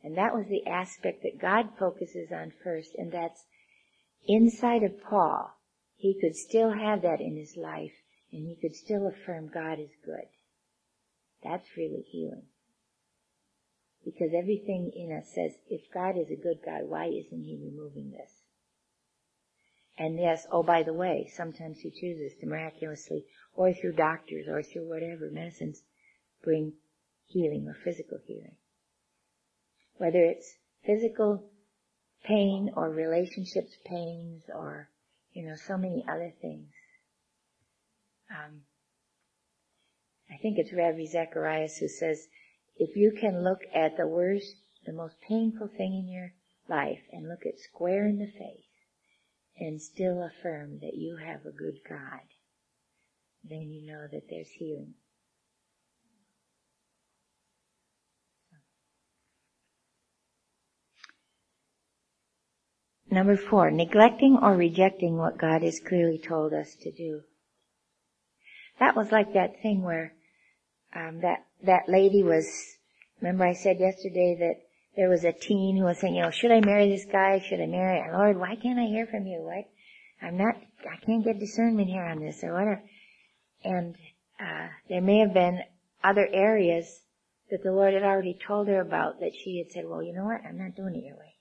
And 0.01 0.18
that 0.18 0.34
was 0.34 0.45
the 0.47 0.66
aspect 0.66 1.24
that 1.24 1.41
God 1.41 1.70
focuses 1.78 2.32
on 2.32 2.53
first, 2.64 2.91
and 2.95 3.12
that's 3.12 3.43
inside 4.28 4.84
of 4.84 5.01
Paul. 5.03 5.51
He 5.97 6.18
could 6.22 6.36
still 6.36 6.72
have 6.72 7.01
that 7.01 7.20
in 7.20 7.36
his 7.36 7.58
life, 7.58 7.93
and 8.32 8.47
he 8.47 8.56
could 8.62 8.76
still 8.76 9.08
affirm 9.08 9.49
God 9.53 9.80
is 9.80 9.89
good. 10.06 10.28
That's 11.43 11.76
really 11.76 12.06
healing. 12.08 12.45
Because 14.06 14.32
everything 14.38 14.91
in 14.95 15.12
us 15.12 15.34
says, 15.34 15.51
if 15.68 15.82
God 15.93 16.18
is 16.18 16.30
a 16.30 16.41
good 16.41 16.60
God, 16.64 16.88
why 16.88 17.08
isn't 17.08 17.43
he 17.43 17.60
removing 17.62 18.12
this? 18.12 18.32
And 19.97 20.20
yes, 20.20 20.45
oh 20.51 20.64
by 20.64 20.84
the 20.84 20.93
way, 20.93 21.30
sometimes 21.36 21.80
he 21.80 21.89
chooses 21.89 22.38
to 22.39 22.47
miraculously, 22.47 23.26
or 23.53 23.74
through 23.74 23.93
doctors, 23.93 24.47
or 24.47 24.62
through 24.62 24.88
whatever 24.88 25.30
medicines, 25.32 25.82
bring 26.43 26.74
healing 27.26 27.67
or 27.67 27.76
physical 27.84 28.19
healing. 28.26 28.55
Whether 29.97 30.23
it's 30.23 30.57
physical 30.86 31.49
pain 32.23 32.71
or 32.76 32.89
relationships 32.89 33.78
pains 33.86 34.43
or, 34.53 34.89
you 35.34 35.45
know, 35.45 35.55
so 35.55 35.78
many 35.78 36.03
other 36.09 36.34
things. 36.41 36.69
Um, 38.30 38.61
I 40.32 40.38
think 40.38 40.57
it's 40.57 40.73
Ravi 40.73 41.07
Zacharias 41.07 41.78
who 41.78 41.88
says, 41.88 42.28
if 42.78 42.95
you 42.95 43.11
can 43.19 43.43
look 43.43 43.61
at 43.73 43.95
the 43.95 44.07
worst, 44.07 44.55
the 44.86 44.93
most 44.93 45.15
painful 45.21 45.67
thing 45.67 45.93
in 45.93 46.11
your 46.11 46.34
life 46.67 47.03
and 47.11 47.30
look 47.30 47.43
it 47.43 47.59
square 47.59 48.07
in 48.07 48.17
the 48.17 48.32
face 48.32 48.65
and 49.57 49.82
still 49.82 50.23
affirm 50.23 50.80
that 50.80 50.95
you 50.95 51.17
have 51.17 51.45
a 51.45 51.55
good 51.55 51.80
God, 51.88 52.21
then 53.43 53.71
you 53.71 53.86
know 53.86 54.07
that 54.11 54.28
there's 54.30 54.49
healing. 54.49 54.95
Number 63.16 63.38
four, 63.38 63.72
neglecting 63.72 64.38
or 64.41 64.57
rejecting 64.57 65.16
what 65.16 65.38
God 65.38 65.61
has 65.61 65.80
clearly 65.80 66.18
told 66.18 66.51
us 66.51 66.76
to 66.82 66.91
do. 66.91 67.22
That 68.78 68.97
was 68.97 69.09
like 69.09 69.32
that 69.36 69.61
thing 69.61 69.84
where 69.84 70.13
um, 70.93 71.22
that 71.22 71.45
that 71.63 71.88
lady 71.88 72.24
was. 72.24 72.45
Remember, 73.22 73.45
I 73.45 73.53
said 73.53 73.80
yesterday 73.80 74.36
that 74.41 74.55
there 74.97 75.07
was 75.07 75.24
a 75.24 75.32
teen 75.32 75.78
who 75.78 75.86
was 75.86 75.97
saying, 75.99 76.16
you 76.16 76.24
know, 76.24 76.30
should 76.30 76.51
I 76.51 76.59
marry 76.59 76.89
this 76.89 77.05
guy? 77.09 77.39
Should 77.39 77.61
I 77.61 77.68
marry? 77.68 78.03
Lord, 78.11 78.38
why 78.38 78.57
can't 78.57 78.80
I 78.80 78.88
hear 78.88 79.07
from 79.07 79.26
you? 79.26 79.39
What? 79.43 79.63
I'm 80.22 80.36
not. 80.36 80.55
I 80.82 80.97
can't 81.05 81.24
get 81.24 81.39
discernment 81.39 81.88
here 81.88 82.03
on 82.03 82.20
this 82.20 82.43
or 82.43 82.51
whatever. 82.51 82.84
And 83.63 83.95
uh, 84.41 84.68
there 84.89 84.99
may 84.99 85.20
have 85.20 85.34
been 85.34 85.61
other 86.03 86.28
areas 86.30 86.99
that 87.49 87.63
the 87.63 87.72
Lord 87.72 87.93
had 87.93 88.03
already 88.03 88.38
told 88.45 88.68
her 88.68 88.82
about 88.82 89.22
that 89.22 89.32
she 89.41 89.63
had 89.63 89.72
said, 89.72 89.86
well, 89.88 90.03
you 90.03 90.11
know 90.11 90.26
what? 90.26 90.41
I'm 90.45 90.57
not 90.57 90.76
doing 90.76 90.95
it 90.95 91.05
your 91.05 91.16
way. 91.16 91.34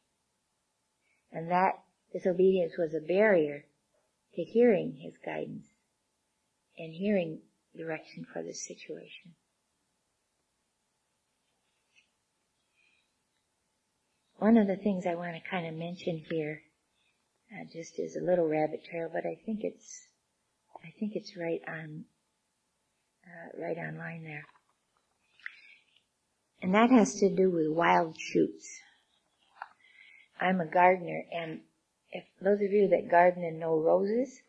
And 1.35 1.51
that 1.51 1.81
disobedience 2.13 2.75
was 2.79 2.95
a 2.95 3.01
barrier 3.01 3.65
to 4.37 4.43
hearing 4.43 4.97
his 5.03 5.15
guidance 5.25 5.67
and 6.79 6.95
hearing 6.95 7.41
direction 7.77 8.25
for 8.33 8.43
this 8.43 8.65
situation. 8.65 9.35
One 14.37 14.57
of 14.57 14.69
the 14.69 14.77
things 14.77 15.07
I 15.07 15.17
want 15.17 15.35
to 15.35 15.51
kind 15.51 15.67
of 15.67 15.75
mention 15.75 16.25
here, 16.31 16.63
uh, 17.53 17.65
just 17.73 17.99
as 17.99 18.15
a 18.15 18.25
little 18.25 18.47
rabbit 18.47 18.85
trail, 18.85 19.11
but 19.13 19.27
I 19.27 19.37
think 19.45 19.61
it's, 19.63 20.07
I 20.85 20.93
think 21.01 21.17
it's 21.17 21.37
right 21.37 21.61
on, 21.67 22.05
uh, 23.27 23.61
right 23.61 23.79
on 23.79 23.99
line 23.99 24.23
there. 24.23 24.45
And 26.63 26.75
that 26.75 26.91
has 26.91 27.17
to 27.17 27.29
do 27.29 27.51
with 27.51 27.69
wild 27.69 28.17
shoots. 28.21 28.81
I'm 30.45 30.61
a 30.61 30.67
gardener, 30.67 31.25
and 31.33 31.61
if 32.11 32.25
those 32.41 32.61
of 32.61 32.71
you 32.71 32.89
that 32.89 33.11
garden 33.11 33.45
and 33.45 33.59
know 33.59 33.79
roses, 33.79 34.43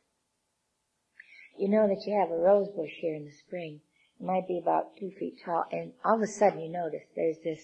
you 1.57 1.69
know 1.69 1.87
that 1.87 2.05
you 2.05 2.19
have 2.19 2.31
a 2.31 2.41
rose 2.41 2.67
bush 2.75 2.91
here 2.99 3.15
in 3.15 3.25
the 3.25 3.31
spring. 3.31 3.79
It 4.19 4.25
might 4.25 4.47
be 4.47 4.59
about 4.61 4.97
two 4.99 5.11
feet 5.17 5.37
tall, 5.45 5.63
and 5.71 5.93
all 6.03 6.15
of 6.15 6.21
a 6.21 6.27
sudden 6.27 6.59
you 6.59 6.69
notice 6.69 7.03
there's 7.15 7.39
this 7.43 7.61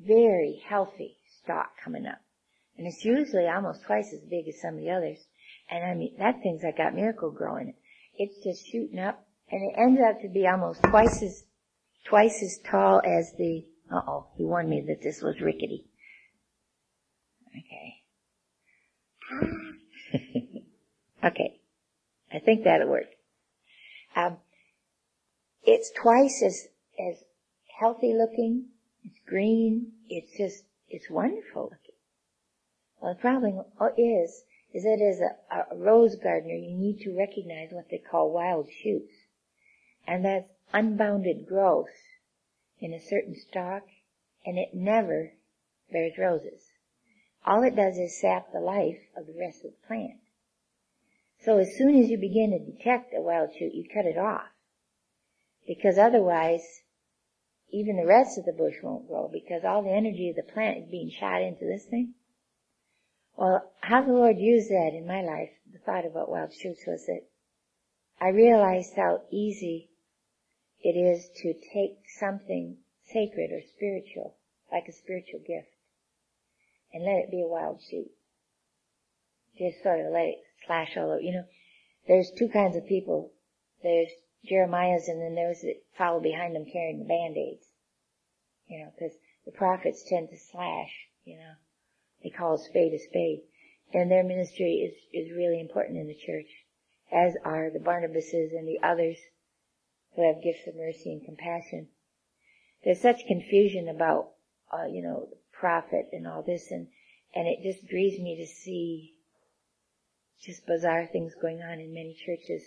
very 0.00 0.62
healthy 0.68 1.18
stalk 1.42 1.70
coming 1.82 2.06
up. 2.06 2.20
And 2.76 2.86
it's 2.86 3.04
usually 3.04 3.46
almost 3.46 3.84
twice 3.84 4.12
as 4.12 4.28
big 4.28 4.48
as 4.48 4.60
some 4.60 4.74
of 4.74 4.80
the 4.80 4.90
others. 4.90 5.18
And 5.70 5.84
I 5.84 5.94
mean, 5.94 6.16
that 6.18 6.42
thing's 6.42 6.62
like 6.62 6.78
got 6.78 6.94
Miracle-Gro. 6.94 7.72
It's 8.16 8.42
just 8.42 8.66
shooting 8.66 8.98
up, 8.98 9.26
and 9.50 9.70
it 9.70 9.78
ends 9.78 10.00
up 10.00 10.20
to 10.22 10.28
be 10.28 10.46
almost 10.46 10.82
twice 10.82 11.22
as, 11.22 11.44
twice 12.04 12.42
as 12.42 12.58
tall 12.68 13.00
as 13.04 13.32
the, 13.38 13.64
uh 13.92 14.00
oh, 14.06 14.26
he 14.36 14.44
warned 14.44 14.70
me 14.70 14.82
that 14.88 15.02
this 15.02 15.22
was 15.22 15.40
rickety. 15.40 15.86
Okay. 17.50 17.96
okay. 21.24 21.60
I 22.32 22.38
think 22.38 22.64
that'll 22.64 22.88
work. 22.88 23.06
Um, 24.16 24.38
it's 25.64 25.90
twice 25.90 26.42
as, 26.44 26.66
as 26.98 27.22
healthy 27.78 28.14
looking. 28.14 28.66
It's 29.04 29.18
green. 29.26 29.92
It's 30.08 30.36
just, 30.36 30.64
it's 30.88 31.10
wonderful 31.10 31.64
looking. 31.64 31.76
Well, 33.00 33.14
the 33.14 33.20
problem 33.20 33.64
is, 33.96 34.42
is 34.72 34.84
that 34.84 35.00
as 35.00 35.20
a, 35.20 35.74
a 35.74 35.76
rose 35.76 36.16
gardener, 36.16 36.54
you 36.54 36.76
need 36.76 37.00
to 37.00 37.16
recognize 37.16 37.70
what 37.72 37.88
they 37.90 37.98
call 37.98 38.32
wild 38.32 38.68
shoots. 38.82 39.12
And 40.06 40.24
that's 40.24 40.48
unbounded 40.72 41.46
growth 41.46 41.88
in 42.80 42.92
a 42.92 43.00
certain 43.00 43.36
stalk, 43.36 43.82
and 44.44 44.58
it 44.58 44.74
never 44.74 45.32
bears 45.90 46.14
roses 46.18 46.69
all 47.46 47.62
it 47.62 47.76
does 47.76 47.98
is 47.98 48.20
sap 48.20 48.52
the 48.52 48.60
life 48.60 49.00
of 49.16 49.26
the 49.26 49.38
rest 49.38 49.64
of 49.64 49.70
the 49.70 49.86
plant. 49.86 50.20
So 51.44 51.58
as 51.58 51.74
soon 51.76 51.96
as 51.96 52.10
you 52.10 52.18
begin 52.18 52.50
to 52.50 52.58
detect 52.58 53.14
a 53.14 53.20
wild 53.20 53.50
shoot, 53.58 53.74
you 53.74 53.88
cut 53.88 54.04
it 54.04 54.18
off. 54.18 54.48
Because 55.66 55.96
otherwise, 55.96 56.82
even 57.70 57.96
the 57.96 58.06
rest 58.06 58.36
of 58.36 58.44
the 58.44 58.52
bush 58.52 58.76
won't 58.82 59.08
grow 59.08 59.28
because 59.32 59.64
all 59.64 59.82
the 59.82 59.90
energy 59.90 60.28
of 60.28 60.36
the 60.36 60.52
plant 60.52 60.78
is 60.78 60.90
being 60.90 61.10
shot 61.10 61.40
into 61.40 61.64
this 61.64 61.86
thing. 61.86 62.14
Well, 63.36 63.72
how 63.80 64.02
the 64.02 64.12
Lord 64.12 64.38
used 64.38 64.70
that 64.70 64.92
in 64.92 65.06
my 65.06 65.22
life, 65.22 65.50
the 65.72 65.78
thought 65.78 66.04
about 66.04 66.28
wild 66.28 66.52
shoots 66.52 66.84
was 66.86 67.06
that 67.06 67.22
I 68.20 68.28
realized 68.28 68.94
how 68.96 69.22
easy 69.30 69.88
it 70.82 70.96
is 70.96 71.28
to 71.42 71.54
take 71.72 71.98
something 72.18 72.76
sacred 73.04 73.50
or 73.50 73.62
spiritual, 73.62 74.36
like 74.70 74.88
a 74.88 74.92
spiritual 74.92 75.40
gift, 75.40 75.68
and 76.92 77.04
let 77.04 77.24
it 77.24 77.30
be 77.30 77.42
a 77.42 77.46
wild 77.46 77.80
shoot. 77.88 78.10
Just 79.58 79.82
sort 79.82 80.00
of 80.00 80.12
let 80.12 80.26
it 80.26 80.38
slash 80.66 80.96
all 80.96 81.10
over. 81.10 81.20
You 81.20 81.32
know, 81.32 81.44
there's 82.08 82.30
two 82.36 82.48
kinds 82.48 82.76
of 82.76 82.86
people. 82.86 83.32
There's 83.82 84.08
Jeremiah's 84.44 85.08
and 85.08 85.20
then 85.20 85.34
those 85.34 85.60
that 85.62 85.82
follow 85.96 86.20
behind 86.20 86.54
them 86.54 86.66
carrying 86.70 86.98
the 86.98 87.04
band-aids. 87.04 87.66
You 88.68 88.80
know, 88.80 88.92
because 88.96 89.16
the 89.44 89.52
prophets 89.52 90.04
tend 90.08 90.30
to 90.30 90.38
slash, 90.38 90.90
you 91.24 91.36
know. 91.36 91.54
They 92.22 92.30
call 92.30 92.54
a 92.54 92.58
spade 92.58 92.92
a 92.92 92.98
spade. 92.98 93.40
And 93.92 94.10
their 94.10 94.22
ministry 94.22 94.74
is, 94.74 94.94
is 95.12 95.36
really 95.36 95.60
important 95.60 95.98
in 95.98 96.06
the 96.06 96.14
church, 96.14 96.46
as 97.10 97.34
are 97.44 97.70
the 97.70 97.80
Barnabases 97.80 98.52
and 98.52 98.68
the 98.68 98.78
others 98.86 99.16
who 100.14 100.26
have 100.26 100.42
gifts 100.42 100.66
of 100.66 100.76
mercy 100.76 101.12
and 101.12 101.24
compassion. 101.24 101.88
There's 102.84 103.00
such 103.00 103.26
confusion 103.26 103.88
about, 103.88 104.30
uh, 104.72 104.86
you 104.86 105.02
know, 105.02 105.28
prophet 105.60 106.08
and 106.12 106.26
all 106.26 106.42
this, 106.42 106.70
and, 106.70 106.88
and 107.34 107.46
it 107.46 107.62
just 107.62 107.86
grieves 107.88 108.18
me 108.18 108.36
to 108.36 108.46
see 108.46 109.12
just 110.42 110.66
bizarre 110.66 111.06
things 111.06 111.34
going 111.40 111.60
on 111.60 111.78
in 111.78 111.92
many 111.92 112.16
churches, 112.26 112.62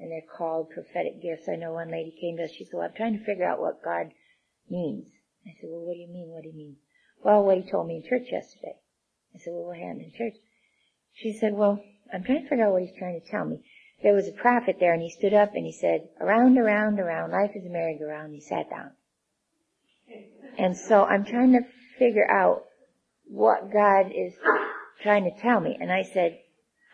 and 0.00 0.10
they're 0.10 0.36
called 0.36 0.70
prophetic 0.70 1.22
gifts. 1.22 1.48
I 1.48 1.56
know 1.56 1.74
one 1.74 1.90
lady 1.90 2.16
came 2.18 2.38
to 2.38 2.44
us, 2.44 2.50
she 2.50 2.64
said, 2.64 2.74
well, 2.74 2.88
I'm 2.88 2.94
trying 2.96 3.18
to 3.18 3.24
figure 3.24 3.44
out 3.44 3.60
what 3.60 3.84
God 3.84 4.12
means. 4.70 5.06
I 5.46 5.50
said, 5.60 5.68
well, 5.70 5.84
what 5.84 5.94
do 5.94 6.00
you 6.00 6.08
mean? 6.08 6.28
What 6.28 6.42
do 6.42 6.48
you 6.48 6.56
mean? 6.56 6.76
Well, 7.22 7.44
what 7.44 7.58
he 7.58 7.70
told 7.70 7.86
me 7.86 7.96
in 7.96 8.08
church 8.08 8.28
yesterday. 8.32 8.76
I 9.34 9.38
said, 9.38 9.52
well, 9.52 9.66
what 9.66 9.76
happened 9.76 10.02
in 10.02 10.12
church? 10.16 10.38
She 11.14 11.32
said, 11.32 11.52
well, 11.54 11.82
I'm 12.12 12.24
trying 12.24 12.42
to 12.42 12.48
figure 12.48 12.66
out 12.66 12.72
what 12.72 12.82
he's 12.82 12.96
trying 12.98 13.20
to 13.20 13.30
tell 13.30 13.44
me. 13.44 13.62
There 14.02 14.14
was 14.14 14.28
a 14.28 14.32
prophet 14.32 14.76
there 14.78 14.94
and 14.94 15.02
he 15.02 15.10
stood 15.10 15.34
up 15.34 15.54
and 15.54 15.66
he 15.66 15.72
said, 15.72 16.08
around, 16.20 16.56
around, 16.56 17.00
around, 17.00 17.32
life 17.32 17.50
is 17.54 17.66
a 17.66 17.68
merry-go-round. 17.68 18.32
He 18.32 18.40
sat 18.40 18.70
down. 18.70 18.92
And 20.56 20.76
so 20.76 21.04
I'm 21.04 21.24
trying 21.24 21.52
to 21.52 21.60
figure 21.98 22.28
out 22.30 22.64
what 23.26 23.72
God 23.72 24.06
is 24.14 24.34
trying 25.02 25.24
to 25.24 25.40
tell 25.40 25.60
me. 25.60 25.76
And 25.80 25.92
I 25.92 26.02
said, 26.02 26.38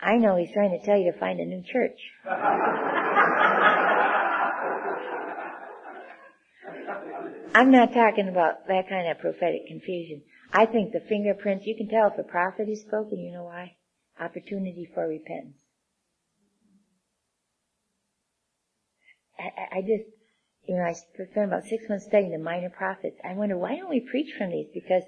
I 0.01 0.17
know 0.17 0.37
he's 0.37 0.53
trying 0.53 0.79
to 0.79 0.85
tell 0.85 0.99
you 0.99 1.13
to 1.13 1.19
find 1.19 1.41
a 1.41 1.45
new 1.45 1.63
church. 1.63 1.99
I'm 7.55 7.71
not 7.71 7.95
talking 7.95 8.29
about 8.29 8.67
that 8.67 8.89
kind 8.89 9.09
of 9.09 9.21
prophetic 9.21 9.69
confusion. 9.69 10.23
I 10.53 10.67
think 10.67 10.93
the 10.93 11.01
fingerprints, 11.09 11.67
you 11.67 11.77
can 11.77 11.89
tell 11.89 12.09
if 12.09 12.19
a 12.19 12.25
prophet 12.25 12.69
is 12.69 12.81
spoken, 12.81 13.21
you 13.21 13.33
know 13.33 13.45
why? 13.45 13.77
Opportunity 14.21 14.89
for 14.93 15.07
repentance. 15.07 15.57
I, 19.39 19.79
I 19.79 19.81
just, 19.83 20.11
you 20.67 20.77
know, 20.77 20.83
I 20.83 20.93
spent 20.93 21.49
about 21.49 21.65
six 21.65 21.89
months 21.89 22.07
studying 22.07 22.33
the 22.33 22.39
minor 22.39 22.71
prophets. 22.71 23.19
I 23.25 23.35
wonder, 23.35 23.57
why 23.57 23.77
don't 23.77 23.91
we 23.91 24.01
preach 24.01 24.33
from 24.37 24.51
these? 24.51 24.69
Because 24.73 25.03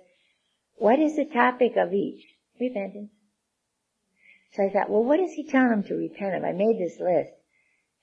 what 0.77 0.99
is 0.99 1.17
the 1.17 1.25
topic 1.25 1.73
of 1.77 1.93
each? 1.93 2.23
Repentance. 2.61 3.11
So 4.53 4.65
I 4.65 4.71
thought, 4.71 4.91
well, 4.91 5.05
what 5.05 5.21
is 5.21 5.33
he 5.33 5.45
telling 5.49 5.71
them 5.71 5.83
to 5.85 5.95
repent 5.95 6.35
of? 6.35 6.45
I 6.45 6.53
made 6.53 6.79
this 6.79 6.99
list. 7.01 7.33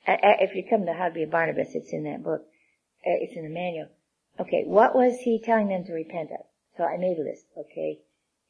If 0.06 0.56
you 0.56 0.64
come 0.70 0.86
to 0.86 0.94
How 0.94 1.08
to 1.08 1.14
Be 1.14 1.24
a 1.24 1.28
Barnabas, 1.28 1.74
it's 1.74 1.94
in 1.94 2.04
that 2.04 2.24
book. 2.24 2.42
Uh, 3.06 3.18
it's 3.22 3.36
in 3.36 3.44
the 3.44 3.50
manual. 3.50 3.88
Okay, 4.40 4.64
what 4.66 4.96
was 4.96 5.20
he 5.20 5.40
telling 5.44 5.68
them 5.70 5.84
to 5.86 5.94
repent 5.94 6.32
of? 6.32 6.46
So 6.78 6.84
I 6.84 6.98
made 6.98 7.18
a 7.18 7.24
list, 7.24 7.46
okay? 7.58 8.00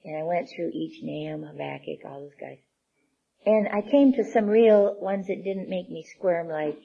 And 0.06 0.18
I 0.18 0.24
went 0.24 0.49
through 0.49 0.72
each 0.74 1.04
Nahum, 1.04 1.43
Habakkuk, 1.43 2.06
all 2.06 2.22
those 2.22 2.36
guys. 2.39 2.60
And 3.45 3.68
I 3.68 3.82
came 3.82 4.14
to 4.14 4.24
some 4.24 4.47
real 4.47 4.95
ones 4.99 5.28
that 5.28 5.43
didn't 5.43 5.70
make 5.70 5.89
me 5.89 6.04
squirm 6.18 6.47
like, 6.47 6.80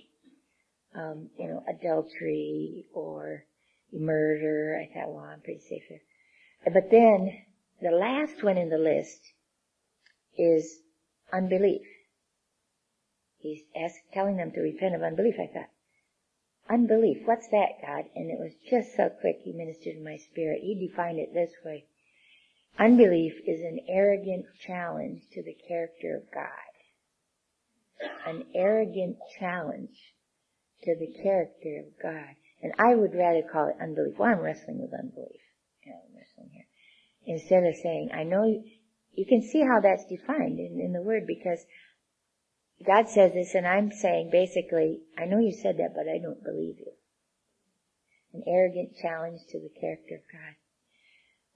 um, 0.95 1.30
you 1.39 1.49
know, 1.49 1.62
adultery 1.68 2.86
or 2.95 3.45
murder. 3.93 4.80
I 4.80 4.93
thought, 4.93 5.12
well, 5.12 5.24
I'm 5.24 5.41
pretty 5.41 5.61
safe 5.61 5.82
there. 5.89 6.72
But 6.72 6.91
then 6.91 7.32
the 7.80 7.91
last 7.91 8.43
one 8.43 8.59
in 8.59 8.68
the 8.68 8.78
list 8.78 9.20
is 10.36 10.80
unbelief. 11.32 11.86
He's 13.39 13.62
asked, 13.76 14.01
telling 14.12 14.36
them 14.36 14.51
to 14.53 14.61
repent 14.61 14.95
of 14.95 15.03
unbelief. 15.03 15.36
I 15.39 15.47
thought, 15.47 15.70
unbelief, 16.68 17.18
what's 17.24 17.49
that, 17.49 17.80
God? 17.80 18.05
And 18.14 18.30
it 18.30 18.39
was 18.39 18.53
just 18.68 18.97
so 18.97 19.09
quick. 19.09 19.39
He 19.43 19.53
ministered 19.53 19.97
in 19.97 20.05
my 20.05 20.16
spirit. 20.16 20.61
He 20.62 20.89
defined 20.89 21.18
it 21.18 21.32
this 21.32 21.53
way. 21.64 21.84
Unbelief 22.78 23.34
is 23.47 23.61
an 23.61 23.80
arrogant 23.89 24.47
challenge 24.66 25.22
to 25.32 25.43
the 25.43 25.57
character 25.66 26.16
of 26.16 26.32
God. 26.32 26.49
An 28.26 28.45
arrogant 28.55 29.16
challenge 29.39 30.14
to 30.83 30.95
the 30.97 31.12
character 31.22 31.85
of 31.87 32.03
God. 32.03 32.37
And 32.62 32.72
I 32.79 32.95
would 32.95 33.14
rather 33.14 33.43
call 33.43 33.68
it 33.68 33.76
unbelief. 33.81 34.18
Well, 34.18 34.31
I'm 34.31 34.41
wrestling 34.41 34.81
with 34.81 34.93
unbelief. 34.93 35.41
You 35.85 35.93
know, 35.93 35.99
I'm 35.99 36.16
wrestling 36.16 36.51
here. 36.53 36.66
Instead 37.26 37.64
of 37.64 37.76
saying, 37.76 38.11
I 38.12 38.24
know 38.24 38.45
you, 38.45 38.64
you 39.14 39.26
can 39.26 39.43
see 39.43 39.61
how 39.61 39.81
that's 39.81 40.07
defined 40.07 40.59
in, 40.59 40.81
in 40.81 40.93
the 40.93 41.03
word 41.03 41.26
because 41.26 41.61
God 42.85 43.09
says 43.09 43.33
this 43.33 43.55
and 43.55 43.66
I'm 43.66 43.91
saying 43.91 44.31
basically, 44.31 45.01
I 45.16 45.24
know 45.24 45.39
you 45.39 45.53
said 45.53 45.79
that, 45.79 45.95
but 45.95 46.09
I 46.09 46.18
don't 46.18 46.45
believe 46.45 46.79
you. 46.79 46.93
An 48.35 48.43
arrogant 48.47 48.97
challenge 49.01 49.41
to 49.51 49.59
the 49.59 49.70
character 49.81 50.16
of 50.16 50.33
God. 50.33 50.55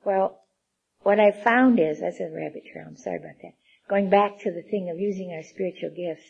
Well, 0.05 0.41
what 1.03 1.21
I 1.21 1.31
found 1.31 1.79
is, 1.79 2.01
that's 2.01 2.21
a 2.21 2.31
rabbit 2.31 2.65
trail, 2.73 2.87
I'm 2.87 2.97
sorry 2.97 3.17
about 3.17 3.41
that. 3.43 3.55
Going 3.89 4.11
back 4.11 4.41
to 4.41 4.51
the 4.51 4.63
thing 4.63 4.89
of 4.91 4.99
using 4.99 5.33
our 5.33 5.43
spiritual 5.43 5.91
gifts 5.91 6.27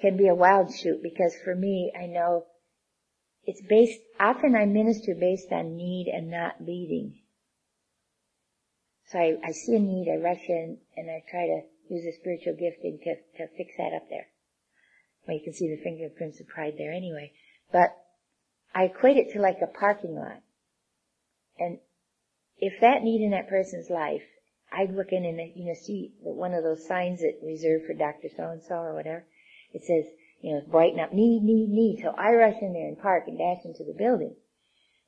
can 0.00 0.16
be 0.16 0.28
a 0.28 0.34
wild 0.34 0.74
shoot 0.74 1.02
because 1.02 1.34
for 1.44 1.54
me, 1.54 1.92
I 1.98 2.06
know 2.06 2.46
it's 3.44 3.62
based, 3.62 4.00
often 4.18 4.54
I 4.54 4.64
minister 4.66 5.14
based 5.14 5.52
on 5.52 5.76
need 5.76 6.08
and 6.12 6.30
not 6.30 6.60
leading. 6.60 7.20
So 9.08 9.18
I, 9.18 9.36
I 9.44 9.52
see 9.52 9.76
a 9.76 9.78
need, 9.78 10.08
I 10.12 10.16
rush 10.16 10.48
in, 10.48 10.78
and 10.96 11.08
I 11.08 11.22
try 11.30 11.46
to 11.46 11.60
use 11.88 12.04
a 12.04 12.18
spiritual 12.18 12.54
gifting 12.54 12.98
to, 13.04 13.14
to 13.38 13.52
fix 13.56 13.74
that 13.78 13.94
up 13.94 14.08
there. 14.10 14.26
Well, 15.26 15.36
you 15.36 15.44
can 15.44 15.54
see 15.54 15.68
the 15.68 15.82
fingerprints 15.82 16.40
of 16.40 16.48
pride 16.48 16.74
there 16.76 16.92
anyway. 16.92 17.32
But 17.72 17.96
I 18.74 18.84
equate 18.84 19.16
it 19.16 19.32
to 19.32 19.40
like 19.40 19.58
a 19.62 19.66
parking 19.66 20.16
lot. 20.16 20.42
And 21.58 21.78
if 22.58 22.80
that 22.80 23.02
need 23.02 23.22
in 23.22 23.30
that 23.30 23.48
person's 23.48 23.90
life, 23.90 24.22
I'd 24.72 24.94
look 24.94 25.12
in 25.12 25.24
and, 25.24 25.38
you 25.54 25.66
know, 25.66 25.74
see 25.74 26.12
that 26.24 26.34
one 26.34 26.52
of 26.52 26.64
those 26.64 26.86
signs 26.86 27.20
that 27.20 27.40
reserved 27.42 27.86
for 27.86 27.94
Dr. 27.94 28.28
So-and-so 28.36 28.74
or 28.74 28.94
whatever. 28.94 29.24
It 29.72 29.82
says, 29.84 30.04
you 30.40 30.54
know, 30.54 30.62
brighten 30.66 31.00
up, 31.00 31.12
need, 31.12 31.42
need, 31.42 31.68
need. 31.70 32.00
So 32.02 32.10
I 32.10 32.32
rush 32.34 32.60
in 32.60 32.72
there 32.72 32.88
and 32.88 32.98
park 32.98 33.24
and 33.26 33.38
dash 33.38 33.64
into 33.64 33.84
the 33.84 33.96
building. 33.96 34.36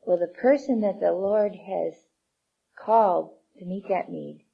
Well, 0.05 0.19
the 0.19 0.27
person 0.27 0.81
that 0.81 1.01
the 1.01 1.13
Lord 1.13 1.55
has 1.55 1.95
called 2.77 3.35
to 3.59 3.65
meet 3.65 3.89
that 3.89 4.09
need 4.11 4.45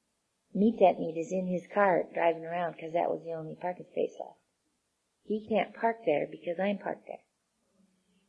meet 0.55 0.79
that 0.79 1.01
need 1.01 1.19
is 1.19 1.33
in 1.33 1.47
his 1.49 1.67
car 1.67 2.05
driving 2.15 2.45
around 2.45 2.73
because 2.73 2.93
that 2.93 3.11
was 3.11 3.21
the 3.25 3.33
only 3.33 3.57
parking 3.61 3.87
space 3.91 4.15
left. 4.21 4.39
He 5.25 5.47
can't 5.49 5.75
park 5.75 6.05
there 6.07 6.29
because 6.31 6.61
I'm 6.61 6.79
parked 6.79 7.09
there. 7.09 7.25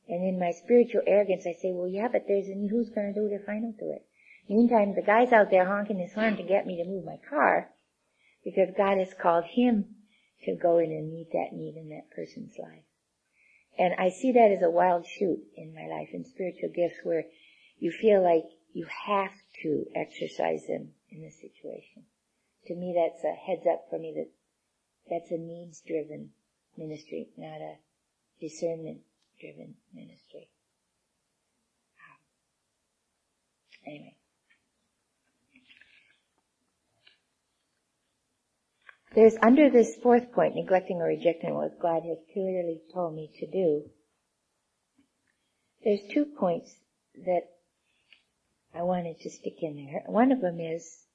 And 0.07 0.23
in 0.23 0.39
my 0.39 0.51
spiritual 0.51 1.01
arrogance, 1.05 1.45
I 1.45 1.53
say, 1.53 1.71
well, 1.71 1.87
yeah, 1.87 2.07
but 2.07 2.25
there's 2.27 2.47
a 2.47 2.55
need. 2.55 2.71
Who's 2.71 2.89
going 2.89 3.13
to 3.13 3.19
do 3.19 3.27
it 3.27 3.41
if 3.41 3.49
I 3.49 3.59
don't 3.59 3.77
do 3.77 3.91
it? 3.91 4.05
Meantime, 4.47 4.93
the 4.93 5.01
guy's 5.01 5.31
out 5.31 5.49
there 5.49 5.65
honking 5.65 5.97
his 5.97 6.13
horn 6.13 6.37
to 6.37 6.43
get 6.43 6.67
me 6.67 6.77
to 6.77 6.87
move 6.87 7.03
my 7.03 7.17
car 7.29 7.71
because 8.43 8.69
God 8.77 8.97
has 8.97 9.13
called 9.13 9.45
him 9.45 9.95
to 10.43 10.55
go 10.55 10.77
in 10.77 10.91
and 10.91 11.11
meet 11.11 11.31
that 11.31 11.53
need 11.53 11.75
in 11.75 11.89
that 11.89 12.11
person's 12.15 12.57
life. 12.59 12.83
And 13.77 13.93
I 13.97 14.09
see 14.09 14.31
that 14.33 14.51
as 14.51 14.61
a 14.61 14.69
wild 14.69 15.05
shoot 15.05 15.39
in 15.55 15.73
my 15.73 15.87
life 15.87 16.09
in 16.13 16.23
spiritual 16.23 16.69
gifts 16.69 16.99
where 17.03 17.25
you 17.79 17.91
feel 17.91 18.23
like 18.23 18.45
you 18.73 18.87
have 19.05 19.31
to 19.63 19.85
exercise 19.95 20.67
them 20.67 20.91
in 21.09 21.21
this 21.21 21.39
situation 21.39 22.05
to 22.67 22.75
me 22.75 22.93
that's 22.95 23.23
a 23.23 23.33
heads 23.33 23.65
up 23.67 23.85
for 23.89 23.99
me 23.99 24.13
that 24.15 24.29
that's 25.09 25.31
a 25.31 25.37
needs 25.37 25.81
driven 25.85 26.31
ministry, 26.77 27.29
not 27.37 27.61
a 27.61 27.75
discernment 28.41 29.01
driven 29.39 29.75
ministry. 29.93 30.49
Anyway. 33.85 34.15
There's 39.15 39.37
under 39.41 39.69
this 39.69 39.95
fourth 40.03 40.33
point, 40.33 40.55
neglecting 40.55 40.97
or 40.97 41.07
rejecting 41.07 41.55
what 41.55 41.79
God 41.79 42.03
has 42.03 42.17
clearly 42.33 42.81
told 42.93 43.15
me 43.15 43.31
to 43.39 43.47
do, 43.47 43.89
there's 45.85 46.01
two 46.13 46.25
points 46.37 46.75
that 47.25 47.43
I 48.73 48.83
wanted 48.83 49.21
to 49.21 49.29
stick 49.29 49.55
in 49.61 49.77
there. 49.77 50.03
One 50.07 50.33
of 50.33 50.41
them 50.41 50.59
is 50.59 51.05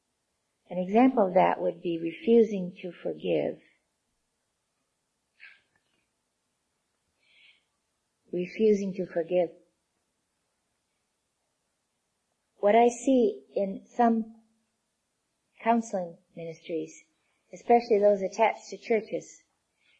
an 0.70 0.78
example 0.78 1.26
of 1.26 1.34
that 1.34 1.60
would 1.60 1.82
be 1.82 2.00
refusing 2.02 2.72
to 2.80 2.90
forgive. 2.90 3.58
Refusing 8.32 8.94
to 8.94 9.06
forgive. 9.12 9.50
What 12.60 12.74
I 12.74 12.88
see 12.88 13.42
in 13.54 13.82
some 13.94 14.36
counseling 15.62 16.16
ministries, 16.34 16.94
especially 17.52 17.98
those 17.98 18.22
attached 18.22 18.68
to 18.70 18.76
churches, 18.76 19.42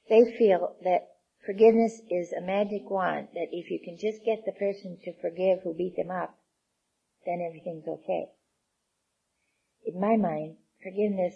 they 0.09 0.25
feel 0.39 0.77
that 0.83 1.09
forgiveness 1.45 2.01
is 2.11 2.33
a 2.33 2.41
magic 2.41 2.89
wand, 2.91 3.29
that 3.35 3.49
if 3.53 3.71
you 3.71 3.81
can 3.85 3.97
just 3.99 4.25
get 4.25 4.45
the 4.45 4.53
person 4.53 4.99
to 5.05 5.13
forgive 5.21 5.61
who 5.63 5.75
beat 5.75 5.97
them 5.97 6.11
up, 6.11 6.39
then 7.25 7.45
everything's 7.47 7.87
okay 7.87 8.27
in 9.85 10.01
my 10.01 10.17
mind, 10.17 10.57
forgiveness 10.83 11.35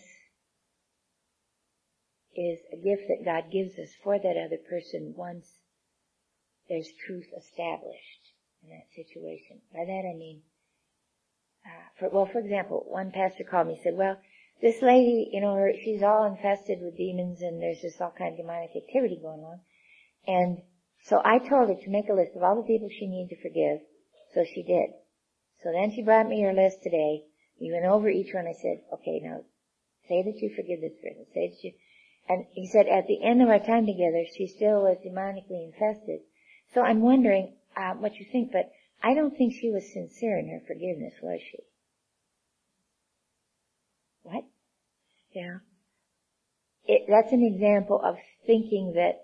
is 2.37 2.59
a 2.73 2.77
gift 2.77 3.09
that 3.09 3.25
God 3.25 3.51
gives 3.53 3.79
us 3.79 3.91
for 4.03 4.19
that 4.19 4.37
other 4.37 4.59
person 4.69 5.15
once 5.17 5.47
there's 6.69 6.89
truth 7.07 7.27
established 7.37 8.33
in 8.63 8.71
that 8.71 8.89
situation. 8.95 9.61
By 9.73 9.85
that 9.85 10.03
I 10.09 10.17
mean, 10.17 10.43
uh, 11.65 11.89
for, 11.99 12.09
well, 12.11 12.27
for 12.27 12.41
example, 12.41 12.85
one 12.89 13.13
pastor 13.13 13.45
called 13.45 13.69
me 13.69 13.75
and 13.75 13.83
said, 13.83 13.97
well, 13.97 14.17
this 14.61 14.81
lady, 14.83 15.31
you 15.33 15.41
know, 15.41 15.55
her, 15.55 15.73
she's 15.83 16.03
all 16.03 16.25
infested 16.25 16.81
with 16.81 16.97
demons 16.97 17.43
and 17.43 17.61
there's 17.61 17.81
just 17.81 18.01
all 18.01 18.15
kind 18.17 18.33
of 18.33 18.39
demonic 18.39 18.71
activity 18.77 19.19
going 19.21 19.41
on. 19.41 19.61
And 20.27 20.59
so 21.05 21.21
I 21.25 21.39
told 21.39 21.69
her 21.69 21.75
to 21.75 21.91
make 21.91 22.09
a 22.09 22.15
list 22.15 22.37
of 22.37 22.43
all 22.43 22.57
the 22.57 22.67
people 22.67 22.89
she 22.89 23.07
needed 23.07 23.35
to 23.35 23.43
forgive. 23.43 23.81
So 24.33 24.45
she 24.45 24.63
did. 24.63 24.91
So 25.63 25.73
then 25.73 25.93
she 25.93 26.03
brought 26.03 26.29
me 26.29 26.43
her 26.43 26.53
list 26.53 26.83
today. 26.83 27.25
We 27.61 27.73
went 27.73 27.85
over 27.85 28.09
each 28.09 28.33
one. 28.35 28.47
I 28.47 28.53
said, 28.53 28.83
okay, 28.93 29.21
now 29.23 29.43
say 30.09 30.23
that 30.23 30.41
you 30.41 30.51
forgive 30.55 30.81
this 30.81 30.97
person. 31.03 31.27
Say 31.33 31.49
that 31.49 31.65
you, 31.65 31.73
and 32.29 32.47
he 32.53 32.67
said 32.67 32.87
at 32.87 33.07
the 33.07 33.23
end 33.23 33.43
of 33.43 33.49
our 33.49 33.61
time 33.61 33.87
together, 33.87 34.25
she 34.37 34.47
still 34.47 34.83
was 34.83 34.99
demonically 35.05 35.65
infested. 35.65 36.21
So 36.73 36.83
I'm 36.83 37.01
wondering 37.01 37.55
uh, 37.77 37.95
what 37.95 38.17
you 38.17 38.27
think, 38.31 38.51
but 38.53 38.73
I 39.03 39.15
don't 39.15 39.37
think 39.37 39.55
she 39.55 39.71
was 39.71 39.93
sincere 39.93 40.39
in 40.39 40.49
her 40.49 40.61
forgiveness, 40.67 41.15
was 41.23 41.41
she? 41.41 41.59
What? 44.25 44.45
Yeah. 45.33 45.59
It, 46.87 47.03
that's 47.09 47.33
an 47.33 47.43
example 47.45 48.01
of 48.03 48.17
thinking 48.47 48.95
that 48.95 49.23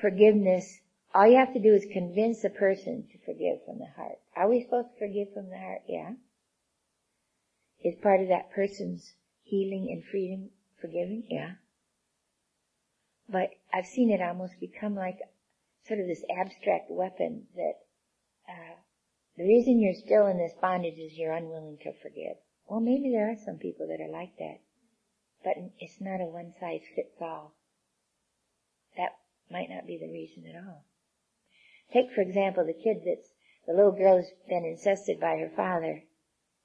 forgiveness, 0.00 0.80
all 1.14 1.26
you 1.26 1.36
have 1.36 1.52
to 1.54 1.60
do 1.60 1.74
is 1.74 1.86
convince 1.92 2.44
a 2.44 2.50
person 2.50 3.08
to 3.10 3.18
forgive 3.24 3.64
from 3.64 3.78
the 3.78 3.90
heart. 3.96 4.18
Are 4.36 4.48
we 4.48 4.62
supposed 4.62 4.88
to 4.92 4.98
forgive 4.98 5.32
from 5.34 5.50
the 5.50 5.58
heart? 5.58 5.82
Yeah. 5.88 6.12
Is 7.82 7.96
part 8.02 8.20
of 8.20 8.28
that 8.28 8.50
person's 8.52 9.14
healing 9.42 9.88
and 9.90 10.04
freedom 10.04 10.50
forgiving? 10.80 11.24
Yeah. 11.28 11.52
But 13.28 13.50
I've 13.72 13.86
seen 13.86 14.10
it 14.10 14.20
almost 14.22 14.60
become 14.60 14.94
like 14.94 15.18
sort 15.86 16.00
of 16.00 16.06
this 16.06 16.24
abstract 16.30 16.90
weapon 16.90 17.46
that 17.56 17.74
uh, 18.48 18.76
the 19.36 19.44
reason 19.44 19.80
you're 19.80 19.94
still 19.94 20.26
in 20.26 20.38
this 20.38 20.54
bondage 20.60 20.98
is 20.98 21.16
you're 21.16 21.32
unwilling 21.32 21.78
to 21.82 21.92
forgive. 22.02 22.36
Well, 22.68 22.80
maybe 22.80 23.10
there 23.10 23.30
are 23.30 23.36
some 23.36 23.58
people 23.58 23.86
that 23.88 24.00
are 24.00 24.10
like 24.10 24.36
that, 24.38 24.60
but 25.44 25.54
it's 25.78 26.00
not 26.00 26.20
a 26.20 26.24
one 26.24 26.52
size 26.58 26.82
fits 26.94 27.20
all. 27.20 27.54
That 28.96 29.16
might 29.50 29.68
not 29.68 29.86
be 29.86 29.98
the 29.98 30.10
reason 30.10 30.46
at 30.46 30.56
all. 30.56 30.84
Take, 31.92 32.12
for 32.14 32.22
example, 32.22 32.64
the 32.64 32.72
kid 32.72 33.02
that's 33.04 33.34
the 33.66 33.74
little 33.74 33.92
girl's 33.92 34.30
been 34.48 34.64
incested 34.64 35.20
by 35.20 35.36
her 35.36 35.50
father, 35.54 36.04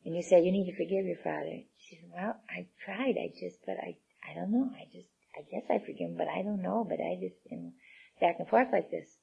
and 0.06 0.16
you 0.16 0.22
say, 0.22 0.42
you 0.42 0.52
need 0.52 0.72
to 0.72 0.78
forgive 0.78 1.06
your 1.06 1.18
father. 1.18 1.64
She 1.78 1.98
said, 1.98 2.10
well, 2.14 2.36
I 2.50 2.68
tried, 2.84 3.18
I 3.18 3.32
just, 3.40 3.60
but 3.66 3.78
I, 3.78 3.98
I 4.24 4.34
don't 4.36 4.52
know, 4.52 4.72
I 4.76 4.86
just, 4.92 5.10
I 5.36 5.42
guess 5.52 5.70
I 5.70 5.80
forgive 5.80 6.10
him, 6.10 6.18
but 6.18 6.28
I 6.28 6.42
don't 6.42 6.62
know, 6.62 6.86
but 6.88 7.00
I 7.00 7.16
just, 7.20 7.36
you 7.50 7.58
know, 7.58 7.74
back 8.22 8.38
and 8.40 8.48
forth 8.48 8.70
like 8.72 8.90
this. 8.92 9.18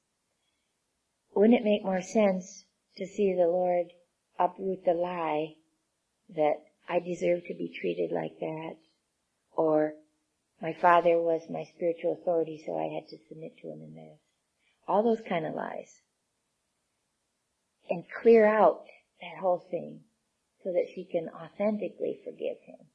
Wouldn't 1.35 1.59
it 1.59 1.63
make 1.63 1.83
more 1.83 2.01
sense 2.01 2.65
to 2.97 3.05
see 3.05 3.33
the 3.33 3.47
Lord 3.47 3.87
uproot 4.39 4.85
the 4.85 4.93
lie 4.93 5.55
that 6.35 6.66
I 6.89 6.99
deserve 6.99 7.45
to 7.45 7.53
be 7.53 7.67
treated 7.69 8.11
like 8.11 8.39
that, 8.39 8.77
or 9.55 9.93
my 10.61 10.73
father 10.73 11.19
was 11.21 11.49
my 11.49 11.65
spiritual 11.75 12.13
authority, 12.13 12.63
so 12.65 12.77
I 12.77 12.93
had 12.93 13.07
to 13.09 13.17
submit 13.27 13.57
to 13.61 13.67
him 13.67 13.81
in 13.81 13.93
this. 13.95 14.19
All 14.87 15.03
those 15.03 15.21
kind 15.27 15.45
of 15.45 15.53
lies 15.53 16.01
and 17.89 18.05
clear 18.21 18.45
out 18.45 18.85
that 19.21 19.39
whole 19.39 19.59
thing 19.59 20.01
so 20.63 20.71
that 20.71 20.87
she 20.93 21.05
can 21.05 21.29
authentically 21.29 22.19
forgive 22.23 22.57
him. 22.65 22.87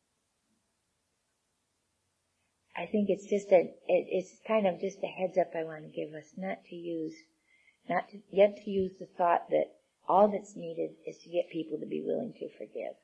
I 2.76 2.86
think 2.86 3.11
it's 3.11 3.26
just 3.26 3.53
a, 3.53 3.61
it, 3.61 4.07
it's 4.09 4.40
kind 4.47 4.66
of 4.66 4.80
just 4.80 4.99
a 5.03 5.07
heads 5.07 5.36
up 5.36 5.53
I 5.55 5.64
want 5.64 5.84
to 5.84 5.88
give 5.88 6.14
us, 6.14 6.32
not 6.36 6.64
to 6.70 6.74
use, 6.74 7.14
not 7.88 8.09
to, 8.11 8.18
yet 8.30 8.57
to 8.64 8.70
use 8.70 8.93
the 8.99 9.07
thought 9.18 9.51
that 9.51 9.66
all 10.09 10.28
that's 10.28 10.57
needed 10.57 10.93
is 11.07 11.18
to 11.18 11.30
get 11.30 11.51
people 11.51 11.78
to 11.78 11.86
be 11.86 12.03
willing 12.05 12.32
to 12.38 12.49
forgive. 12.57 12.97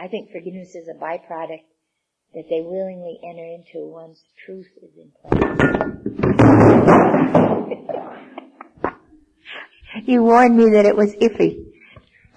I 0.00 0.08
think 0.08 0.30
forgiveness 0.32 0.74
is 0.74 0.88
a 0.88 0.94
byproduct 0.94 1.64
that 2.32 2.44
they 2.48 2.62
willingly 2.62 3.20
enter 3.22 3.44
into 3.44 3.86
once 3.86 4.24
truth 4.46 4.68
is 4.82 4.96
in 4.96 5.12
place. 5.20 5.42
You 10.06 10.22
warned 10.22 10.56
me 10.56 10.70
that 10.70 10.86
it 10.86 10.96
was 10.96 11.14
iffy. 11.16 11.66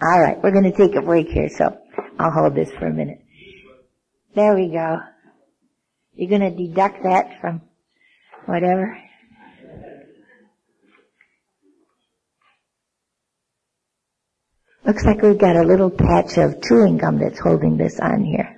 All 0.02 0.20
right, 0.20 0.44
we're 0.44 0.52
going 0.52 0.70
to 0.70 0.74
take 0.74 0.96
a 0.96 1.02
break 1.02 1.30
here, 1.30 1.48
so 1.48 1.78
I'll 2.20 2.32
hold 2.32 2.54
this 2.54 2.70
for 2.72 2.88
a 2.88 2.94
minute. 2.94 3.22
There 4.36 4.56
we 4.56 4.68
go. 4.68 5.00
You're 6.16 6.38
going 6.38 6.42
to 6.42 6.68
deduct 6.68 7.04
that 7.04 7.40
from 7.40 7.62
whatever. 8.46 8.98
Looks 14.86 15.06
like 15.06 15.22
we've 15.22 15.38
got 15.38 15.56
a 15.56 15.64
little 15.64 15.90
patch 15.90 16.38
of 16.38 16.62
chewing 16.62 16.98
gum 16.98 17.20
that's 17.20 17.40
holding 17.40 17.78
this 17.78 18.00
on 18.02 18.24
here. 18.24 18.56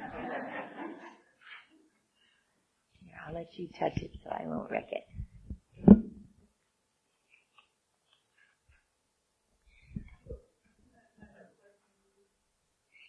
here 3.01 3.15
I'll 3.27 3.33
let 3.33 3.47
you 3.57 3.67
touch 3.79 3.97
it 3.97 4.11
so 4.23 4.29
I 4.31 4.47
won't 4.47 4.71
wreck 4.71 4.87
it. 4.91 5.03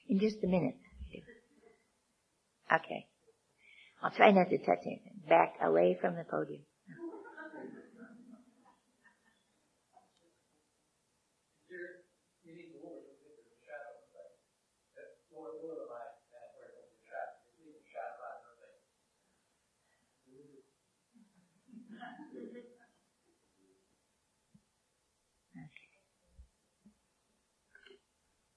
in 0.08 0.20
just 0.20 0.42
a 0.42 0.46
minute. 0.46 0.76
Okay. 2.72 3.06
I'll 4.02 4.10
try 4.10 4.30
not 4.30 4.50
to 4.50 4.58
touch 4.58 4.80
anything. 4.86 5.20
Back 5.28 5.54
away 5.62 5.96
from 6.00 6.16
the 6.16 6.24
podium. 6.24 6.62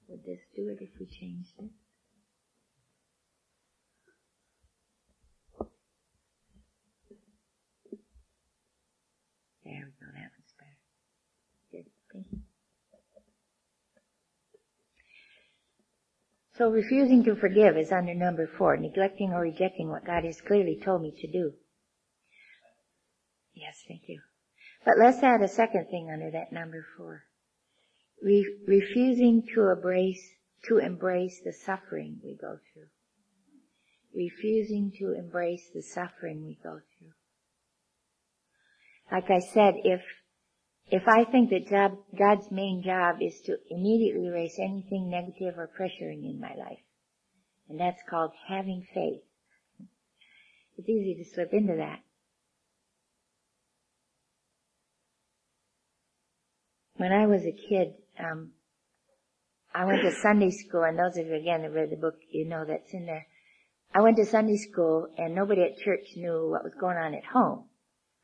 Would 0.10 0.26
this 0.26 0.42
do 0.60 0.70
it 0.70 0.80
if 0.82 0.90
we 1.00 1.06
changed 1.06 1.54
it? 1.60 1.72
There 9.64 9.86
we 9.86 9.92
go, 10.00 10.12
that 10.14 10.32
one's 10.36 10.54
better. 10.58 10.78
Good, 11.72 11.86
thank 12.12 12.26
you. 12.32 12.40
So 16.58 16.70
refusing 16.70 17.24
to 17.24 17.36
forgive 17.36 17.78
is 17.78 17.92
under 17.92 18.14
number 18.14 18.50
four, 18.58 18.76
neglecting 18.76 19.32
or 19.32 19.42
rejecting 19.42 19.90
what 19.90 20.06
God 20.06 20.26
has 20.26 20.42
clearly 20.42 20.82
told 20.84 21.02
me 21.02 21.14
to 21.22 21.32
do. 21.32 21.54
Yes, 23.54 23.82
thank 23.88 24.02
you. 24.08 24.20
But 24.86 24.96
let's 24.98 25.24
add 25.24 25.42
a 25.42 25.48
second 25.48 25.88
thing 25.90 26.10
under 26.12 26.32
that 26.32 26.52
number 26.52 26.86
four 26.98 27.24
re- 28.22 28.58
refusing 28.68 29.44
to 29.54 29.70
embrace 29.70 30.22
to 30.68 30.78
embrace 30.78 31.42
the 31.44 31.54
suffering 31.54 32.20
we 32.24 32.36
go 32.36 32.60
through. 32.74 32.88
Refusing 34.14 34.92
to 35.00 35.14
embrace 35.14 35.70
the 35.74 35.82
suffering 35.82 36.46
we 36.46 36.58
go 36.62 36.80
through. 36.98 37.14
Like 39.12 39.30
I 39.30 39.40
said, 39.40 39.76
if 39.84 40.02
if 40.92 41.08
I 41.08 41.24
think 41.24 41.52
that 41.52 41.68
job, 41.68 41.98
God's 42.18 42.50
main 42.50 42.82
job 42.84 43.18
is 43.22 43.40
to 43.42 43.58
immediately 43.70 44.26
erase 44.26 44.58
anything 44.58 45.10
negative 45.10 45.58
or 45.58 45.70
pressuring 45.80 46.28
in 46.28 46.40
my 46.42 46.56
life, 46.56 46.80
and 47.70 47.80
that's 47.80 48.02
called 48.10 48.32
having 48.48 48.88
faith, 48.92 49.22
it's 50.78 50.90
easy 50.90 51.16
to 51.16 51.30
slip 51.30 51.54
into 51.54 51.76
that. 51.76 52.00
When 56.96 57.12
I 57.12 57.28
was 57.28 57.44
a 57.44 57.52
kid, 57.52 57.94
um, 58.20 58.52
I 59.74 59.86
went 59.86 60.02
to 60.02 60.12
Sunday 60.12 60.50
school, 60.52 60.84
and 60.84 60.98
those 60.98 61.18
of 61.18 61.28
you 61.28 61.36
again 61.36 61.62
that 61.62 61.72
read 61.72 61.92
the 61.92 61.96
book, 61.96 62.16
you 62.32 62.46
know 62.46 62.66
that's 62.66 62.94
in 62.94 63.06
there. 63.06 63.28
I 63.94 64.02
went 64.02 64.18
to 64.18 64.26
Sunday 64.26 64.58
school, 64.58 65.08
and 65.18 65.36
nobody 65.36 65.62
at 65.64 65.78
church 65.78 66.06
knew 66.16 66.50
what 66.50 66.64
was 66.64 66.74
going 66.80 66.98
on 66.98 67.14
at 67.14 67.26
home. 67.26 67.66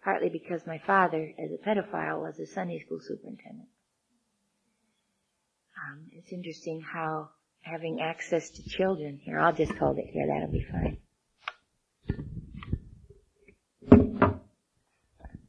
Partly 0.04 0.30
because 0.30 0.62
my 0.68 0.80
father, 0.86 1.32
as 1.40 1.52
a 1.52 1.68
pedophile, 1.68 2.22
was 2.22 2.40
a 2.40 2.46
Sunday 2.46 2.80
school 2.86 3.00
superintendent. 3.02 3.70
Um, 5.78 6.08
it's 6.14 6.32
interesting 6.32 6.82
how 6.82 7.30
having 7.62 8.00
access 8.02 8.50
to 8.52 8.70
children 8.70 9.20
here, 9.24 9.40
I'll 9.40 9.54
just 9.54 9.74
hold 9.74 9.98
it 9.98 10.06
here, 10.12 10.28
that'll 10.28 10.52
be 10.52 10.66
fine. 10.72 10.98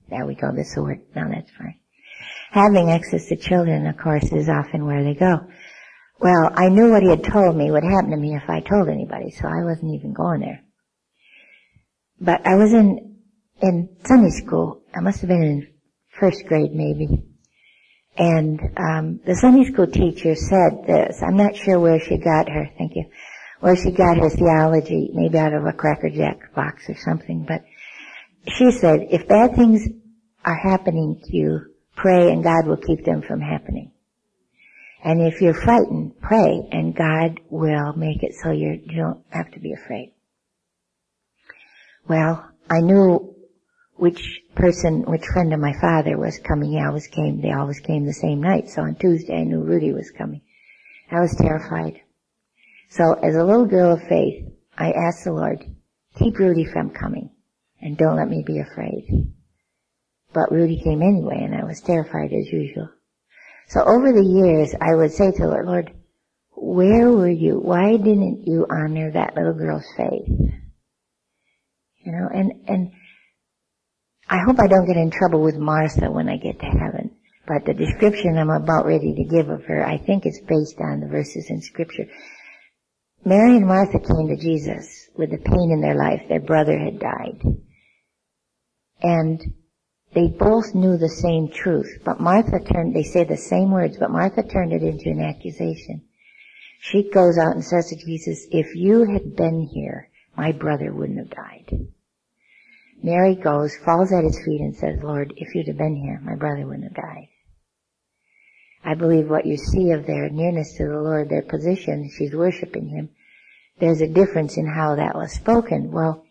There 0.08 0.24
we 0.24 0.34
go, 0.34 0.52
this 0.52 0.74
will 0.76 0.84
work. 0.84 1.00
Now 1.14 1.28
that's 1.28 1.50
fine 1.50 1.78
having 2.50 2.90
access 2.90 3.26
to 3.26 3.36
children, 3.36 3.86
of 3.86 3.98
course, 3.98 4.32
is 4.32 4.48
often 4.48 4.86
where 4.86 5.04
they 5.04 5.14
go. 5.14 5.40
Well, 6.18 6.50
I 6.54 6.68
knew 6.68 6.90
what 6.90 7.02
he 7.02 7.10
had 7.10 7.24
told 7.24 7.56
me 7.56 7.70
would 7.70 7.84
happen 7.84 8.10
to 8.10 8.16
me 8.16 8.34
if 8.34 8.48
I 8.48 8.60
told 8.60 8.88
anybody, 8.88 9.30
so 9.30 9.46
I 9.46 9.64
wasn't 9.64 9.94
even 9.94 10.12
going 10.14 10.40
there. 10.40 10.62
But 12.20 12.46
I 12.46 12.54
was 12.54 12.72
in, 12.72 13.16
in 13.60 13.96
Sunday 14.04 14.30
school. 14.30 14.82
I 14.96 15.00
must 15.02 15.20
have 15.20 15.28
been 15.28 15.42
in 15.42 15.68
first 16.18 16.44
grade 16.46 16.72
maybe. 16.72 17.22
And, 18.16 18.58
um, 18.78 19.20
the 19.26 19.34
Sunday 19.34 19.70
school 19.70 19.86
teacher 19.86 20.34
said 20.34 20.86
this. 20.86 21.22
I'm 21.22 21.36
not 21.36 21.54
sure 21.54 21.78
where 21.78 22.00
she 22.00 22.16
got 22.16 22.48
her, 22.48 22.70
thank 22.78 22.92
you. 22.96 23.04
where 23.60 23.76
she 23.76 23.90
got 23.90 24.18
her 24.18 24.30
theology, 24.30 25.10
maybe 25.12 25.38
out 25.38 25.54
of 25.54 25.64
a 25.64 25.72
Cracker 25.72 26.10
Jack 26.10 26.54
box 26.54 26.88
or 26.88 26.96
something, 26.96 27.44
but 27.46 27.62
she 28.48 28.70
said, 28.70 29.08
if 29.10 29.26
bad 29.28 29.56
things 29.56 29.86
are 30.44 30.56
happening 30.56 31.20
to 31.24 31.36
you, 31.36 31.60
pray 31.96 32.30
and 32.30 32.44
God 32.44 32.66
will 32.66 32.76
keep 32.76 33.04
them 33.04 33.22
from 33.22 33.40
happening. 33.40 33.92
And 35.06 35.22
if 35.22 35.40
you're 35.40 35.54
frightened, 35.54 36.20
pray 36.20 36.68
and 36.72 36.92
God 36.92 37.38
will 37.48 37.92
make 37.92 38.24
it 38.24 38.34
so 38.42 38.50
you 38.50 38.82
don't 38.92 39.24
have 39.30 39.52
to 39.52 39.60
be 39.60 39.72
afraid. 39.72 40.12
Well, 42.08 42.44
I 42.68 42.80
knew 42.80 43.36
which 43.94 44.40
person, 44.56 45.04
which 45.06 45.24
friend 45.32 45.54
of 45.54 45.60
my 45.60 45.74
father 45.80 46.18
was 46.18 46.40
coming. 46.40 46.72
He 46.72 46.80
always 46.84 47.06
came, 47.06 47.40
they 47.40 47.52
always 47.52 47.78
came 47.78 48.04
the 48.04 48.12
same 48.12 48.42
night. 48.42 48.68
So 48.68 48.82
on 48.82 48.96
Tuesday 48.96 49.36
I 49.36 49.44
knew 49.44 49.62
Rudy 49.62 49.92
was 49.92 50.10
coming. 50.10 50.40
I 51.08 51.20
was 51.20 51.36
terrified. 51.36 52.00
So 52.90 53.12
as 53.12 53.36
a 53.36 53.44
little 53.44 53.66
girl 53.66 53.92
of 53.92 54.02
faith, 54.08 54.44
I 54.76 54.90
asked 54.90 55.22
the 55.22 55.32
Lord, 55.32 55.64
keep 56.18 56.36
Rudy 56.36 56.64
from 56.64 56.90
coming 56.90 57.30
and 57.80 57.96
don't 57.96 58.16
let 58.16 58.28
me 58.28 58.42
be 58.44 58.58
afraid. 58.58 59.32
But 60.32 60.50
Rudy 60.50 60.80
came 60.82 61.00
anyway 61.00 61.42
and 61.44 61.54
I 61.54 61.64
was 61.64 61.80
terrified 61.80 62.32
as 62.32 62.52
usual. 62.52 62.88
So 63.68 63.80
over 63.80 64.12
the 64.12 64.24
years 64.24 64.74
I 64.80 64.94
would 64.94 65.12
say 65.12 65.30
to 65.30 65.38
the 65.38 65.48
Lord, 65.48 65.66
Lord, 65.66 65.92
where 66.56 67.10
were 67.10 67.30
you? 67.30 67.58
Why 67.58 67.96
didn't 67.96 68.46
you 68.46 68.66
honor 68.70 69.12
that 69.12 69.34
little 69.34 69.54
girl's 69.54 69.86
faith? 69.96 70.28
You 70.28 72.12
know, 72.12 72.28
and, 72.32 72.52
and 72.68 72.92
I 74.28 74.38
hope 74.46 74.56
I 74.58 74.68
don't 74.68 74.86
get 74.86 74.96
in 74.96 75.10
trouble 75.10 75.42
with 75.42 75.56
Martha 75.56 76.10
when 76.10 76.28
I 76.28 76.36
get 76.36 76.60
to 76.60 76.66
heaven. 76.66 77.16
But 77.46 77.64
the 77.64 77.74
description 77.74 78.38
I'm 78.38 78.50
about 78.50 78.86
ready 78.86 79.14
to 79.14 79.24
give 79.24 79.48
of 79.48 79.64
her, 79.64 79.84
I 79.84 79.98
think 79.98 80.26
is 80.26 80.40
based 80.48 80.80
on 80.80 81.00
the 81.00 81.06
verses 81.06 81.46
in 81.48 81.60
scripture. 81.60 82.06
Mary 83.24 83.56
and 83.56 83.66
Martha 83.66 83.98
came 83.98 84.28
to 84.28 84.36
Jesus 84.36 85.08
with 85.16 85.30
the 85.30 85.38
pain 85.38 85.70
in 85.72 85.80
their 85.80 85.96
life. 85.96 86.22
Their 86.28 86.40
brother 86.40 86.78
had 86.78 86.98
died. 86.98 87.42
And 89.02 89.54
they 90.16 90.28
both 90.28 90.74
knew 90.74 90.96
the 90.96 91.10
same 91.10 91.48
truth, 91.48 92.00
but 92.02 92.18
Martha 92.18 92.58
turned, 92.58 92.96
they 92.96 93.02
say 93.02 93.24
the 93.24 93.36
same 93.36 93.70
words, 93.70 93.98
but 93.98 94.10
Martha 94.10 94.42
turned 94.42 94.72
it 94.72 94.82
into 94.82 95.10
an 95.10 95.20
accusation. 95.20 96.00
She 96.80 97.10
goes 97.10 97.36
out 97.36 97.54
and 97.54 97.62
says 97.62 97.90
to 97.90 97.96
Jesus, 97.96 98.46
if 98.50 98.74
you 98.74 99.04
had 99.04 99.36
been 99.36 99.60
here, 99.60 100.08
my 100.34 100.52
brother 100.52 100.90
wouldn't 100.90 101.18
have 101.18 101.28
died. 101.28 101.88
Mary 103.02 103.34
goes, 103.34 103.76
falls 103.76 104.10
at 104.10 104.24
his 104.24 104.40
feet 104.42 104.62
and 104.62 104.74
says, 104.74 105.02
Lord, 105.02 105.34
if 105.36 105.54
you'd 105.54 105.68
have 105.68 105.76
been 105.76 105.96
here, 105.96 106.18
my 106.24 106.34
brother 106.34 106.66
wouldn't 106.66 106.84
have 106.84 106.94
died. 106.94 107.28
I 108.82 108.94
believe 108.94 109.28
what 109.28 109.44
you 109.44 109.58
see 109.58 109.90
of 109.90 110.06
their 110.06 110.30
nearness 110.30 110.78
to 110.78 110.86
the 110.86 110.98
Lord, 110.98 111.28
their 111.28 111.42
position, 111.42 112.10
she's 112.16 112.34
worshiping 112.34 112.88
Him, 112.88 113.10
there's 113.78 114.00
a 114.00 114.08
difference 114.08 114.56
in 114.56 114.66
how 114.66 114.94
that 114.94 115.14
was 115.14 115.32
spoken. 115.32 115.92
Well, 115.92 116.24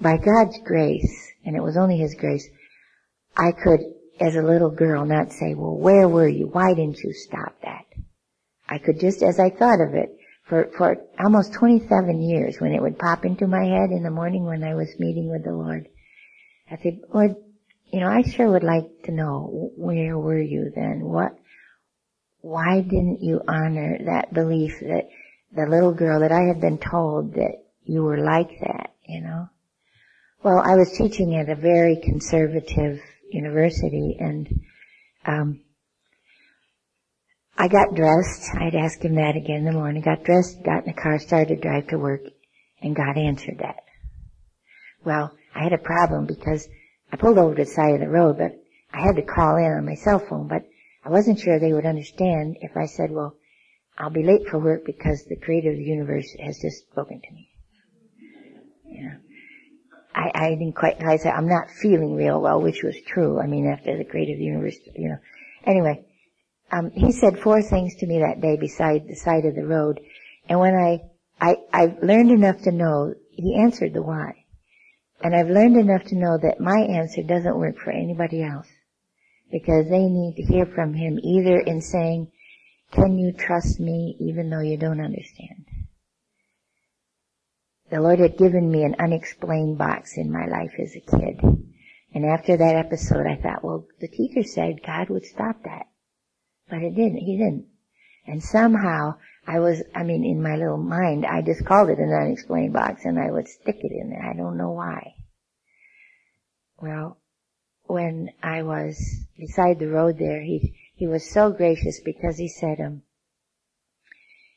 by 0.00 0.16
God's 0.16 0.58
grace, 0.64 1.30
and 1.44 1.54
it 1.54 1.62
was 1.62 1.76
only 1.76 1.98
His 1.98 2.16
grace, 2.16 2.48
I 3.36 3.52
could, 3.52 3.80
as 4.20 4.36
a 4.36 4.42
little 4.42 4.70
girl, 4.70 5.04
not 5.04 5.32
say, 5.32 5.54
well, 5.54 5.76
where 5.76 6.08
were 6.08 6.28
you? 6.28 6.46
Why 6.46 6.74
didn't 6.74 6.98
you 6.98 7.12
stop 7.12 7.54
that? 7.62 7.84
I 8.68 8.78
could 8.78 9.00
just, 9.00 9.22
as 9.22 9.38
I 9.38 9.50
thought 9.50 9.80
of 9.80 9.94
it, 9.94 10.16
for, 10.44 10.70
for 10.76 10.96
almost 11.18 11.54
27 11.54 12.20
years 12.20 12.60
when 12.60 12.72
it 12.72 12.82
would 12.82 12.98
pop 12.98 13.24
into 13.24 13.46
my 13.46 13.64
head 13.64 13.90
in 13.90 14.02
the 14.02 14.10
morning 14.10 14.44
when 14.44 14.62
I 14.62 14.74
was 14.74 14.94
meeting 14.98 15.30
with 15.30 15.44
the 15.44 15.52
Lord. 15.52 15.88
I 16.70 16.76
said, 16.82 17.00
Lord, 17.12 17.36
you 17.92 18.00
know, 18.00 18.08
I 18.08 18.22
sure 18.22 18.50
would 18.50 18.64
like 18.64 19.02
to 19.04 19.12
know 19.12 19.70
where 19.76 20.18
were 20.18 20.40
you 20.40 20.70
then? 20.74 21.00
What, 21.00 21.38
why 22.40 22.80
didn't 22.80 23.22
you 23.22 23.40
honor 23.46 23.98
that 24.06 24.34
belief 24.34 24.80
that 24.80 25.08
the 25.54 25.66
little 25.66 25.94
girl 25.94 26.20
that 26.20 26.32
I 26.32 26.42
had 26.48 26.60
been 26.60 26.78
told 26.78 27.34
that 27.34 27.62
you 27.84 28.02
were 28.02 28.18
like 28.18 28.50
that, 28.60 28.94
you 29.06 29.22
know? 29.22 29.48
Well, 30.42 30.58
I 30.58 30.76
was 30.76 30.92
teaching 30.96 31.36
at 31.36 31.48
a 31.48 31.54
very 31.54 31.96
conservative 31.96 33.00
university 33.34 34.16
and, 34.18 34.48
um, 35.26 35.60
I 37.56 37.68
got 37.68 37.94
dressed. 37.94 38.50
I'd 38.56 38.74
ask 38.74 39.00
him 39.00 39.14
that 39.14 39.36
again 39.36 39.58
in 39.58 39.64
the 39.64 39.72
morning. 39.72 40.02
Got 40.02 40.24
dressed, 40.24 40.62
got 40.64 40.86
in 40.86 40.94
the 40.94 41.00
car, 41.00 41.18
started 41.18 41.54
to 41.54 41.60
drive 41.60 41.86
to 41.88 41.98
work, 41.98 42.22
and 42.82 42.96
God 42.96 43.16
answered 43.16 43.58
that. 43.60 43.84
Well, 45.04 45.32
I 45.54 45.62
had 45.62 45.72
a 45.72 45.78
problem 45.78 46.26
because 46.26 46.66
I 47.12 47.16
pulled 47.16 47.38
over 47.38 47.54
to 47.54 47.64
the 47.64 47.70
side 47.70 47.94
of 47.94 48.00
the 48.00 48.08
road, 48.08 48.38
but 48.38 48.60
I 48.92 49.02
had 49.02 49.16
to 49.16 49.22
call 49.22 49.56
in 49.56 49.64
on 49.64 49.86
my 49.86 49.94
cell 49.94 50.18
phone, 50.18 50.48
but 50.48 50.66
I 51.04 51.10
wasn't 51.10 51.38
sure 51.38 51.60
they 51.60 51.72
would 51.72 51.86
understand 51.86 52.56
if 52.60 52.76
I 52.76 52.86
said, 52.86 53.10
well, 53.10 53.36
I'll 53.96 54.10
be 54.10 54.24
late 54.24 54.48
for 54.48 54.58
work 54.58 54.84
because 54.84 55.24
the 55.24 55.36
creator 55.36 55.70
of 55.70 55.76
the 55.76 55.84
universe 55.84 56.26
has 56.40 56.58
just 56.58 56.88
spoken 56.90 57.20
to 57.20 57.32
me. 57.32 57.48
Know. 58.86 59.23
I, 60.14 60.30
I 60.34 60.48
didn't 60.50 60.74
quite, 60.74 61.02
I 61.02 61.16
said, 61.16 61.32
I'm 61.32 61.48
not 61.48 61.70
feeling 61.70 62.14
real 62.14 62.40
well, 62.40 62.60
which 62.60 62.82
was 62.82 62.96
true. 63.06 63.40
I 63.40 63.46
mean, 63.46 63.66
after 63.66 63.96
the 63.96 64.04
the 64.04 64.44
universe, 64.44 64.76
you 64.94 65.08
know. 65.08 65.18
Anyway, 65.66 66.04
um, 66.70 66.90
he 66.90 67.12
said 67.12 67.38
four 67.38 67.62
things 67.62 67.96
to 67.96 68.06
me 68.06 68.20
that 68.20 68.40
day 68.40 68.56
beside 68.56 69.08
the 69.08 69.16
side 69.16 69.44
of 69.44 69.54
the 69.54 69.66
road. 69.66 70.00
And 70.48 70.60
when 70.60 70.74
I, 70.74 71.00
I, 71.40 71.56
I 71.72 71.96
learned 72.02 72.30
enough 72.30 72.62
to 72.62 72.72
know, 72.72 73.14
he 73.30 73.56
answered 73.60 73.94
the 73.94 74.02
why. 74.02 74.44
And 75.20 75.34
I've 75.34 75.48
learned 75.48 75.76
enough 75.76 76.04
to 76.04 76.16
know 76.16 76.38
that 76.38 76.60
my 76.60 76.78
answer 76.78 77.22
doesn't 77.22 77.58
work 77.58 77.78
for 77.78 77.90
anybody 77.90 78.42
else. 78.42 78.68
Because 79.50 79.86
they 79.88 80.04
need 80.04 80.34
to 80.36 80.42
hear 80.42 80.66
from 80.66 80.94
him 80.94 81.18
either 81.22 81.58
in 81.58 81.80
saying, 81.80 82.30
can 82.92 83.18
you 83.18 83.32
trust 83.32 83.80
me 83.80 84.16
even 84.20 84.50
though 84.50 84.60
you 84.60 84.76
don't 84.76 85.00
understand? 85.00 85.63
The 87.94 88.00
Lord 88.00 88.18
had 88.18 88.36
given 88.36 88.72
me 88.72 88.82
an 88.82 88.96
unexplained 88.98 89.78
box 89.78 90.16
in 90.16 90.32
my 90.32 90.46
life 90.46 90.72
as 90.80 90.96
a 90.96 91.00
kid. 91.16 91.40
And 92.12 92.26
after 92.26 92.56
that 92.56 92.74
episode, 92.74 93.24
I 93.24 93.36
thought, 93.36 93.62
well, 93.62 93.86
the 94.00 94.08
teacher 94.08 94.42
said 94.42 94.82
God 94.84 95.10
would 95.10 95.24
stop 95.24 95.62
that. 95.62 95.86
But 96.68 96.82
it 96.82 96.96
didn't. 96.96 97.18
He 97.18 97.36
didn't. 97.36 97.68
And 98.26 98.42
somehow, 98.42 99.18
I 99.46 99.60
was, 99.60 99.80
I 99.94 100.02
mean, 100.02 100.24
in 100.24 100.42
my 100.42 100.56
little 100.56 100.76
mind, 100.76 101.24
I 101.24 101.42
just 101.42 101.64
called 101.64 101.88
it 101.88 102.00
an 102.00 102.12
unexplained 102.12 102.72
box 102.72 103.04
and 103.04 103.16
I 103.16 103.30
would 103.30 103.46
stick 103.46 103.76
it 103.78 103.92
in 103.92 104.10
there. 104.10 104.28
I 104.28 104.34
don't 104.34 104.56
know 104.56 104.72
why. 104.72 105.14
Well, 106.82 107.18
when 107.84 108.30
I 108.42 108.64
was 108.64 109.24
beside 109.38 109.78
the 109.78 109.86
road 109.86 110.18
there, 110.18 110.42
he, 110.42 110.74
he 110.96 111.06
was 111.06 111.30
so 111.30 111.52
gracious 111.52 112.00
because 112.04 112.38
he 112.38 112.48
said, 112.48 112.80
um, 112.80 113.02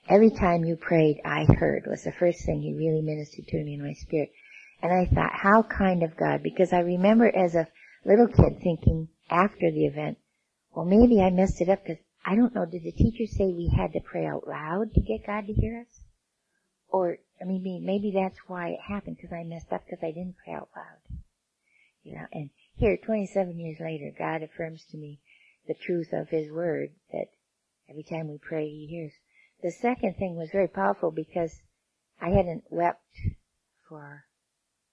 every 0.09 0.31
time 0.31 0.63
you 0.63 0.75
prayed, 0.75 1.21
I 1.25 1.45
heard 1.45 1.85
was 1.87 2.03
the 2.03 2.11
first 2.11 2.45
thing 2.45 2.61
he 2.61 2.73
really 2.73 3.01
ministered 3.01 3.47
to 3.47 3.63
me 3.63 3.73
in 3.75 3.83
my 3.83 3.93
spirit. 3.93 4.31
And 4.81 4.91
I 4.91 5.05
thought, 5.05 5.31
how 5.33 5.63
kind 5.63 6.03
of 6.03 6.17
God, 6.17 6.43
because 6.43 6.71
I 6.71 6.79
remember 6.79 7.27
as 7.35 7.55
a 7.55 7.67
little 8.05 8.27
kid 8.27 8.61
thinking 8.61 9.09
after 9.29 9.71
the 9.71 9.85
event, 9.85 10.17
well, 10.73 10.85
maybe 10.85 11.21
I 11.21 11.29
messed 11.31 11.61
it 11.61 11.69
up 11.69 11.83
because 11.83 12.01
I 12.23 12.35
don't 12.35 12.53
know. 12.53 12.65
Did 12.65 12.83
the 12.83 12.91
teacher 12.91 13.25
say 13.25 13.45
we 13.45 13.71
had 13.75 13.93
to 13.93 13.99
pray 14.01 14.25
out 14.25 14.47
loud 14.47 14.93
to 14.93 15.01
get 15.01 15.25
God 15.25 15.47
to 15.47 15.53
hear 15.53 15.81
us? 15.81 16.01
Or, 16.89 17.17
I 17.41 17.45
mean, 17.45 17.83
maybe 17.85 18.11
that's 18.13 18.37
why 18.47 18.69
it 18.69 18.79
happened 18.87 19.17
because 19.17 19.33
I 19.33 19.43
messed 19.43 19.71
up 19.71 19.83
because 19.85 20.03
I 20.03 20.11
didn't 20.11 20.35
pray 20.43 20.53
out 20.53 20.69
loud. 20.75 21.19
You 22.03 22.15
know, 22.15 22.25
and 22.31 22.49
here, 22.75 22.97
27 22.97 23.59
years 23.59 23.79
later, 23.79 24.11
God 24.17 24.43
affirms 24.43 24.85
to 24.91 24.97
me 24.97 25.19
the 25.67 25.73
truth 25.73 26.13
of 26.13 26.29
His 26.29 26.51
Word 26.51 26.91
that 27.11 27.27
every 27.89 28.03
time 28.03 28.29
we 28.29 28.37
pray, 28.37 28.69
He 28.69 28.87
hears. 28.87 29.11
The 29.63 29.71
second 29.71 30.17
thing 30.17 30.35
was 30.35 30.51
very 30.51 30.67
powerful 30.67 31.09
because 31.11 31.61
I 32.21 32.29
hadn't 32.29 32.65
wept 32.69 33.19
for, 33.87 34.25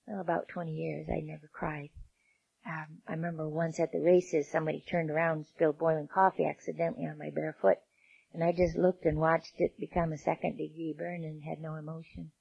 well, 0.06 0.20
about 0.20 0.48
20 0.48 0.72
years. 0.72 1.08
I 1.10 1.20
never 1.20 1.48
cried. 1.48 1.90
Um, 2.66 3.02
I 3.06 3.12
remember 3.12 3.46
once 3.46 3.78
at 3.78 3.92
the 3.92 4.00
races, 4.00 4.50
somebody 4.50 4.80
turned 4.80 5.10
around 5.10 5.36
and 5.36 5.46
spilled 5.46 5.78
boiling 5.78 6.08
coffee 6.08 6.46
accidentally 6.46 7.06
on 7.06 7.18
my 7.18 7.30
bare 7.30 7.56
foot. 7.60 7.78
And 8.32 8.42
I 8.42 8.52
just 8.52 8.76
looked 8.76 9.04
and 9.04 9.18
watched 9.18 9.60
it 9.60 9.78
become 9.78 10.12
a 10.12 10.18
second 10.18 10.56
degree 10.56 10.94
burn 10.96 11.24
and 11.24 11.42
had 11.44 11.60
no 11.60 11.74
emotion. 11.74 12.32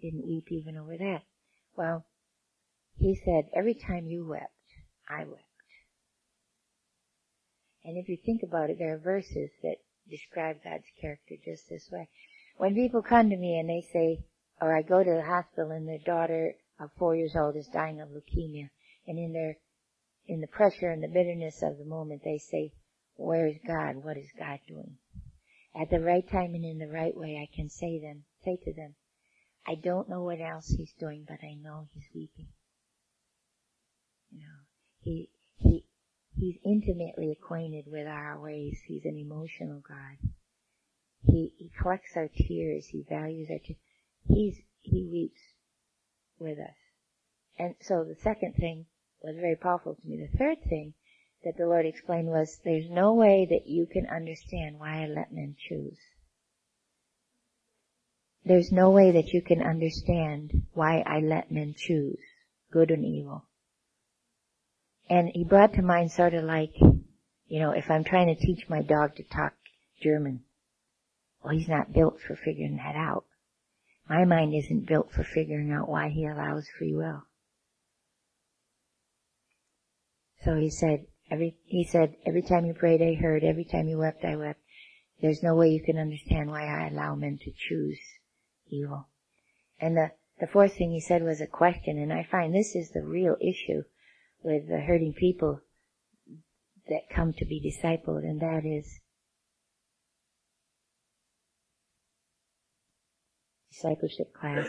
Didn't 0.00 0.26
weep 0.26 0.50
even 0.50 0.76
over 0.78 0.96
that. 0.96 1.22
Well, 1.76 2.06
he 2.96 3.14
said, 3.14 3.50
every 3.54 3.74
time 3.74 4.06
you 4.06 4.26
wept, 4.26 4.52
I 5.08 5.24
wept. 5.24 5.42
And 7.84 7.98
if 7.98 8.08
you 8.08 8.16
think 8.16 8.42
about 8.42 8.70
it, 8.70 8.78
there 8.78 8.94
are 8.94 8.98
verses 8.98 9.50
that 9.62 9.76
describe 10.08 10.62
God's 10.62 10.90
character 11.00 11.34
just 11.44 11.68
this 11.68 11.90
way. 11.90 12.08
When 12.56 12.74
people 12.74 13.02
come 13.02 13.30
to 13.30 13.36
me 13.36 13.58
and 13.58 13.68
they 13.68 13.86
say, 13.92 14.24
or 14.60 14.76
I 14.76 14.82
go 14.82 15.02
to 15.02 15.10
the 15.10 15.24
hospital 15.24 15.70
and 15.70 15.88
their 15.88 15.98
daughter 15.98 16.54
of 16.78 16.90
four 16.98 17.16
years 17.16 17.36
old 17.36 17.56
is 17.56 17.66
dying 17.68 18.00
of 18.00 18.10
leukemia, 18.10 18.70
and 19.06 19.18
in 19.18 19.32
their, 19.32 19.56
in 20.26 20.40
the 20.40 20.46
pressure 20.46 20.90
and 20.90 21.02
the 21.02 21.08
bitterness 21.08 21.62
of 21.62 21.78
the 21.78 21.84
moment, 21.84 22.22
they 22.24 22.38
say, 22.38 22.72
where 23.16 23.46
is 23.46 23.58
God? 23.66 23.96
What 23.96 24.16
is 24.16 24.30
God 24.38 24.60
doing? 24.68 24.96
At 25.74 25.90
the 25.90 26.00
right 26.00 26.28
time 26.28 26.54
and 26.54 26.64
in 26.64 26.78
the 26.78 26.88
right 26.88 27.16
way, 27.16 27.36
I 27.36 27.54
can 27.54 27.68
say 27.68 27.98
them, 27.98 28.24
say 28.44 28.56
to 28.64 28.72
them, 28.72 28.94
I 29.66 29.74
don't 29.74 30.08
know 30.08 30.22
what 30.22 30.40
else 30.40 30.68
he's 30.68 30.92
doing, 30.98 31.24
but 31.26 31.38
I 31.42 31.54
know 31.54 31.88
he's 31.94 32.08
weeping. 32.14 32.48
You 34.30 34.40
know, 34.40 34.60
he, 35.00 35.30
he, 35.58 35.84
he's 36.44 36.60
intimately 36.62 37.32
acquainted 37.32 37.86
with 37.86 38.06
our 38.06 38.38
ways. 38.38 38.78
He's 38.86 39.06
an 39.06 39.16
emotional 39.16 39.80
God. 39.86 40.30
He, 41.22 41.54
he 41.56 41.70
collects 41.80 42.16
our 42.16 42.28
tears. 42.28 42.86
He 42.86 43.02
values 43.08 43.48
our 43.50 43.58
tears. 43.58 43.78
He's, 44.26 44.60
he 44.80 45.08
weeps 45.10 45.40
with 46.38 46.58
us. 46.58 46.76
And 47.58 47.74
so 47.80 48.04
the 48.04 48.16
second 48.20 48.56
thing 48.56 48.84
was 49.22 49.36
very 49.36 49.56
powerful 49.56 49.94
to 49.94 50.06
me. 50.06 50.18
The 50.18 50.36
third 50.36 50.58
thing 50.68 50.92
that 51.44 51.56
the 51.56 51.66
Lord 51.66 51.86
explained 51.86 52.28
was 52.28 52.60
there's 52.62 52.90
no 52.90 53.14
way 53.14 53.46
that 53.48 53.66
you 53.66 53.86
can 53.86 54.06
understand 54.06 54.78
why 54.78 55.04
I 55.04 55.06
let 55.06 55.32
men 55.32 55.56
choose. 55.58 55.98
There's 58.44 58.70
no 58.70 58.90
way 58.90 59.12
that 59.12 59.28
you 59.28 59.40
can 59.40 59.62
understand 59.62 60.66
why 60.74 61.02
I 61.06 61.20
let 61.20 61.50
men 61.50 61.74
choose 61.74 62.18
good 62.70 62.90
and 62.90 63.04
evil. 63.04 63.46
And 65.08 65.30
he 65.34 65.44
brought 65.44 65.74
to 65.74 65.82
mind 65.82 66.12
sort 66.12 66.34
of 66.34 66.44
like, 66.44 66.72
you 66.78 67.60
know, 67.60 67.70
if 67.70 67.90
I'm 67.90 68.04
trying 68.04 68.34
to 68.34 68.40
teach 68.40 68.68
my 68.68 68.80
dog 68.80 69.16
to 69.16 69.22
talk 69.22 69.52
German, 70.02 70.44
well, 71.42 71.54
he's 71.54 71.68
not 71.68 71.92
built 71.92 72.20
for 72.20 72.36
figuring 72.36 72.76
that 72.76 72.96
out. 72.96 73.24
My 74.08 74.24
mind 74.24 74.54
isn't 74.54 74.86
built 74.86 75.12
for 75.12 75.24
figuring 75.24 75.72
out 75.72 75.88
why 75.88 76.08
he 76.08 76.26
allows 76.26 76.68
free 76.78 76.94
will. 76.94 77.24
So 80.42 80.56
he 80.56 80.70
said, 80.70 81.06
every, 81.30 81.56
he 81.64 81.84
said, 81.84 82.16
every 82.26 82.42
time 82.42 82.66
you 82.66 82.74
prayed 82.74 83.02
I 83.02 83.14
heard, 83.14 83.44
every 83.44 83.64
time 83.64 83.88
you 83.88 83.98
wept 83.98 84.24
I 84.24 84.36
wept. 84.36 84.60
There's 85.20 85.42
no 85.42 85.54
way 85.54 85.70
you 85.70 85.82
can 85.82 85.98
understand 85.98 86.50
why 86.50 86.66
I 86.66 86.88
allow 86.88 87.14
men 87.14 87.38
to 87.44 87.50
choose 87.50 87.98
evil. 88.68 89.08
And 89.78 89.96
the, 89.96 90.12
the 90.40 90.46
fourth 90.46 90.76
thing 90.76 90.90
he 90.90 91.00
said 91.00 91.22
was 91.22 91.40
a 91.40 91.46
question, 91.46 91.98
and 91.98 92.12
I 92.12 92.24
find 92.30 92.54
this 92.54 92.74
is 92.74 92.90
the 92.90 93.04
real 93.04 93.36
issue 93.40 93.84
with 94.44 94.68
the 94.68 94.78
hurting 94.78 95.14
people 95.18 95.60
that 96.88 97.08
come 97.14 97.32
to 97.32 97.46
be 97.46 97.60
discipled, 97.60 98.18
and 98.18 98.40
that 98.40 98.62
is 98.64 99.00
discipleship 103.72 104.34
class. 104.38 104.68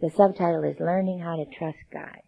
The 0.00 0.10
subtitle 0.10 0.64
is 0.64 0.80
Learning 0.80 1.20
How 1.20 1.36
to 1.36 1.44
Trust 1.56 1.78
God. 1.92 2.20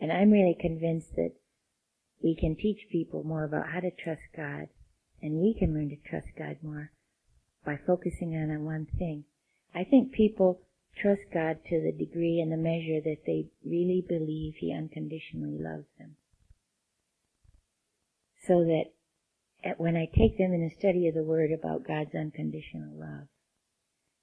And 0.00 0.10
I'm 0.10 0.30
really 0.30 0.56
convinced 0.58 1.14
that 1.16 1.32
we 2.22 2.34
can 2.34 2.56
teach 2.56 2.88
people 2.90 3.22
more 3.24 3.44
about 3.44 3.68
how 3.68 3.80
to 3.80 3.90
trust 3.90 4.22
God, 4.34 4.68
and 5.22 5.40
we 5.40 5.54
can 5.58 5.74
learn 5.74 5.90
to 5.90 6.08
trust 6.08 6.28
God 6.38 6.56
more 6.62 6.90
by 7.64 7.78
focusing 7.86 8.34
on 8.34 8.64
one 8.64 8.86
thing. 8.98 9.24
I 9.74 9.84
think 9.84 10.12
people 10.12 10.62
trust 10.96 11.22
God 11.32 11.58
to 11.68 11.80
the 11.80 11.92
degree 11.92 12.40
and 12.40 12.50
the 12.50 12.56
measure 12.56 13.00
that 13.00 13.24
they 13.26 13.46
really 13.64 14.04
believe 14.06 14.54
He 14.56 14.72
unconditionally 14.72 15.58
loves 15.58 15.86
them. 15.98 16.16
So 18.46 18.64
that 18.64 19.78
when 19.78 19.96
I 19.96 20.06
take 20.06 20.38
them 20.38 20.52
in 20.52 20.62
a 20.62 20.70
study 20.78 21.08
of 21.08 21.14
the 21.14 21.24
Word 21.24 21.50
about 21.52 21.86
God's 21.86 22.14
unconditional 22.14 22.98
love, 22.98 23.28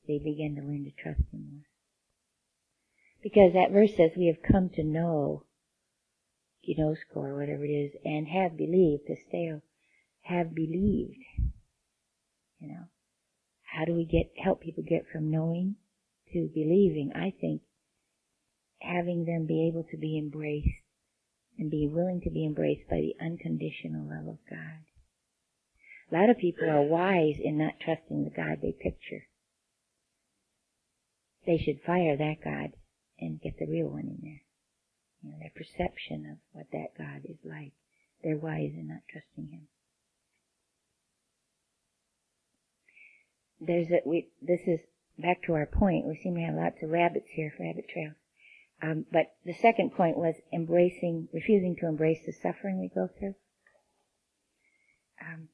they 0.08 0.18
begin 0.18 0.56
to 0.56 0.62
learn 0.62 0.86
to 0.86 0.92
trust 0.92 1.22
Him 1.32 1.48
more. 1.52 1.66
Because 3.22 3.54
that 3.54 3.72
verse 3.72 3.96
says 3.96 4.12
we 4.18 4.28
have 4.28 4.42
come 4.42 4.70
to 4.70 4.84
know 4.84 5.44
ginosko 6.68 7.18
or 7.18 7.38
whatever 7.38 7.66
it 7.66 7.70
is, 7.70 7.92
and 8.06 8.28
have 8.28 8.58
believed, 8.58 9.04
pisteo, 9.08 9.62
have 10.22 10.56
believed. 10.56 11.24
You 12.60 12.70
know, 12.70 12.84
how 13.64 13.86
do 13.86 13.94
we 13.94 14.06
get 14.06 14.32
help 14.42 14.62
people 14.62 14.84
get 14.88 15.06
from 15.12 15.30
knowing 15.30 15.76
to 16.34 16.50
believing? 16.54 17.12
I 17.16 17.34
think 17.40 17.62
having 18.82 19.26
them 19.26 19.46
be 19.46 19.68
able 19.68 19.86
to 19.92 19.98
be 19.98 20.18
embraced 20.18 20.68
and 21.58 21.72
be 21.72 21.88
willing 21.88 22.22
to 22.22 22.30
be 22.30 22.46
embraced 22.46 22.90
by 22.90 22.98
the 22.98 23.16
unconditional 23.22 24.08
love 24.10 24.28
of 24.28 24.40
God. 24.50 24.84
A 26.12 26.16
lot 26.20 26.30
of 26.30 26.38
people 26.38 26.70
are 26.70 26.82
wise 26.82 27.38
in 27.42 27.58
not 27.58 27.80
trusting 27.80 28.24
the 28.24 28.30
God 28.30 28.60
they 28.62 28.72
picture. 28.74 29.28
They 31.46 31.58
should 31.58 31.82
fire 31.86 32.18
that 32.18 32.44
God 32.44 32.74
and 33.20 33.42
get 33.42 33.58
the 33.58 33.68
real 33.68 33.90
one 33.90 34.08
in 34.08 34.20
there 34.22 34.42
you 35.24 35.32
know, 35.32 35.38
their 35.40 35.52
perception 35.56 36.26
of 36.32 36.38
what 36.52 36.68
that 36.72 36.98
God 36.98 37.22
is 37.24 37.38
like. 37.44 37.72
They're 38.24 38.38
wise 38.38 38.74
in 38.76 38.90
not 38.90 39.02
trusting 39.10 39.52
Him. 39.52 39.68
There's 43.62 43.88
a, 43.90 44.08
we, 44.08 44.28
this 44.42 44.60
is 44.68 44.80
back 45.18 45.44
to 45.44 45.54
our 45.54 45.66
point. 45.66 46.06
We 46.06 46.20
seem 46.22 46.36
to 46.36 46.42
have 46.42 46.56
lots 46.56 46.82
of 46.82 46.90
rabbits 46.90 47.30
here, 47.32 47.54
rabbit 47.60 47.86
trails. 47.92 48.16
Um, 48.82 49.06
but 49.12 49.36
the 49.46 49.54
second 49.54 49.94
point 49.96 50.18
was 50.18 50.36
embracing, 50.52 51.30
refusing 51.34 51.76
to 51.80 51.88
embrace 51.88 52.20
the 52.26 52.34
suffering 52.34 52.80
we 52.80 52.90
go 52.94 53.08
through. 53.18 53.36
Um, 55.22 55.48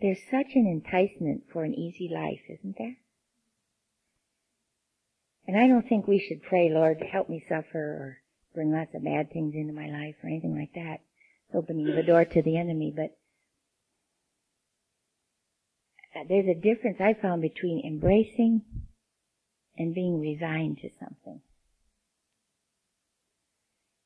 there's 0.00 0.20
such 0.30 0.54
an 0.54 0.66
enticement 0.66 1.44
for 1.52 1.64
an 1.64 1.74
easy 1.74 2.08
life, 2.12 2.42
isn't 2.48 2.76
there? 2.78 2.96
And 5.48 5.56
I 5.56 5.66
don't 5.66 5.88
think 5.88 6.06
we 6.06 6.20
should 6.20 6.42
pray, 6.42 6.68
Lord, 6.70 7.02
help 7.10 7.28
me 7.28 7.42
suffer, 7.48 7.78
or 7.78 8.18
bring 8.54 8.70
lots 8.70 8.94
of 8.94 9.02
bad 9.02 9.32
things 9.32 9.54
into 9.54 9.72
my 9.72 9.88
life 9.88 10.14
or 10.22 10.28
anything 10.28 10.56
like 10.56 10.74
that. 10.74 11.00
It's 11.46 11.56
opening 11.56 11.86
the 11.86 12.02
door 12.02 12.24
to 12.24 12.42
the 12.42 12.58
enemy, 12.58 12.92
but 12.94 13.16
uh, 16.07 16.07
Uh, 16.18 16.24
there's 16.28 16.48
a 16.48 16.54
difference 16.54 16.96
I 17.00 17.14
found 17.20 17.42
between 17.42 17.84
embracing 17.86 18.62
and 19.76 19.94
being 19.94 20.20
resigned 20.20 20.78
to 20.78 20.88
something. 20.98 21.40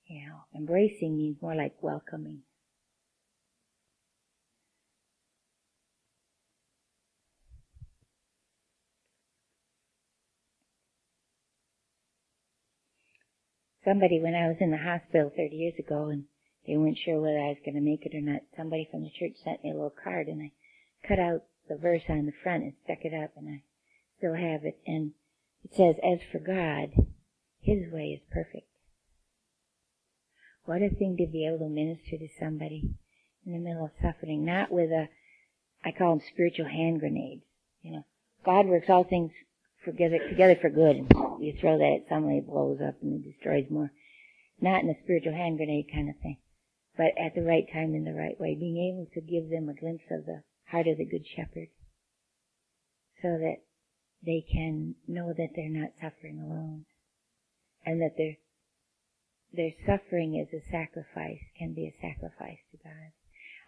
You 0.07 0.27
know, 0.27 0.41
embracing 0.55 1.17
means 1.17 1.37
more 1.41 1.55
like 1.55 1.83
welcoming. 1.83 2.43
somebody 13.85 14.21
when 14.21 14.33
I 14.33 14.47
was 14.47 14.57
in 14.61 14.71
the 14.71 14.79
hospital 14.79 15.33
30 15.37 15.57
years 15.57 15.75
ago 15.77 16.07
and 16.07 16.25
they 16.67 16.77
weren't 16.77 16.99
sure 17.05 17.21
whether 17.21 17.39
I 17.39 17.49
was 17.49 17.63
going 17.65 17.75
to 17.75 17.81
make 17.81 18.07
it 18.07 18.15
or 18.15 18.21
not, 18.21 18.43
somebody 18.57 18.87
from 18.89 19.03
the 19.03 19.11
church 19.11 19.35
sent 19.43 19.65
me 19.65 19.71
a 19.71 19.75
little 19.75 19.91
card 19.91 20.29
and 20.29 20.41
I 20.41 20.53
cut 21.09 21.19
out 21.19 21.43
the 21.73 21.81
verse 21.81 22.03
on 22.09 22.27
the 22.27 22.33
front 22.43 22.63
and 22.63 22.75
stuck 22.85 23.05
it 23.05 23.15
up 23.15 23.31
and 23.37 23.49
I 23.49 23.63
still 24.19 24.35
have 24.35 24.65
it 24.65 24.79
and 24.87 25.13
it 25.65 25.75
says, 25.75 25.97
as 26.03 26.19
for 26.31 26.39
God, 26.39 26.91
His 27.61 27.91
way 27.93 28.21
is 28.21 28.21
perfect. 28.33 28.67
What 30.65 30.83
a 30.83 30.91
thing 30.91 31.17
to 31.17 31.27
be 31.27 31.47
able 31.47 31.59
to 31.59 31.69
minister 31.69 32.19
to 32.19 32.29
somebody 32.39 32.91
in 33.47 33.53
the 33.53 33.59
middle 33.59 33.85
of 33.85 33.91
suffering, 34.01 34.45
not 34.45 34.71
with 34.71 34.91
a, 34.91 35.09
I 35.85 35.93
call 35.93 36.17
them 36.17 36.27
spiritual 36.33 36.69
hand 36.69 37.01
grenades. 37.01 37.45
You 37.83 37.93
know, 37.93 38.05
God 38.45 38.67
works 38.67 38.91
all 38.91 39.05
things 39.05 39.33
together, 39.85 40.19
together 40.29 40.57
for 40.61 40.71
good. 40.71 40.97
And 40.97 41.13
you 41.41 41.55
throw 41.61 41.79
that 41.79 42.03
at 42.03 42.09
somebody, 42.09 42.39
it 42.39 42.47
blows 42.47 42.81
up 42.81 42.95
and 43.03 43.25
it 43.25 43.33
destroys 43.33 43.71
more. 43.71 43.91
Not 44.61 44.83
in 44.83 44.91
a 44.91 45.03
spiritual 45.03 45.35
hand 45.35 45.57
grenade 45.57 45.91
kind 45.93 46.09
of 46.09 46.17
thing, 46.23 46.39
but 46.97 47.19
at 47.19 47.35
the 47.35 47.43
right 47.43 47.67
time 47.73 47.95
in 47.95 48.05
the 48.05 48.15
right 48.15 48.39
way. 48.39 48.55
Being 48.55 48.79
able 48.79 49.07
to 49.15 49.21
give 49.21 49.51
them 49.51 49.69
a 49.69 49.75
glimpse 49.75 50.05
of 50.11 50.27
the 50.27 50.43
heart 50.73 50.89
of 50.89 50.99
the 50.99 51.05
Good 51.05 51.27
Shepherd 51.37 51.69
so 53.21 53.29
that 53.29 53.59
they 54.25 54.45
can 54.51 54.97
know 55.07 55.33
that 55.33 55.51
they're 55.55 55.69
not 55.69 55.93
suffering 56.01 56.41
alone 56.41 56.87
and 57.85 58.01
that 58.01 58.17
their 58.17 58.37
their 59.53 59.73
suffering 59.85 60.35
is 60.35 60.49
a 60.55 60.65
sacrifice, 60.71 61.41
can 61.59 61.75
be 61.75 61.87
a 61.87 62.01
sacrifice 62.01 62.59
to 62.71 62.79
God. 62.83 63.13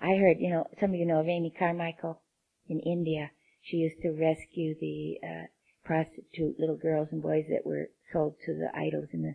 I 0.01 0.17
heard, 0.17 0.39
you 0.41 0.49
know, 0.49 0.67
some 0.81 0.91
of 0.91 0.97
you 0.97 1.05
know 1.05 1.21
of 1.21 1.29
Amy 1.29 1.55
Carmichael 1.57 2.23
in 2.69 2.81
India. 2.81 3.31
She 3.63 3.77
used 3.77 4.01
to 4.01 4.11
rescue 4.11 4.75
the 4.81 5.19
uh, 5.23 5.47
prostitute 5.85 6.59
little 6.59 6.79
girls 6.79 7.09
and 7.13 7.23
boys 7.23 7.45
that 7.51 7.67
were 7.67 7.91
sold 8.13 8.37
to 8.47 8.55
the 8.55 8.71
idols 8.75 9.09
in 9.13 9.23
the 9.23 9.35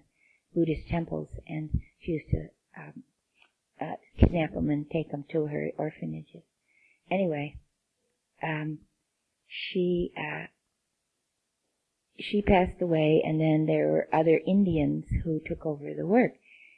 Buddhist 0.55 0.88
temples, 0.88 1.30
and 1.47 1.70
she 2.01 2.13
used 2.13 2.30
to 2.32 2.47
um, 2.76 3.03
uh, 3.80 3.95
kidnap 4.20 4.53
them 4.53 4.72
and 4.72 4.89
take 4.89 5.11
them 5.11 5.26
to 5.32 5.45
her 5.45 5.70
orphanages. 5.78 6.49
Anyway, 7.12 7.60
um, 8.43 8.80
she 9.47 10.12
uh, 10.18 10.45
she 12.20 12.41
passed 12.41 12.82
away, 12.82 13.24
and 13.26 13.39
then 13.39 13.66
there 13.66 13.88
were 13.88 14.10
other 14.14 14.39
Indians 14.45 15.05
who 15.24 15.39
took 15.45 15.66
over 15.66 15.93
the 15.93 16.05
work. 16.05 16.34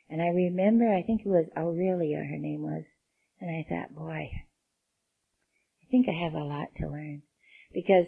And 0.10 0.22
I 0.22 0.28
remember, 0.28 0.94
I 0.94 1.04
think 1.04 1.22
it 1.22 1.30
was 1.30 1.48
Aurelia, 1.58 2.18
her 2.18 2.38
name 2.38 2.62
was, 2.62 2.84
and 3.40 3.50
I 3.50 3.66
thought, 3.68 3.96
boy, 3.96 4.30
I 5.82 5.86
think 5.90 6.08
I 6.08 6.24
have 6.24 6.34
a 6.34 6.44
lot 6.44 6.68
to 6.78 6.88
learn 6.88 7.24
because 7.74 8.06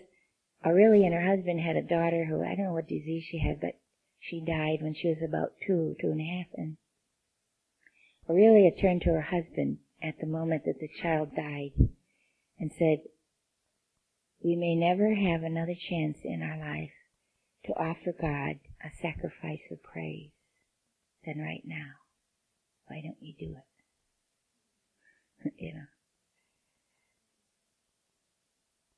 Aurelia 0.66 1.06
and 1.06 1.14
her 1.14 1.36
husband 1.36 1.60
had 1.60 1.76
a 1.76 1.82
daughter 1.82 2.26
who, 2.26 2.44
I 2.44 2.56
don't 2.56 2.66
know 2.66 2.74
what 2.74 2.88
disease 2.88 3.24
she 3.30 3.40
had, 3.40 3.60
but 3.60 3.80
she 4.20 4.44
died 4.46 4.80
when 4.82 4.96
she 4.96 5.10
was 5.10 5.22
about 5.24 5.54
two, 5.66 5.96
two 6.00 6.12
and 6.12 6.22
a 6.22 6.24
half. 6.24 6.48
And 6.56 6.78
Aurelia 8.30 8.72
turned 8.80 9.02
to 9.02 9.12
her 9.12 9.22
husband 9.22 9.80
at 10.02 10.20
the 10.20 10.28
moment 10.28 10.64
that 10.66 10.80
the 10.80 10.90
child 11.02 11.36
died 11.36 11.72
and 12.64 12.72
said, 12.80 13.00
we 14.42 14.56
may 14.56 14.74
never 14.74 15.14
have 15.14 15.44
another 15.44 15.76
chance 15.76 16.20
in 16.24 16.42
our 16.42 16.58
life 16.58 16.94
to 17.66 17.74
offer 17.74 18.14
God 18.18 18.56
a 18.82 18.90
sacrifice 19.02 19.60
of 19.70 19.84
praise 19.84 20.32
than 21.26 21.40
right 21.40 21.64
now. 21.66 21.92
Why 22.88 23.02
don't 23.04 23.18
we 23.22 23.36
do 23.38 23.58
it? 25.44 25.54
you 25.60 25.74
know. 25.74 25.92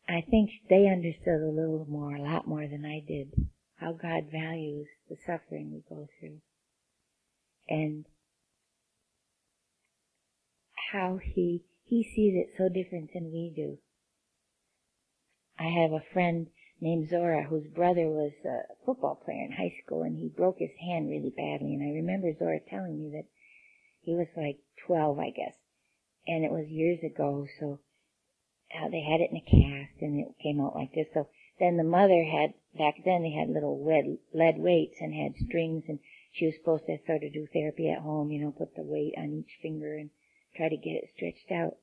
I 0.08 0.22
think 0.30 0.52
they 0.70 0.86
understood 0.88 1.42
a 1.42 1.50
little 1.50 1.88
more, 1.90 2.16
a 2.16 2.22
lot 2.22 2.48
more 2.48 2.68
than 2.68 2.86
I 2.86 3.02
did, 3.08 3.34
how 3.78 3.94
God 3.94 4.26
values 4.32 4.86
the 5.10 5.16
suffering 5.26 5.72
we 5.74 5.82
go 5.90 6.08
through. 6.20 6.38
And 7.68 8.06
how 10.92 11.18
he, 11.20 11.64
he 11.88 12.04
sees 12.04 12.34
it 12.36 12.50
so 12.58 12.68
different 12.68 13.14
than 13.14 13.32
we 13.32 13.54
do. 13.56 13.78
I 15.58 15.70
have 15.70 15.92
a 15.92 16.04
friend 16.14 16.48
named 16.82 17.10
Zora 17.10 17.44
whose 17.44 17.68
brother 17.68 18.10
was 18.10 18.34
a 18.44 18.64
football 18.86 19.16
player 19.16 19.46
in 19.46 19.54
high 19.54 19.74
school 19.84 20.04
and 20.04 20.18
he 20.18 20.28
broke 20.28 20.58
his 20.60 20.76
hand 20.82 21.10
really 21.10 21.30
badly. 21.30 21.74
And 21.74 21.84
I 21.84 21.96
remember 21.96 22.34
Zora 22.38 22.60
telling 22.60 23.00
me 23.00 23.10
that 23.12 23.28
he 24.02 24.16
was 24.16 24.28
like 24.36 24.60
12 24.86 25.20
I 25.20 25.30
guess. 25.30 25.56
And 26.28 26.44
it 26.44 26.52
was 26.52 26.68
years 26.68 27.04
ago 27.04 27.48
so 27.60 27.80
uh, 28.74 28.90
they 28.90 29.02
had 29.02 29.22
it 29.22 29.32
in 29.32 29.38
a 29.38 29.42
cast 29.42 30.02
and 30.02 30.20
it 30.20 30.36
came 30.42 30.60
out 30.60 30.76
like 30.76 30.94
this. 30.94 31.08
So 31.14 31.30
then 31.60 31.78
the 31.78 31.84
mother 31.84 32.24
had 32.24 32.54
back 32.78 32.96
then 33.06 33.22
they 33.22 33.32
had 33.32 33.50
little 33.50 33.86
lead, 33.86 34.18
lead 34.34 34.58
weights 34.58 34.98
and 35.00 35.14
had 35.14 35.38
strings 35.38 35.84
and 35.88 36.00
she 36.34 36.48
was 36.48 36.56
supposed 36.56 36.88
to 36.88 36.98
sort 37.06 37.24
of 37.24 37.32
do 37.32 37.48
therapy 37.54 37.90
at 37.90 38.02
home 38.02 38.32
you 38.32 38.42
know 38.42 38.52
put 38.52 38.76
the 38.76 38.84
weight 38.84 39.14
on 39.18 39.32
each 39.32 39.58
finger 39.62 39.96
and 39.96 40.10
try 40.56 40.70
to 40.70 40.78
get 40.78 40.92
it 40.92 41.10
stretched 41.16 41.52
out 41.52 41.78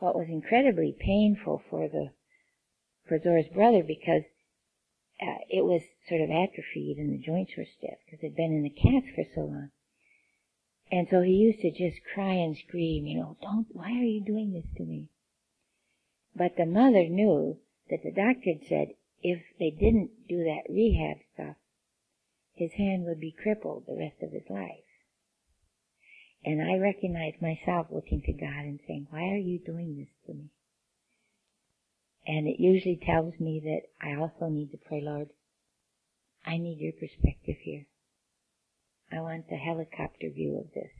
it 0.00 0.14
was 0.14 0.28
incredibly 0.28 0.92
painful 0.92 1.62
for 1.68 1.88
the 1.88 2.10
for 3.06 3.18
Zora's 3.18 3.48
brother 3.48 3.82
because 3.82 4.22
uh, 5.20 5.38
it 5.48 5.64
was 5.64 5.82
sort 6.08 6.20
of 6.20 6.30
atrophied 6.30 6.98
and 6.98 7.12
the 7.12 7.18
joints 7.18 7.56
were 7.56 7.64
stiff 7.64 7.98
because 8.04 8.22
it 8.22 8.28
had 8.28 8.36
been 8.36 8.52
in 8.52 8.62
the 8.62 8.70
cast 8.70 9.06
for 9.14 9.24
so 9.34 9.40
long. 9.40 9.70
And 10.90 11.08
so 11.10 11.22
he 11.22 11.32
used 11.32 11.60
to 11.60 11.70
just 11.70 12.04
cry 12.14 12.34
and 12.34 12.56
scream, 12.56 13.06
you 13.06 13.18
know, 13.18 13.36
don't, 13.42 13.66
why 13.72 13.90
are 13.90 14.04
you 14.04 14.24
doing 14.24 14.52
this 14.52 14.70
to 14.76 14.84
me? 14.84 15.08
But 16.36 16.56
the 16.56 16.66
mother 16.66 17.08
knew 17.08 17.58
that 17.90 18.02
the 18.02 18.12
doctor 18.12 18.52
had 18.52 18.64
said 18.68 18.88
if 19.22 19.42
they 19.58 19.70
didn't 19.70 20.28
do 20.28 20.44
that 20.44 20.70
rehab 20.70 21.18
stuff, 21.34 21.56
his 22.54 22.74
hand 22.74 23.04
would 23.04 23.20
be 23.20 23.32
crippled 23.32 23.86
the 23.86 23.96
rest 23.96 24.22
of 24.22 24.32
his 24.32 24.48
life. 24.48 24.87
And 26.44 26.62
I 26.62 26.78
recognize 26.78 27.34
myself 27.42 27.88
looking 27.90 28.22
to 28.22 28.32
God 28.32 28.64
and 28.64 28.80
saying, 28.86 29.08
why 29.10 29.22
are 29.28 29.36
you 29.36 29.58
doing 29.58 29.96
this 29.98 30.08
to 30.26 30.34
me? 30.34 30.50
And 32.26 32.46
it 32.46 32.60
usually 32.60 33.00
tells 33.04 33.34
me 33.40 33.60
that 33.64 34.06
I 34.06 34.14
also 34.14 34.48
need 34.48 34.70
to 34.72 34.78
pray, 34.78 35.00
Lord, 35.02 35.28
I 36.46 36.58
need 36.58 36.78
your 36.78 36.92
perspective 36.92 37.56
here. 37.62 37.86
I 39.10 39.20
want 39.20 39.48
the 39.48 39.56
helicopter 39.56 40.28
view 40.30 40.58
of 40.58 40.72
this. 40.74 40.92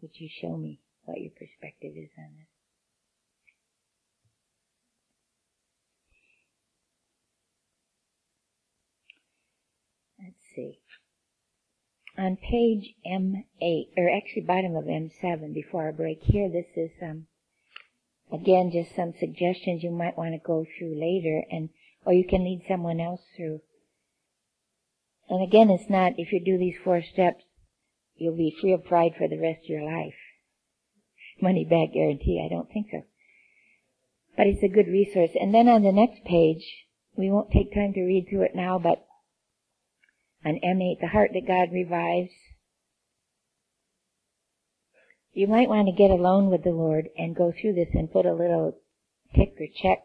Would 0.00 0.18
you 0.18 0.28
show 0.28 0.56
me 0.56 0.80
what 1.04 1.20
your 1.20 1.30
perspective 1.30 1.92
is 1.94 2.10
on 2.18 2.30
this? 2.38 2.46
Let's 10.22 10.44
see. 10.54 10.78
On 12.20 12.36
page 12.36 12.94
M8, 13.06 13.96
or 13.96 14.14
actually 14.14 14.42
bottom 14.42 14.76
of 14.76 14.84
M7, 14.84 15.54
before 15.54 15.84
our 15.84 15.92
break 15.92 16.18
here, 16.22 16.50
this 16.50 16.66
is 16.76 16.90
um, 17.02 17.26
Again, 18.32 18.70
just 18.72 18.94
some 18.94 19.12
suggestions 19.18 19.82
you 19.82 19.90
might 19.90 20.16
want 20.16 20.34
to 20.34 20.46
go 20.46 20.64
through 20.64 21.00
later 21.00 21.42
and, 21.50 21.70
or 22.04 22.12
you 22.12 22.24
can 22.24 22.44
lead 22.44 22.62
someone 22.68 23.00
else 23.00 23.22
through. 23.36 23.60
And 25.28 25.42
again, 25.42 25.70
it's 25.70 25.90
not, 25.90 26.12
if 26.16 26.32
you 26.32 26.44
do 26.44 26.56
these 26.56 26.76
four 26.82 27.02
steps, 27.02 27.44
you'll 28.16 28.36
be 28.36 28.56
free 28.60 28.72
of 28.72 28.84
pride 28.84 29.12
for 29.18 29.26
the 29.26 29.40
rest 29.40 29.64
of 29.64 29.70
your 29.70 29.84
life. 29.84 30.14
Money 31.40 31.64
back 31.64 31.94
guarantee, 31.94 32.44
I 32.44 32.52
don't 32.52 32.70
think 32.70 32.88
so. 32.90 33.02
But 34.36 34.46
it's 34.46 34.62
a 34.62 34.68
good 34.68 34.86
resource. 34.86 35.30
And 35.34 35.52
then 35.54 35.68
on 35.68 35.82
the 35.82 35.92
next 35.92 36.24
page, 36.24 36.86
we 37.16 37.30
won't 37.30 37.50
take 37.50 37.74
time 37.74 37.92
to 37.94 38.04
read 38.04 38.26
through 38.28 38.42
it 38.42 38.54
now, 38.54 38.78
but 38.78 39.04
on 40.44 40.60
M8, 40.64 41.00
the 41.00 41.08
heart 41.08 41.30
that 41.34 41.46
God 41.46 41.72
revives, 41.72 42.32
you 45.32 45.46
might 45.46 45.68
want 45.68 45.86
to 45.86 45.92
get 45.92 46.10
alone 46.10 46.50
with 46.50 46.64
the 46.64 46.70
Lord 46.70 47.08
and 47.16 47.36
go 47.36 47.52
through 47.52 47.74
this 47.74 47.94
and 47.94 48.10
put 48.10 48.26
a 48.26 48.34
little 48.34 48.76
tick 49.34 49.54
or 49.60 49.66
check 49.82 50.02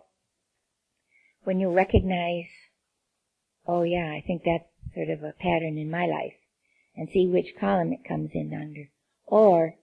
when 1.46 1.60
you 1.60 1.70
recognize, 1.72 2.46
oh 3.68 3.84
yeah, 3.84 4.12
I 4.12 4.24
think 4.26 4.44
that's 4.44 4.66
sort 4.94 5.10
of 5.10 5.24
a 5.24 5.34
pattern 5.40 5.78
in 5.78 5.90
my 5.90 6.06
life 6.06 6.34
and 6.96 7.08
see 7.12 7.28
which 7.28 7.56
column 7.60 7.94
it 7.94 8.08
comes 8.08 8.32
in 8.34 8.54
under. 8.54 8.90
Or, 9.26 9.76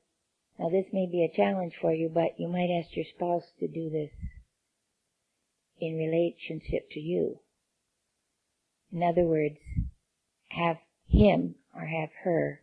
now 0.58 0.68
this 0.68 0.86
may 0.92 1.06
be 1.06 1.24
a 1.24 1.36
challenge 1.36 1.74
for 1.80 1.92
you, 1.92 2.08
but 2.08 2.38
you 2.38 2.48
might 2.48 2.70
ask 2.70 2.96
your 2.96 3.06
spouse 3.14 3.44
to 3.60 3.68
do 3.68 3.90
this 3.90 4.10
in 5.80 5.96
relationship 5.96 6.90
to 6.92 7.00
you. 7.00 7.40
In 8.92 9.02
other 9.02 9.22
words, 9.24 9.56
have 10.52 10.78
him 11.08 11.54
or 11.74 11.86
have 11.86 12.10
her 12.24 12.60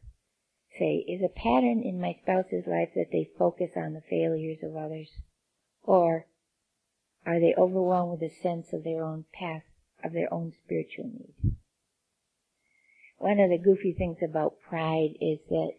say, 0.78 0.98
is 1.08 1.22
a 1.24 1.30
pattern 1.30 1.82
in 1.82 2.00
my 2.00 2.16
spouse's 2.22 2.66
life 2.68 2.90
that 2.96 3.12
they 3.12 3.30
focus 3.38 3.72
on 3.76 3.94
the 3.94 4.02
failures 4.10 4.60
of 4.64 4.76
others? 4.76 5.10
Or 5.84 6.28
are 7.26 7.40
they 7.40 7.54
overwhelmed 7.58 8.20
with 8.20 8.32
a 8.32 8.34
sense 8.34 8.74
of 8.74 8.84
their 8.84 9.04
own 9.04 9.26
path, 9.34 9.64
of 10.04 10.14
their 10.14 10.32
own 10.34 10.54
spiritual 10.64 11.06
need? 11.06 11.56
One 13.18 13.40
of 13.40 13.50
the 13.50 13.58
goofy 13.58 13.94
things 13.94 14.20
about 14.24 14.62
pride 14.62 15.16
is 15.20 15.40
that, 15.50 15.72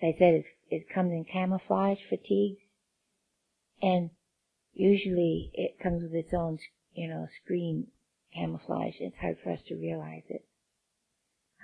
as 0.00 0.14
I 0.14 0.18
said, 0.18 0.44
it, 0.70 0.88
comes 0.88 1.12
in 1.12 1.24
camouflage 1.24 1.98
fatigues. 2.08 2.60
And 3.82 4.10
usually 4.72 5.50
it 5.54 5.80
comes 5.82 6.02
with 6.02 6.14
its 6.14 6.32
own, 6.32 6.58
you 6.94 7.08
know, 7.08 7.26
screen 7.42 7.88
camouflage. 8.34 8.94
It's 9.00 9.16
hard 9.16 9.38
for 9.42 9.50
us 9.50 9.62
to 9.66 9.74
realize 9.74 10.22
it 10.28 10.44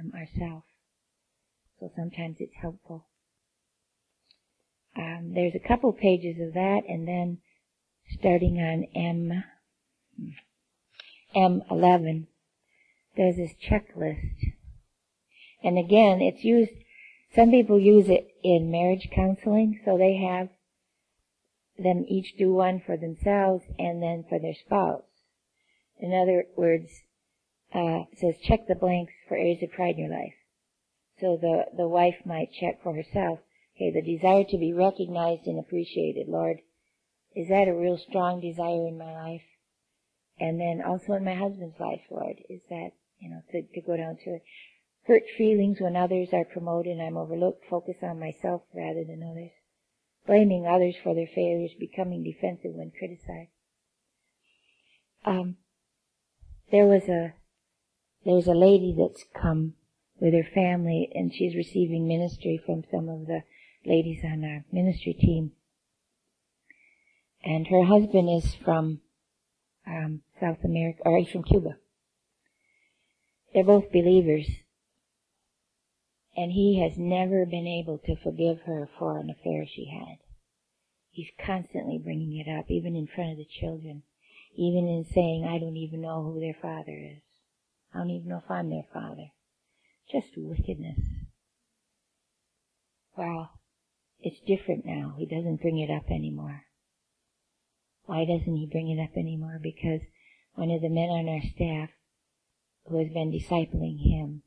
um, 0.01 0.13
ourselves. 0.15 0.67
So 1.81 1.91
sometimes 1.95 2.37
it's 2.41 2.57
helpful. 2.61 3.07
Um, 4.97 5.33
there's 5.35 5.55
a 5.55 5.69
couple 5.69 5.93
pages 5.93 6.41
of 6.41 6.55
that, 6.55 6.83
and 6.89 7.07
then 7.07 7.39
starting 8.19 8.59
on 8.59 8.85
M 8.95 9.45
M11, 11.35 12.27
there's 13.17 13.37
this 13.37 13.53
checklist. 13.69 14.55
And 15.63 15.79
again, 15.79 16.23
it's 16.23 16.45
used, 16.45 16.73
some 17.35 17.51
people 17.51 17.79
use 17.79 18.09
it 18.09 18.29
in 18.43 18.71
marriage 18.71 19.09
counseling, 19.15 19.81
so 19.85 19.99
they 19.99 20.17
have 20.17 20.49
them 21.79 22.07
each 22.09 22.37
do 22.39 22.55
one 22.55 22.81
for 22.85 22.97
themselves 22.97 23.65
and 23.79 24.03
then 24.03 24.25
for 24.27 24.39
their 24.39 24.55
spouse. 24.55 25.03
In 25.99 26.15
other 26.15 26.45
words, 26.57 27.03
uh, 27.75 28.05
says 28.15 28.35
check 28.43 28.67
the 28.67 28.75
blanks 28.75 29.13
for 29.29 29.37
areas 29.37 29.63
of 29.63 29.73
pride 29.73 29.97
in 29.97 30.07
your 30.07 30.19
life. 30.19 30.35
So 31.21 31.39
the, 31.41 31.65
the 31.77 31.89
wife 31.89 32.17
might 32.25 32.53
check 32.53 32.83
for 32.83 32.95
herself, 32.95 33.41
okay, 33.77 33.91
the 33.91 34.03
desire 34.03 34.45
to 34.45 34.59
be 34.59 34.73
recognized 34.73 35.47
and 35.47 35.59
appreciated, 35.59 36.29
Lord, 36.29 36.59
is 37.35 37.49
that 37.49 37.69
a 37.69 37.75
real 37.75 37.99
strong 37.99 38.41
desire 38.41 38.87
in 38.87 38.99
my 38.99 39.13
life? 39.13 39.43
And 40.39 40.61
then 40.61 40.83
also 40.87 41.15
in 41.15 41.25
my 41.25 41.35
husband's 41.35 41.81
life, 41.81 42.03
Lord, 42.11 42.37
is 42.49 42.61
that, 42.69 42.91
you 43.19 43.31
know, 43.31 43.43
to, 43.53 43.63
to 43.63 43.81
go 43.81 43.97
down 43.97 44.17
to 44.25 44.31
it. 44.31 44.43
Hurt 45.07 45.23
feelings 45.39 45.79
when 45.81 45.97
others 45.97 46.29
are 46.33 46.45
promoted 46.45 46.93
and 46.93 47.03
I'm 47.03 47.17
overlooked, 47.17 47.65
focus 47.71 47.97
on 48.03 48.19
myself 48.19 48.63
rather 48.75 49.05
than 49.05 49.23
others. 49.23 49.53
Blaming 50.27 50.67
others 50.67 50.97
for 51.03 51.15
their 51.15 51.29
failures, 51.33 51.71
becoming 51.79 52.25
defensive 52.25 52.73
when 52.75 52.91
criticized. 52.91 53.51
Um, 55.25 55.57
there 56.71 56.87
was 56.87 57.09
a, 57.09 57.35
there's 58.27 58.49
a 58.49 58.55
lady 58.55 58.93
that's 58.99 59.25
come 59.41 59.75
with 60.19 60.35
her 60.35 60.49
family, 60.53 61.09
and 61.15 61.33
she's 61.33 61.55
receiving 61.55 62.09
ministry 62.09 62.61
from 62.67 62.83
some 62.91 63.09
of 63.09 63.27
the 63.27 63.43
ladies 63.85 64.25
on 64.25 64.43
our 64.43 64.65
ministry 64.73 65.15
team. 65.15 65.53
And 67.45 67.69
her 67.69 67.85
husband 67.85 68.29
is 68.29 68.57
from 68.65 69.01
um, 69.87 70.23
South 70.41 70.59
America, 70.65 71.03
or 71.05 71.19
he's 71.19 71.31
from 71.31 71.45
Cuba. 71.45 71.77
They're 73.55 73.63
both 73.63 73.93
believers, 73.93 74.49
and 76.37 76.51
he 76.51 76.83
has 76.83 76.99
never 76.99 77.47
been 77.47 77.69
able 77.69 77.99
to 78.07 78.17
forgive 78.17 78.63
her 78.67 78.89
for 78.99 79.21
an 79.21 79.31
affair 79.31 79.65
she 79.67 79.87
had. 79.87 80.19
He's 81.13 81.31
constantly 81.39 81.99
bringing 82.03 82.37
it 82.45 82.51
up, 82.51 82.67
even 82.71 82.97
in 82.97 83.07
front 83.07 83.31
of 83.31 83.39
the 83.39 83.47
children, 83.61 84.03
even 84.57 84.89
in 84.89 85.07
saying, 85.15 85.47
I 85.49 85.59
don't 85.59 85.77
even 85.77 86.01
know 86.01 86.25
who 86.25 86.41
their 86.41 86.57
father 86.61 86.93
is. 86.93 87.23
I 87.97 88.01
don't 88.01 88.11
even 88.11 88.29
know 88.29 88.43
if 88.45 88.51
I'm 88.51 88.69
their 88.69 88.85
father. 88.93 89.31
Just 90.13 90.37
wickedness. 90.37 91.01
Well, 93.17 93.53
it's 94.21 94.41
different 94.47 94.85
now. 94.85 95.15
He 95.17 95.25
doesn't 95.25 95.63
bring 95.63 95.79
it 95.79 95.91
up 95.91 96.11
anymore. 96.11 96.65
Why 98.05 98.27
doesn't 98.27 98.55
he 98.55 98.69
bring 98.71 98.91
it 98.91 99.03
up 99.03 99.17
anymore? 99.17 99.59
Because 99.63 100.03
one 100.53 100.71
of 100.71 100.83
the 100.83 100.91
men 100.91 101.09
on 101.09 101.27
our 101.27 101.41
staff 101.41 101.89
who 102.87 102.99
has 102.99 103.09
been 103.09 103.33
discipling 103.33 103.99
him, 103.99 104.43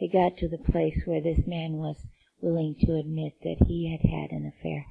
they 0.00 0.08
got 0.08 0.38
to 0.38 0.48
the 0.48 0.56
place 0.56 1.02
where 1.04 1.20
this 1.20 1.46
man 1.46 1.74
was 1.74 2.06
willing 2.40 2.76
to 2.80 2.96
admit 2.96 3.34
that 3.42 3.66
he 3.66 3.90
had 3.90 4.08
had 4.08 4.30
an 4.30 4.46
affair. 4.46 4.86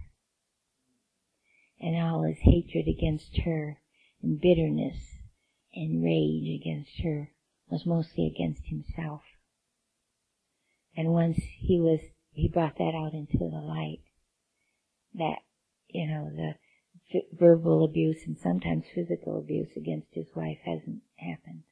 And 1.80 1.96
all 1.98 2.22
his 2.22 2.42
hatred 2.42 2.88
against 2.88 3.36
her 3.46 3.80
and 4.22 4.40
bitterness 4.40 5.24
and 5.74 6.04
rage 6.04 6.62
against 6.62 7.02
her 7.02 7.32
was 7.70 7.86
mostly 7.86 8.28
against 8.28 8.66
himself. 8.66 9.22
And 10.96 11.14
once 11.14 11.38
he 11.58 11.80
was, 11.80 12.00
he 12.32 12.48
brought 12.48 12.78
that 12.78 12.96
out 12.96 13.14
into 13.14 13.38
the 13.38 13.62
light. 13.62 14.02
That, 15.14 15.40
you 15.88 16.08
know, 16.08 16.30
the 16.30 16.56
verbal 17.34 17.84
abuse 17.84 18.26
and 18.26 18.38
sometimes 18.38 18.86
physical 18.94 19.38
abuse 19.38 19.70
against 19.76 20.08
his 20.12 20.28
wife 20.36 20.60
hasn't 20.66 21.02
happened. 21.18 21.64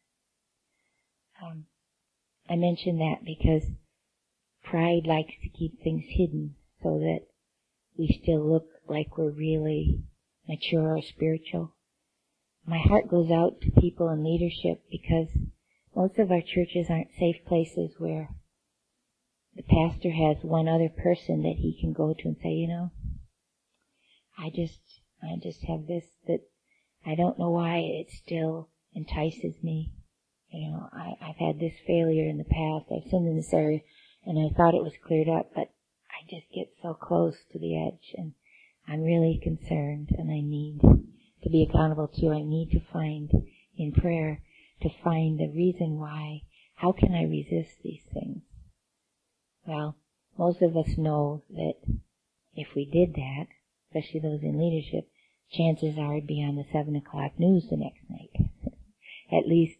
Um, 1.41 1.65
I 2.49 2.55
mention 2.55 2.99
that 2.99 3.25
because 3.25 3.63
pride 4.63 5.05
likes 5.05 5.33
to 5.41 5.49
keep 5.49 5.81
things 5.81 6.03
hidden 6.07 6.55
so 6.81 6.99
that 6.99 7.21
we 7.97 8.19
still 8.21 8.45
look 8.49 8.67
like 8.87 9.17
we're 9.17 9.31
really 9.31 10.01
mature 10.47 10.97
or 10.97 11.01
spiritual. 11.01 11.73
My 12.65 12.79
heart 12.79 13.09
goes 13.09 13.29
out 13.29 13.61
to 13.61 13.81
people 13.81 14.09
in 14.09 14.23
leadership 14.23 14.83
because 14.89 15.27
most 15.95 16.17
of 16.17 16.31
our 16.31 16.41
churches 16.41 16.87
aren't 16.89 17.13
safe 17.19 17.37
places 17.47 17.95
where 17.97 18.29
the 19.55 19.63
pastor 19.63 20.11
has 20.11 20.37
one 20.43 20.67
other 20.67 20.89
person 20.89 21.43
that 21.43 21.57
he 21.57 21.77
can 21.79 21.93
go 21.93 22.13
to 22.13 22.27
and 22.27 22.37
say, 22.41 22.49
you 22.49 22.67
know, 22.67 22.91
I 24.37 24.49
just, 24.49 24.79
I 25.21 25.37
just 25.41 25.63
have 25.65 25.85
this 25.87 26.05
that 26.27 26.39
I 27.05 27.15
don't 27.15 27.37
know 27.37 27.51
why 27.51 27.77
it 27.77 28.07
still 28.11 28.69
entices 28.95 29.61
me. 29.61 29.93
You 30.51 30.71
know, 30.71 30.89
I, 30.91 31.13
I've 31.21 31.37
had 31.37 31.59
this 31.59 31.73
failure 31.85 32.27
in 32.27 32.37
the 32.37 32.43
past. 32.43 32.85
I've 32.91 33.09
sinned 33.09 33.27
in 33.27 33.35
this 33.35 33.53
area 33.53 33.79
and 34.25 34.39
I 34.39 34.55
thought 34.55 34.75
it 34.75 34.83
was 34.83 34.93
cleared 35.05 35.29
up, 35.29 35.51
but 35.53 35.69
I 36.09 36.25
just 36.29 36.47
get 36.53 36.73
so 36.81 36.93
close 36.93 37.35
to 37.51 37.59
the 37.59 37.77
edge 37.77 38.13
and 38.15 38.33
I'm 38.87 39.01
really 39.01 39.39
concerned 39.41 40.09
and 40.17 40.31
I 40.31 40.41
need 40.41 40.79
to 41.43 41.49
be 41.49 41.67
accountable 41.69 42.07
to. 42.07 42.29
I 42.29 42.41
need 42.41 42.71
to 42.71 42.91
find 42.91 43.31
in 43.77 43.91
prayer 43.91 44.41
to 44.83 44.89
find 45.03 45.39
the 45.39 45.51
reason 45.53 45.99
why. 45.99 46.43
How 46.75 46.91
can 46.91 47.13
I 47.13 47.23
resist 47.23 47.81
these 47.83 48.03
things? 48.13 48.41
Well, 49.65 49.95
most 50.37 50.61
of 50.61 50.75
us 50.75 50.97
know 50.97 51.43
that 51.49 51.75
if 52.55 52.67
we 52.75 52.85
did 52.85 53.15
that, 53.15 53.47
especially 53.87 54.19
those 54.19 54.43
in 54.43 54.59
leadership, 54.59 55.09
chances 55.51 55.97
are 55.97 56.17
it'd 56.17 56.27
be 56.27 56.43
on 56.43 56.55
the 56.55 56.65
seven 56.71 56.95
o'clock 56.95 57.39
news 57.39 57.67
the 57.69 57.77
next 57.77 58.01
night. 58.09 58.31
At 59.31 59.47
least 59.47 59.77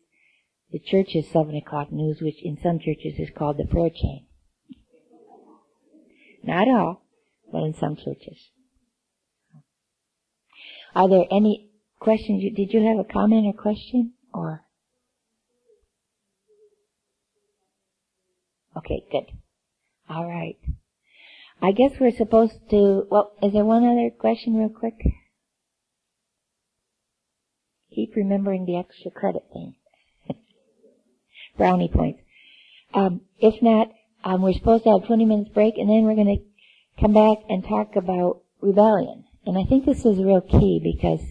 the 0.72 0.80
church's 0.80 1.28
seven 1.30 1.56
o'clock 1.56 1.92
news, 1.92 2.22
which 2.22 2.42
in 2.44 2.58
some 2.62 2.80
churches 2.80 3.20
is 3.20 3.30
called 3.36 3.58
the 3.58 3.66
prayer 3.66 3.90
chain. 3.90 4.26
Not 6.44 6.68
all, 6.68 7.06
but 7.52 7.64
in 7.64 7.74
some 7.74 7.96
churches. 7.96 8.50
Are 10.96 11.10
there 11.10 11.26
any 11.32 11.70
questions? 12.00 12.44
Did 12.56 12.74
you 12.74 12.84
have 12.86 13.00
a 13.00 13.12
comment 13.12 13.48
or 13.48 13.54
question? 13.54 14.14
Or? 14.34 14.64
Okay, 18.84 19.04
good. 19.12 19.32
All 20.10 20.28
right. 20.28 20.58
I 21.62 21.72
guess 21.72 21.94
we're 22.00 22.12
supposed 22.12 22.56
to, 22.72 23.08
well, 23.10 23.32
is 23.42 23.54
there 23.54 23.64
one 23.64 23.86
other 23.86 24.10
question 24.10 24.56
real 24.56 24.70
quick? 24.70 24.96
Keep 27.96 28.16
remembering 28.16 28.66
the 28.66 28.78
extra 28.78 29.12
credit 29.12 29.44
thing. 29.54 29.76
Brownie 31.58 31.92
points. 31.94 32.20
Um, 32.94 33.22
if 33.40 33.62
not, 33.62 33.90
um, 34.26 34.42
we're 34.42 34.54
supposed 34.54 34.84
to 34.84 34.92
have 34.92 35.08
20 35.08 35.26
minutes 35.26 35.52
break 35.54 35.78
and 35.78 35.90
then 35.90 36.04
we're 36.04 36.16
going 36.16 36.38
to 36.38 37.02
come 37.02 37.14
back 37.14 37.38
and 37.48 37.64
talk 37.64 37.96
about 37.96 38.42
rebellion. 38.62 39.24
And 39.46 39.58
I 39.58 39.64
think 39.64 39.86
this 39.86 40.06
is 40.06 40.18
real 40.18 40.42
key 40.42 40.82
because 40.84 41.26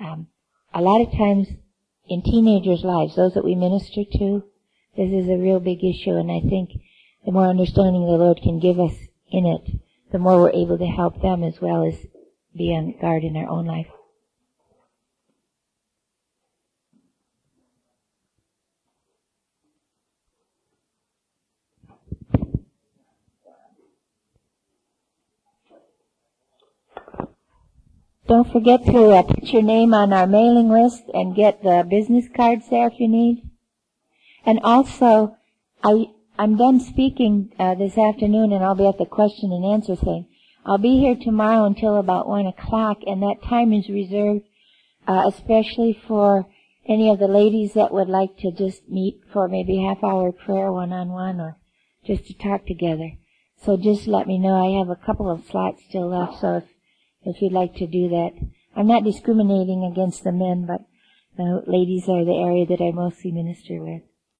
um, 0.00 0.26
a 0.74 0.80
lot 0.80 1.00
of 1.00 1.12
times 1.12 1.48
in 2.08 2.22
teenagers' 2.22 2.82
lives, 2.82 3.14
those 3.14 3.34
that 3.34 3.44
we 3.44 3.54
minister 3.54 4.02
to, 4.18 4.42
this 4.96 5.10
is 5.12 5.28
a 5.28 5.36
real 5.36 5.60
big 5.60 5.84
issue. 5.84 6.16
And 6.16 6.30
I 6.30 6.40
think 6.40 6.70
the 7.24 7.32
more 7.32 7.46
understanding 7.46 8.02
the 8.06 8.12
Lord 8.12 8.40
can 8.42 8.58
give 8.58 8.80
us 8.80 8.94
in 9.30 9.46
it, 9.46 9.80
the 10.12 10.18
more 10.18 10.40
we're 10.40 10.50
able 10.50 10.78
to 10.78 10.86
help 10.86 11.20
them 11.20 11.44
as 11.44 11.60
well 11.60 11.84
as 11.84 12.06
be 12.56 12.74
on 12.74 12.94
guard 13.00 13.24
in 13.24 13.36
our 13.36 13.48
own 13.48 13.66
life. 13.66 13.88
Don't 28.28 28.52
forget 28.52 28.84
to 28.84 29.10
uh, 29.12 29.22
put 29.22 29.44
your 29.54 29.62
name 29.62 29.94
on 29.94 30.12
our 30.12 30.26
mailing 30.26 30.68
list 30.68 31.04
and 31.14 31.34
get 31.34 31.62
the 31.62 31.86
business 31.88 32.26
cards 32.28 32.68
there 32.68 32.88
if 32.88 33.00
you 33.00 33.08
need. 33.08 33.48
And 34.48 34.60
also, 34.64 35.36
I, 35.84 36.06
I'm 36.38 36.56
done 36.56 36.80
speaking 36.80 37.52
uh, 37.58 37.74
this 37.74 37.98
afternoon 37.98 38.50
and 38.50 38.64
I'll 38.64 38.74
be 38.74 38.88
at 38.88 38.96
the 38.96 39.04
question 39.04 39.52
and 39.52 39.62
answer 39.62 39.94
thing. 39.94 40.26
I'll 40.64 40.78
be 40.78 40.98
here 40.98 41.16
tomorrow 41.20 41.66
until 41.66 41.96
about 41.98 42.26
one 42.26 42.46
o'clock 42.46 43.00
and 43.06 43.20
that 43.20 43.42
time 43.46 43.74
is 43.74 43.90
reserved 43.90 44.46
uh, 45.06 45.24
especially 45.26 46.00
for 46.08 46.46
any 46.88 47.10
of 47.10 47.18
the 47.18 47.28
ladies 47.28 47.74
that 47.74 47.92
would 47.92 48.08
like 48.08 48.38
to 48.38 48.50
just 48.50 48.88
meet 48.88 49.20
for 49.30 49.48
maybe 49.48 49.82
half 49.82 50.02
hour 50.02 50.32
prayer 50.32 50.72
one 50.72 50.94
on 50.94 51.10
one 51.10 51.42
or 51.42 51.58
just 52.06 52.24
to 52.28 52.32
talk 52.32 52.64
together. 52.64 53.18
So 53.62 53.76
just 53.76 54.06
let 54.06 54.26
me 54.26 54.38
know. 54.38 54.54
I 54.54 54.78
have 54.78 54.88
a 54.88 55.04
couple 55.06 55.30
of 55.30 55.44
slots 55.44 55.82
still 55.86 56.08
left, 56.08 56.40
so 56.40 56.56
if 56.56 56.64
if 57.22 57.42
you'd 57.42 57.52
like 57.52 57.74
to 57.74 57.86
do 57.86 58.08
that. 58.08 58.30
I'm 58.74 58.86
not 58.86 59.04
discriminating 59.04 59.84
against 59.84 60.24
the 60.24 60.32
men, 60.32 60.64
but 60.64 60.86
the 61.36 61.62
ladies 61.66 62.08
are 62.08 62.24
the 62.24 62.32
area 62.32 62.64
that 62.64 62.82
I 62.82 62.92
mostly 62.92 63.30
minister 63.30 63.82
with. 63.84 64.07